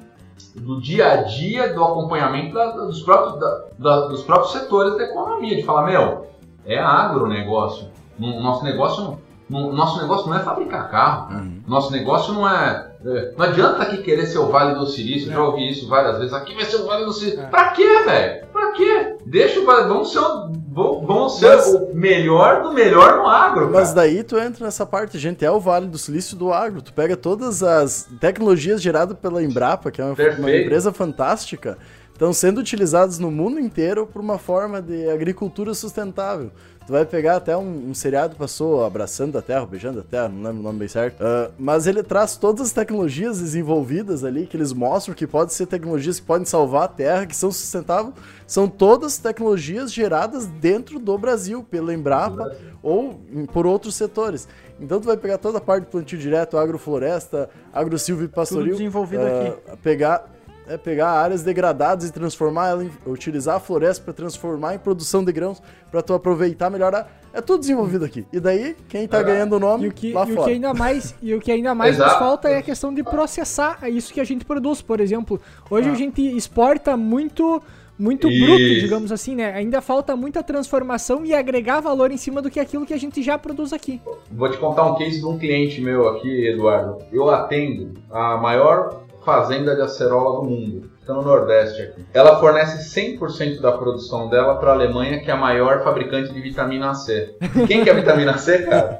do 0.55 0.79
dia 0.79 1.11
a 1.11 1.15
dia 1.23 1.73
do 1.73 1.83
acompanhamento 1.83 2.53
da, 2.53 2.71
dos, 2.71 3.01
próprios, 3.01 3.39
da, 3.77 4.07
dos 4.07 4.23
próprios 4.23 4.53
setores 4.53 4.95
da 4.97 5.03
economia, 5.03 5.57
de 5.57 5.63
falar, 5.63 5.83
meu, 5.83 6.27
é 6.65 6.79
agronegócio. 6.79 7.91
Nosso 8.17 8.63
negócio 8.63 9.19
não, 9.49 9.73
nosso 9.73 10.01
negócio 10.01 10.29
não 10.29 10.37
é 10.37 10.39
fabricar 10.39 10.89
carro. 10.89 11.33
Uhum. 11.33 11.61
Nosso 11.67 11.91
negócio 11.91 12.33
não 12.33 12.47
é, 12.49 12.91
é, 13.05 13.33
Não 13.37 13.45
adianta 13.45 13.83
aqui 13.83 13.97
querer 13.97 14.25
ser 14.25 14.39
o 14.39 14.47
Vale 14.47 14.75
do 14.75 14.85
Silício. 14.85 15.29
É. 15.29 15.33
Já 15.33 15.43
ouvi 15.43 15.69
isso 15.69 15.87
várias 15.87 16.17
vezes. 16.17 16.33
Aqui 16.33 16.55
vai 16.55 16.65
ser 16.65 16.77
o 16.77 16.85
Vale 16.85 17.05
do 17.05 17.13
Silício. 17.13 17.41
É. 17.41 17.45
Pra 17.45 17.69
quê, 17.69 18.03
velho? 18.05 18.45
Pra 18.47 18.71
quê? 18.71 19.15
Deixa 19.25 19.59
o 19.59 19.65
Vale. 19.65 19.87
Vamos 19.87 20.11
ser, 20.11 20.19
o, 20.19 20.51
vamos 20.73 21.39
ser 21.39 21.55
mas, 21.55 21.73
o 21.73 21.93
melhor 21.93 22.63
do 22.63 22.73
melhor 22.73 23.17
no 23.17 23.27
agro. 23.27 23.69
Mas 23.71 23.89
cara. 23.89 24.07
daí 24.07 24.23
tu 24.23 24.37
entra 24.37 24.65
nessa 24.65 24.85
parte. 24.85 25.19
Gente, 25.19 25.43
é 25.43 25.51
o 25.51 25.59
Vale 25.59 25.87
do 25.87 25.97
Silício 25.97 26.37
do 26.37 26.53
agro. 26.53 26.81
Tu 26.81 26.93
pega 26.93 27.17
todas 27.17 27.61
as 27.61 28.07
tecnologias 28.19 28.81
geradas 28.81 29.17
pela 29.17 29.43
Embrapa, 29.43 29.91
que 29.91 30.01
é 30.01 30.05
uma, 30.05 30.15
uma 30.39 30.51
empresa 30.51 30.91
fantástica 30.93 31.77
estão 32.13 32.31
sendo 32.31 32.59
utilizados 32.59 33.19
no 33.19 33.29
mundo 33.31 33.59
inteiro 33.59 34.07
por 34.07 34.21
uma 34.21 34.37
forma 34.37 34.81
de 34.81 35.09
agricultura 35.09 35.73
sustentável. 35.73 36.51
Tu 36.85 36.91
vai 36.91 37.05
pegar 37.05 37.37
até 37.37 37.55
um, 37.55 37.89
um 37.89 37.93
seriado 37.93 38.35
passou 38.35 38.83
abraçando 38.83 39.37
a 39.37 39.41
terra, 39.41 39.65
beijando 39.65 40.01
a 40.01 40.03
terra, 40.03 40.27
não 40.27 40.43
lembro 40.43 40.59
o 40.59 40.63
nome 40.63 40.79
bem 40.79 40.87
certo. 40.87 41.21
Uh, 41.21 41.51
mas 41.57 41.87
ele 41.87 42.03
traz 42.03 42.35
todas 42.35 42.67
as 42.67 42.73
tecnologias 42.73 43.39
desenvolvidas 43.39 44.23
ali, 44.23 44.45
que 44.45 44.57
eles 44.57 44.73
mostram 44.73 45.15
que 45.15 45.25
podem 45.25 45.53
ser 45.53 45.65
tecnologias 45.65 46.19
que 46.19 46.25
podem 46.25 46.45
salvar 46.45 46.83
a 46.83 46.87
terra, 46.89 47.25
que 47.25 47.35
são 47.35 47.51
sustentáveis. 47.51 48.13
São 48.45 48.67
todas 48.67 49.17
tecnologias 49.17 49.93
geradas 49.93 50.45
dentro 50.45 50.99
do 50.99 51.17
Brasil, 51.17 51.63
pela 51.63 51.93
Embrapa 51.93 52.53
ou 52.81 53.21
por 53.53 53.65
outros 53.65 53.95
setores. 53.95 54.47
Então 54.79 54.99
tu 54.99 55.05
vai 55.05 55.15
pegar 55.15 55.37
toda 55.37 55.59
a 55.59 55.61
parte 55.61 55.85
do 55.85 55.89
plantio 55.89 56.19
direto, 56.19 56.57
agrofloresta, 56.57 57.49
agrosilvio 57.71 58.25
e 58.25 58.27
pastoril. 58.27 58.65
Tudo 58.65 58.77
desenvolvido 58.77 59.23
uh, 59.23 59.27
aqui. 59.27 59.77
Pegar 59.81 60.29
é 60.67 60.77
pegar 60.77 61.09
áreas 61.09 61.43
degradadas 61.43 62.09
e 62.09 62.11
transformar 62.11 62.69
ela 62.69 62.83
em, 62.83 62.91
utilizar 63.05 63.55
a 63.55 63.59
floresta 63.59 64.03
para 64.03 64.13
transformar 64.13 64.75
em 64.75 64.79
produção 64.79 65.23
de 65.23 65.31
grãos 65.31 65.61
para 65.91 66.01
tu 66.01 66.13
aproveitar 66.13 66.69
melhor 66.69 66.93
a, 66.95 67.07
é 67.33 67.41
tudo 67.41 67.61
desenvolvido 67.61 68.05
aqui. 68.05 68.25
E 68.31 68.39
daí 68.39 68.75
quem 68.87 69.07
tá 69.07 69.19
é. 69.19 69.23
ganhando 69.23 69.55
o 69.55 69.59
nome 69.59 69.85
e 69.85 69.87
o 69.87 69.91
que, 69.91 70.13
lá 70.13 70.23
e 70.23 70.27
fora. 70.27 70.41
O 70.41 70.45
que 70.45 70.51
ainda 70.51 70.73
mais 70.73 71.15
e 71.21 71.33
o 71.33 71.39
que 71.39 71.51
ainda 71.51 71.73
mais 71.73 71.97
nos 71.97 72.13
falta 72.13 72.49
é 72.49 72.57
a 72.57 72.61
questão 72.61 72.93
de 72.93 73.03
processar 73.03 73.79
isso 73.89 74.13
que 74.13 74.19
a 74.19 74.23
gente 74.23 74.45
produz, 74.45 74.81
por 74.81 74.99
exemplo. 74.99 75.41
Hoje 75.69 75.89
ah. 75.89 75.91
a 75.91 75.95
gente 75.95 76.21
exporta 76.21 76.95
muito 76.95 77.61
muito 77.97 78.27
Isso. 78.27 78.45
bruto, 78.45 78.63
digamos 78.63 79.11
assim, 79.11 79.35
né? 79.35 79.53
Ainda 79.53 79.79
falta 79.79 80.15
muita 80.15 80.41
transformação 80.41 81.23
e 81.23 81.33
agregar 81.33 81.79
valor 81.79 82.11
em 82.11 82.17
cima 82.17 82.41
do 82.41 82.49
que 82.49 82.59
aquilo 82.59 82.85
que 82.85 82.93
a 82.93 82.97
gente 82.97 83.21
já 83.21 83.37
produz 83.37 83.71
aqui. 83.71 84.01
Vou 84.31 84.49
te 84.49 84.57
contar 84.57 84.91
um 84.91 84.95
case 84.95 85.19
de 85.19 85.25
um 85.25 85.37
cliente 85.37 85.79
meu 85.79 86.09
aqui, 86.09 86.47
Eduardo. 86.47 86.97
Eu 87.11 87.29
atendo 87.29 87.93
a 88.11 88.37
maior 88.37 89.02
fazenda 89.23 89.75
de 89.75 89.81
acerola 89.81 90.41
do 90.41 90.49
mundo. 90.49 90.89
Fica 90.99 91.13
no 91.13 91.21
Nordeste 91.21 91.81
aqui. 91.81 92.05
Ela 92.13 92.39
fornece 92.39 92.99
100% 92.99 93.59
da 93.59 93.73
produção 93.73 94.29
dela 94.29 94.55
para 94.55 94.71
a 94.71 94.73
Alemanha, 94.73 95.19
que 95.19 95.29
é 95.29 95.33
a 95.33 95.37
maior 95.37 95.83
fabricante 95.83 96.31
de 96.31 96.39
vitamina 96.39 96.93
C. 96.93 97.35
Quem 97.67 97.83
que 97.83 97.89
é 97.89 97.93
vitamina 97.93 98.37
C, 98.37 98.59
cara? 98.59 98.99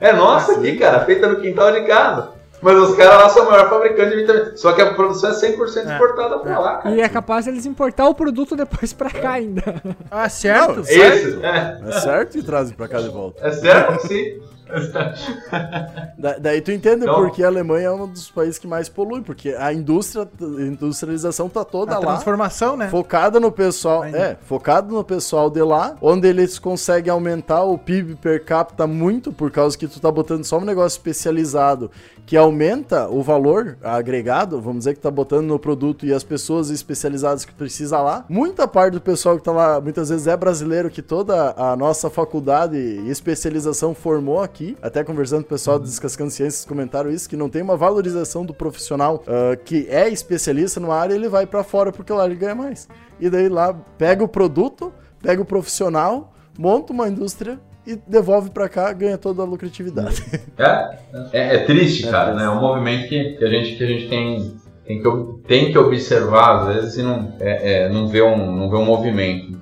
é 0.00 0.12
nossa 0.12 0.52
aqui, 0.52 0.76
cara, 0.76 1.00
feita 1.04 1.28
no 1.28 1.40
quintal 1.40 1.72
de 1.72 1.82
casa. 1.82 2.32
Mas 2.62 2.78
os 2.78 2.96
caras 2.96 3.22
lá 3.22 3.28
são 3.28 3.46
o 3.46 3.50
maior 3.50 3.68
fabricante 3.68 4.10
de 4.10 4.16
vitamina. 4.22 4.56
Só 4.56 4.72
que 4.72 4.80
a 4.80 4.94
produção 4.94 5.30
é 5.30 5.34
100% 5.34 5.76
é. 5.76 5.92
exportada 5.92 6.36
é. 6.36 6.38
pra 6.38 6.58
lá, 6.58 6.76
cara. 6.78 6.94
E 6.94 7.00
é 7.00 7.08
capaz 7.08 7.46
eles 7.46 7.66
importar 7.66 8.06
o 8.06 8.14
produto 8.14 8.54
depois 8.54 8.92
pra 8.92 9.10
cá 9.10 9.32
ainda. 9.32 9.62
Ah, 10.10 10.28
certo? 10.28 10.76
Não, 10.76 10.84
certo. 10.84 11.44
É. 11.44 11.80
é 11.88 11.92
certo 11.92 12.38
e 12.38 12.42
trazem 12.42 12.76
pra 12.76 12.86
cá 12.86 13.00
de 13.00 13.08
volta. 13.08 13.46
É 13.46 13.50
certo, 13.50 14.06
sim. 14.06 14.40
da, 16.18 16.38
daí 16.38 16.60
tu 16.60 16.72
entende 16.72 17.02
então, 17.04 17.14
por 17.14 17.30
que 17.30 17.42
a 17.42 17.46
Alemanha 17.46 17.88
é 17.88 17.90
um 17.90 18.08
dos 18.08 18.30
países 18.30 18.58
que 18.58 18.66
mais 18.66 18.88
polui, 18.88 19.22
porque 19.22 19.50
a 19.50 19.72
indústria, 19.72 20.28
a 20.40 20.62
industrialização 20.62 21.48
tá 21.48 21.64
toda 21.64 21.94
a 21.94 21.98
lá. 21.98 22.06
transformação, 22.14 22.76
né? 22.76 22.88
Focada 22.88 23.38
no 23.38 23.52
pessoal, 23.52 24.02
Ainda. 24.02 24.18
é, 24.18 24.38
focado 24.42 24.94
no 24.94 25.04
pessoal 25.04 25.50
de 25.50 25.62
lá, 25.62 25.96
onde 26.00 26.28
eles 26.28 26.58
conseguem 26.58 27.10
aumentar 27.10 27.62
o 27.64 27.78
PIB 27.78 28.16
per 28.16 28.44
capita 28.44 28.86
muito, 28.86 29.32
por 29.32 29.50
causa 29.50 29.76
que 29.76 29.86
tu 29.86 30.00
tá 30.00 30.10
botando 30.10 30.44
só 30.44 30.58
um 30.58 30.64
negócio 30.64 30.96
especializado, 30.96 31.90
que 32.26 32.36
aumenta 32.36 33.08
o 33.08 33.22
valor 33.22 33.76
agregado, 33.82 34.60
vamos 34.60 34.78
dizer 34.78 34.94
que 34.94 35.00
tá 35.00 35.10
botando 35.10 35.46
no 35.46 35.58
produto 35.58 36.06
e 36.06 36.12
as 36.12 36.24
pessoas 36.24 36.70
especializadas 36.70 37.44
que 37.44 37.52
precisa 37.52 38.00
lá. 38.00 38.24
Muita 38.28 38.66
parte 38.66 38.94
do 38.94 39.00
pessoal 39.00 39.36
que 39.36 39.44
tá 39.44 39.52
lá, 39.52 39.80
muitas 39.80 40.08
vezes 40.08 40.26
é 40.26 40.36
brasileiro, 40.36 40.88
que 40.90 41.02
toda 41.02 41.54
a 41.56 41.76
nossa 41.76 42.08
faculdade 42.08 42.76
e 42.76 43.10
especialização 43.10 43.94
formou 43.94 44.42
aqui 44.42 44.63
aqui, 44.64 44.76
até 44.80 45.04
conversando 45.04 45.42
com 45.42 45.46
o 45.46 45.50
pessoal 45.50 45.78
do 45.78 45.84
Descascando 45.84 46.30
Ciências, 46.30 46.64
comentaram 46.64 47.10
isso, 47.10 47.28
que 47.28 47.36
não 47.36 47.48
tem 47.48 47.62
uma 47.62 47.76
valorização 47.76 48.44
do 48.44 48.54
profissional 48.54 49.22
uh, 49.26 49.56
que 49.64 49.86
é 49.88 50.08
especialista 50.08 50.80
numa 50.80 50.96
área, 50.96 51.14
ele 51.14 51.28
vai 51.28 51.46
para 51.46 51.62
fora 51.62 51.92
porque 51.92 52.12
lá 52.12 52.24
ele 52.24 52.34
ganha 52.34 52.54
mais. 52.54 52.88
E 53.20 53.28
daí 53.28 53.48
lá 53.48 53.74
pega 53.98 54.24
o 54.24 54.28
produto, 54.28 54.92
pega 55.22 55.42
o 55.42 55.44
profissional, 55.44 56.32
monta 56.58 56.92
uma 56.92 57.08
indústria 57.08 57.58
e 57.86 57.96
devolve 57.96 58.50
para 58.50 58.68
cá, 58.68 58.92
ganha 58.92 59.18
toda 59.18 59.42
a 59.42 59.44
lucratividade. 59.44 60.24
É, 60.56 60.98
é, 61.32 61.56
é 61.56 61.58
triste, 61.64 62.06
é 62.06 62.10
cara, 62.12 62.26
triste. 62.26 62.38
né? 62.38 62.44
É 62.44 62.48
um 62.48 62.60
movimento 62.60 63.08
que, 63.08 63.36
que, 63.36 63.44
a 63.44 63.48
gente, 63.48 63.76
que 63.76 63.82
a 63.82 63.86
gente 63.88 64.08
tem, 64.08 64.56
tem, 64.86 65.02
que, 65.02 65.48
tem 65.48 65.72
que 65.72 65.78
observar, 65.78 66.60
às 66.60 66.74
vezes, 66.74 66.96
e 66.96 67.02
não, 67.02 67.34
é, 67.40 67.72
é, 67.72 67.88
não, 67.88 68.06
vê, 68.06 68.22
um, 68.22 68.54
não 68.54 68.70
vê 68.70 68.76
um 68.76 68.84
movimento. 68.84 69.58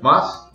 Mas, 0.00 0.48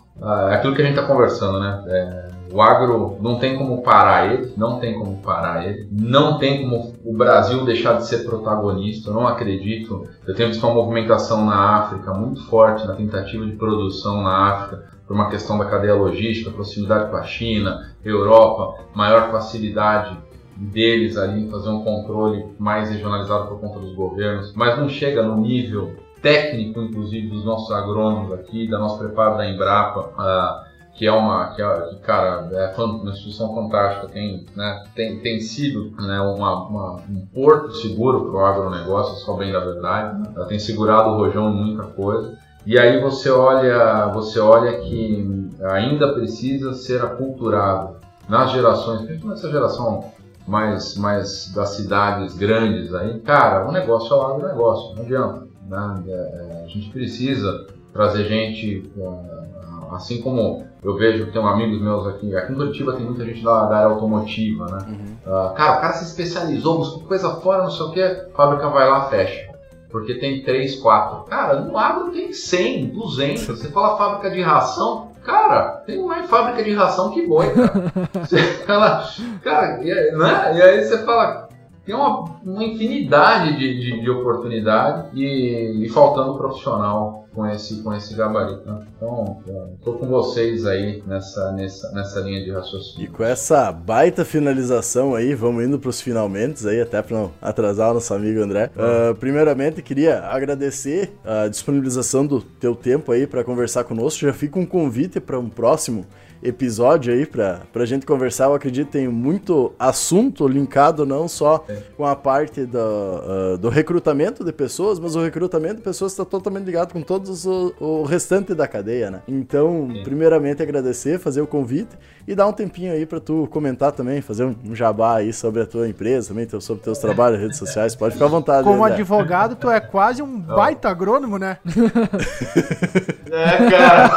é 0.49 0.55
aquilo 0.55 0.73
que 0.73 0.81
a 0.81 0.85
gente 0.85 0.95
está 0.97 1.05
conversando, 1.05 1.59
né? 1.59 2.32
O 2.53 2.61
agro 2.61 3.17
não 3.19 3.39
tem 3.39 3.57
como 3.57 3.81
parar 3.81 4.31
ele, 4.31 4.53
não 4.55 4.79
tem 4.79 4.93
como 4.93 5.17
parar 5.17 5.65
ele, 5.67 5.87
não 5.91 6.37
tem 6.37 6.61
como 6.61 6.93
o 7.03 7.17
Brasil 7.17 7.65
deixar 7.65 7.93
de 7.93 8.05
ser 8.05 8.25
protagonista. 8.25 9.09
Eu 9.09 9.15
não 9.15 9.27
acredito. 9.27 10.07
Eu 10.27 10.35
tenho 10.35 10.49
visto 10.49 10.63
uma 10.63 10.75
movimentação 10.75 11.43
na 11.47 11.77
África 11.77 12.13
muito 12.13 12.45
forte 12.45 12.85
na 12.85 12.93
tentativa 12.93 13.43
de 13.43 13.53
produção 13.53 14.21
na 14.21 14.51
África 14.51 14.83
por 15.07 15.15
uma 15.15 15.31
questão 15.31 15.57
da 15.57 15.65
cadeia 15.65 15.95
logística, 15.95 16.51
proximidade 16.51 17.09
com 17.09 17.17
a 17.17 17.23
China, 17.23 17.89
Europa, 18.05 18.83
maior 18.93 19.31
facilidade 19.31 20.15
deles 20.55 21.17
ali 21.17 21.45
em 21.45 21.49
fazer 21.49 21.69
um 21.69 21.83
controle 21.83 22.45
mais 22.59 22.91
regionalizado 22.91 23.47
por 23.47 23.59
conta 23.59 23.79
dos 23.79 23.95
governos, 23.95 24.53
mas 24.53 24.77
não 24.77 24.87
chega 24.87 25.23
no 25.23 25.37
nível 25.37 25.95
técnico, 26.21 26.81
inclusive, 26.81 27.27
dos 27.27 27.43
nossos 27.43 27.69
agrônomos 27.71 28.31
aqui, 28.31 28.67
da 28.69 28.77
nossa 28.77 29.03
preparo 29.03 29.37
da 29.37 29.49
Embrapa, 29.49 29.99
uh, 29.99 30.72
que 30.95 31.07
é 31.07 31.11
uma, 31.11 31.55
que, 31.55 31.61
é, 31.61 31.95
cara, 32.03 32.49
é 32.51 32.81
uma 32.81 33.11
instituição 33.11 33.53
fantástica, 33.53 34.07
tem, 34.07 34.45
né, 34.55 34.83
tem, 34.95 35.19
tem 35.19 35.39
sido 35.39 35.91
né, 35.99 36.19
uma, 36.21 36.67
uma, 36.67 36.93
um 37.09 37.25
porto 37.33 37.73
seguro 37.73 38.31
para 38.31 38.39
o 38.39 38.45
agronegócio, 38.45 39.15
só 39.25 39.33
bem 39.33 39.51
da 39.51 39.59
verdade, 39.59 40.29
ela 40.35 40.45
tem 40.45 40.59
segurado 40.59 41.09
o 41.09 41.17
rojão 41.17 41.49
em 41.49 41.55
muita 41.55 41.83
coisa. 41.83 42.37
E 42.65 42.77
aí 42.77 43.01
você 43.01 43.29
olha, 43.29 44.07
você 44.13 44.39
olha 44.39 44.79
que 44.81 45.49
ainda 45.63 46.13
precisa 46.13 46.73
ser 46.73 47.01
aculturado 47.01 47.97
nas 48.29 48.51
gerações, 48.51 49.01
principalmente 49.01 49.39
essa 49.39 49.51
geração 49.51 50.11
mais, 50.47 50.95
mais 50.95 51.51
das 51.53 51.69
cidades 51.69 52.35
grandes 52.37 52.93
aí, 52.93 53.19
cara, 53.21 53.67
o 53.67 53.71
negócio 53.71 54.13
é 54.13 54.17
o 54.17 54.21
agronegócio, 54.21 54.95
não 54.95 55.03
adianta. 55.03 55.47
Né? 55.67 56.03
É, 56.07 56.63
a 56.65 56.67
gente 56.67 56.89
precisa 56.89 57.65
trazer 57.91 58.25
gente, 58.25 58.91
é, 58.97 59.95
assim 59.95 60.21
como 60.21 60.65
eu 60.83 60.95
vejo 60.97 61.25
que 61.25 61.31
tem 61.31 61.41
um 61.41 61.47
amigos 61.47 61.81
meus 61.81 62.07
aqui, 62.07 62.35
aqui 62.35 62.51
em 62.51 62.55
Curitiba 62.55 62.93
tem 62.93 63.05
muita 63.05 63.25
gente 63.25 63.43
da, 63.43 63.65
da 63.65 63.77
área 63.77 63.89
automotiva, 63.89 64.65
né? 64.65 64.85
Uhum. 64.89 65.15
Uh, 65.25 65.53
cara, 65.53 65.77
o 65.77 65.81
cara 65.81 65.93
se 65.93 66.05
especializou, 66.05 66.77
buscou 66.77 67.03
coisa 67.03 67.29
fora, 67.35 67.63
não 67.63 67.71
sei 67.71 67.85
o 67.85 67.91
que, 67.91 68.01
a 68.01 68.27
fábrica 68.35 68.69
vai 68.69 68.89
lá, 68.89 69.05
fecha 69.05 69.53
porque 69.93 70.15
tem 70.15 70.41
3, 70.41 70.77
4. 70.77 71.25
Cara, 71.25 71.59
no 71.61 71.77
agro 71.77 72.11
tem 72.11 72.33
100, 72.33 72.87
200. 72.87 73.45
Você 73.45 73.69
fala 73.69 73.95
fábrica 73.95 74.31
de 74.31 74.41
ração, 74.41 75.11
cara, 75.23 75.83
tem 75.85 76.03
mais 76.03 76.27
fábrica 76.27 76.63
de 76.63 76.73
ração 76.73 77.11
que 77.11 77.27
boi, 77.27 77.47
cara. 77.51 77.93
Você 78.25 78.41
fala, 78.65 79.07
cara, 79.43 79.83
e, 79.83 80.11
né? 80.17 80.57
e 80.57 80.61
aí 80.63 80.83
você 80.83 80.97
fala, 81.05 81.47
tem 81.85 81.93
uma, 81.93 82.23
uma 82.43 82.63
infinidade 82.63 83.55
de, 83.55 83.79
de, 83.79 84.01
de 84.01 84.09
oportunidade 84.09 85.09
e, 85.13 85.85
e, 85.85 85.89
faltando 85.89 86.37
profissional 86.39 87.22
com 87.33 87.47
esse, 87.47 87.81
com 87.81 87.93
esse 87.93 88.15
gabarito. 88.15 88.65
Né? 88.65 88.85
Então, 88.95 89.41
estou 89.77 89.97
com 89.97 90.07
vocês 90.07 90.65
aí 90.65 91.03
nessa, 91.05 91.51
nessa, 91.51 91.91
nessa 91.91 92.19
linha 92.19 92.43
de 92.43 92.51
raciocínio. 92.51 93.05
E 93.05 93.07
com 93.07 93.23
essa 93.23 93.71
baita 93.71 94.23
finalização 94.23 95.15
aí, 95.15 95.33
vamos 95.33 95.63
indo 95.63 95.79
para 95.79 95.89
os 95.89 95.99
finalmente 95.99 96.67
aí, 96.67 96.81
até 96.81 97.01
para 97.01 97.17
não 97.17 97.31
atrasar 97.41 97.91
o 97.91 97.95
nosso 97.95 98.13
amigo 98.13 98.41
André. 98.41 98.69
Uh, 98.75 99.15
primeiramente, 99.15 99.81
queria 99.81 100.19
agradecer 100.21 101.13
a 101.23 101.47
disponibilização 101.47 102.25
do 102.25 102.41
teu 102.41 102.75
tempo 102.75 103.11
aí 103.11 103.25
para 103.25 103.43
conversar 103.43 103.83
conosco. 103.83 104.21
Já 104.21 104.33
fica 104.33 104.59
um 104.59 104.65
convite 104.65 105.19
para 105.19 105.39
um 105.39 105.49
próximo 105.49 106.05
episódio 106.43 107.13
aí 107.13 107.25
pra, 107.25 107.61
pra 107.71 107.85
gente 107.85 108.05
conversar. 108.05 108.45
Eu 108.45 108.53
acredito 108.53 108.87
que 108.87 108.93
tem 108.93 109.07
muito 109.07 109.73
assunto 109.79 110.47
linkado 110.47 111.05
não 111.05 111.27
só 111.27 111.65
é. 111.69 111.77
com 111.95 112.05
a 112.05 112.15
parte 112.15 112.65
do, 112.65 112.77
uh, 112.77 113.57
do 113.57 113.69
recrutamento 113.69 114.43
de 114.43 114.51
pessoas, 114.51 114.99
mas 114.99 115.15
o 115.15 115.21
recrutamento 115.21 115.77
de 115.77 115.81
pessoas 115.81 116.11
está 116.11 116.25
totalmente 116.25 116.65
ligado 116.65 116.91
com 116.91 117.01
todos 117.01 117.45
o, 117.45 117.73
o 117.79 118.03
restante 118.03 118.53
da 118.53 118.67
cadeia, 118.67 119.09
né? 119.09 119.21
Então, 119.27 119.89
Sim. 119.91 120.03
primeiramente 120.03 120.61
agradecer, 120.61 121.17
fazer 121.19 121.41
o 121.41 121.47
convite 121.47 121.97
e 122.27 122.35
dar 122.35 122.47
um 122.47 122.53
tempinho 122.53 122.91
aí 122.93 123.05
para 123.05 123.19
tu 123.19 123.47
comentar 123.51 123.91
também, 123.91 124.21
fazer 124.21 124.45
um 124.45 124.75
jabá 124.75 125.17
aí 125.17 125.31
sobre 125.33 125.61
a 125.61 125.65
tua 125.65 125.87
empresa, 125.87 126.29
também 126.29 126.47
sobre 126.59 126.83
teus 126.83 126.97
trabalhos, 126.97 127.39
redes 127.39 127.57
sociais, 127.57 127.95
pode 127.95 128.13
ficar 128.13 128.25
à 128.25 128.29
vontade. 128.29 128.63
Como 128.63 128.83
aí, 128.83 128.93
advogado, 128.93 129.55
tu 129.55 129.69
é 129.69 129.79
quase 129.79 130.21
um 130.21 130.39
baita 130.39 130.89
agrônomo, 130.89 131.37
né? 131.37 131.57
é, 133.31 133.69
cara. 133.69 134.09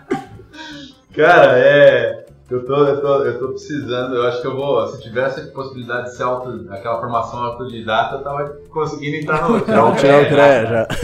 Cara, 1.14 1.58
é. 1.58 2.24
Eu 2.50 2.66
tô, 2.66 2.76
eu, 2.76 3.00
tô, 3.00 3.24
eu 3.24 3.38
tô 3.38 3.48
precisando, 3.48 4.16
eu 4.16 4.26
acho 4.26 4.42
que 4.42 4.46
eu 4.46 4.54
vou, 4.54 4.86
se 4.88 5.00
tivesse 5.00 5.40
a 5.40 5.46
possibilidade 5.46 6.10
de 6.10 6.16
ser 6.16 6.24
auto, 6.24 6.66
aquela 6.70 7.00
formação 7.00 7.42
autodidata, 7.42 8.16
eu 8.16 8.22
tava 8.22 8.44
conseguindo 8.68 9.16
entrar 9.16 9.48
no. 9.48 9.62
Tirar 9.62 9.86
o 9.88 9.96
CREA 9.96 10.66
já. 10.66 10.86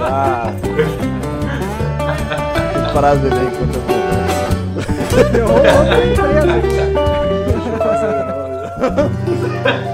ah. 0.00 0.52
Frase 2.92 3.28
bem 3.30 3.50
quanto 3.50 3.76
eu 3.76 3.82
vou. 3.82 3.94
Derrubou 5.32 5.56
outra 5.78 6.04
empresa. 6.04 6.54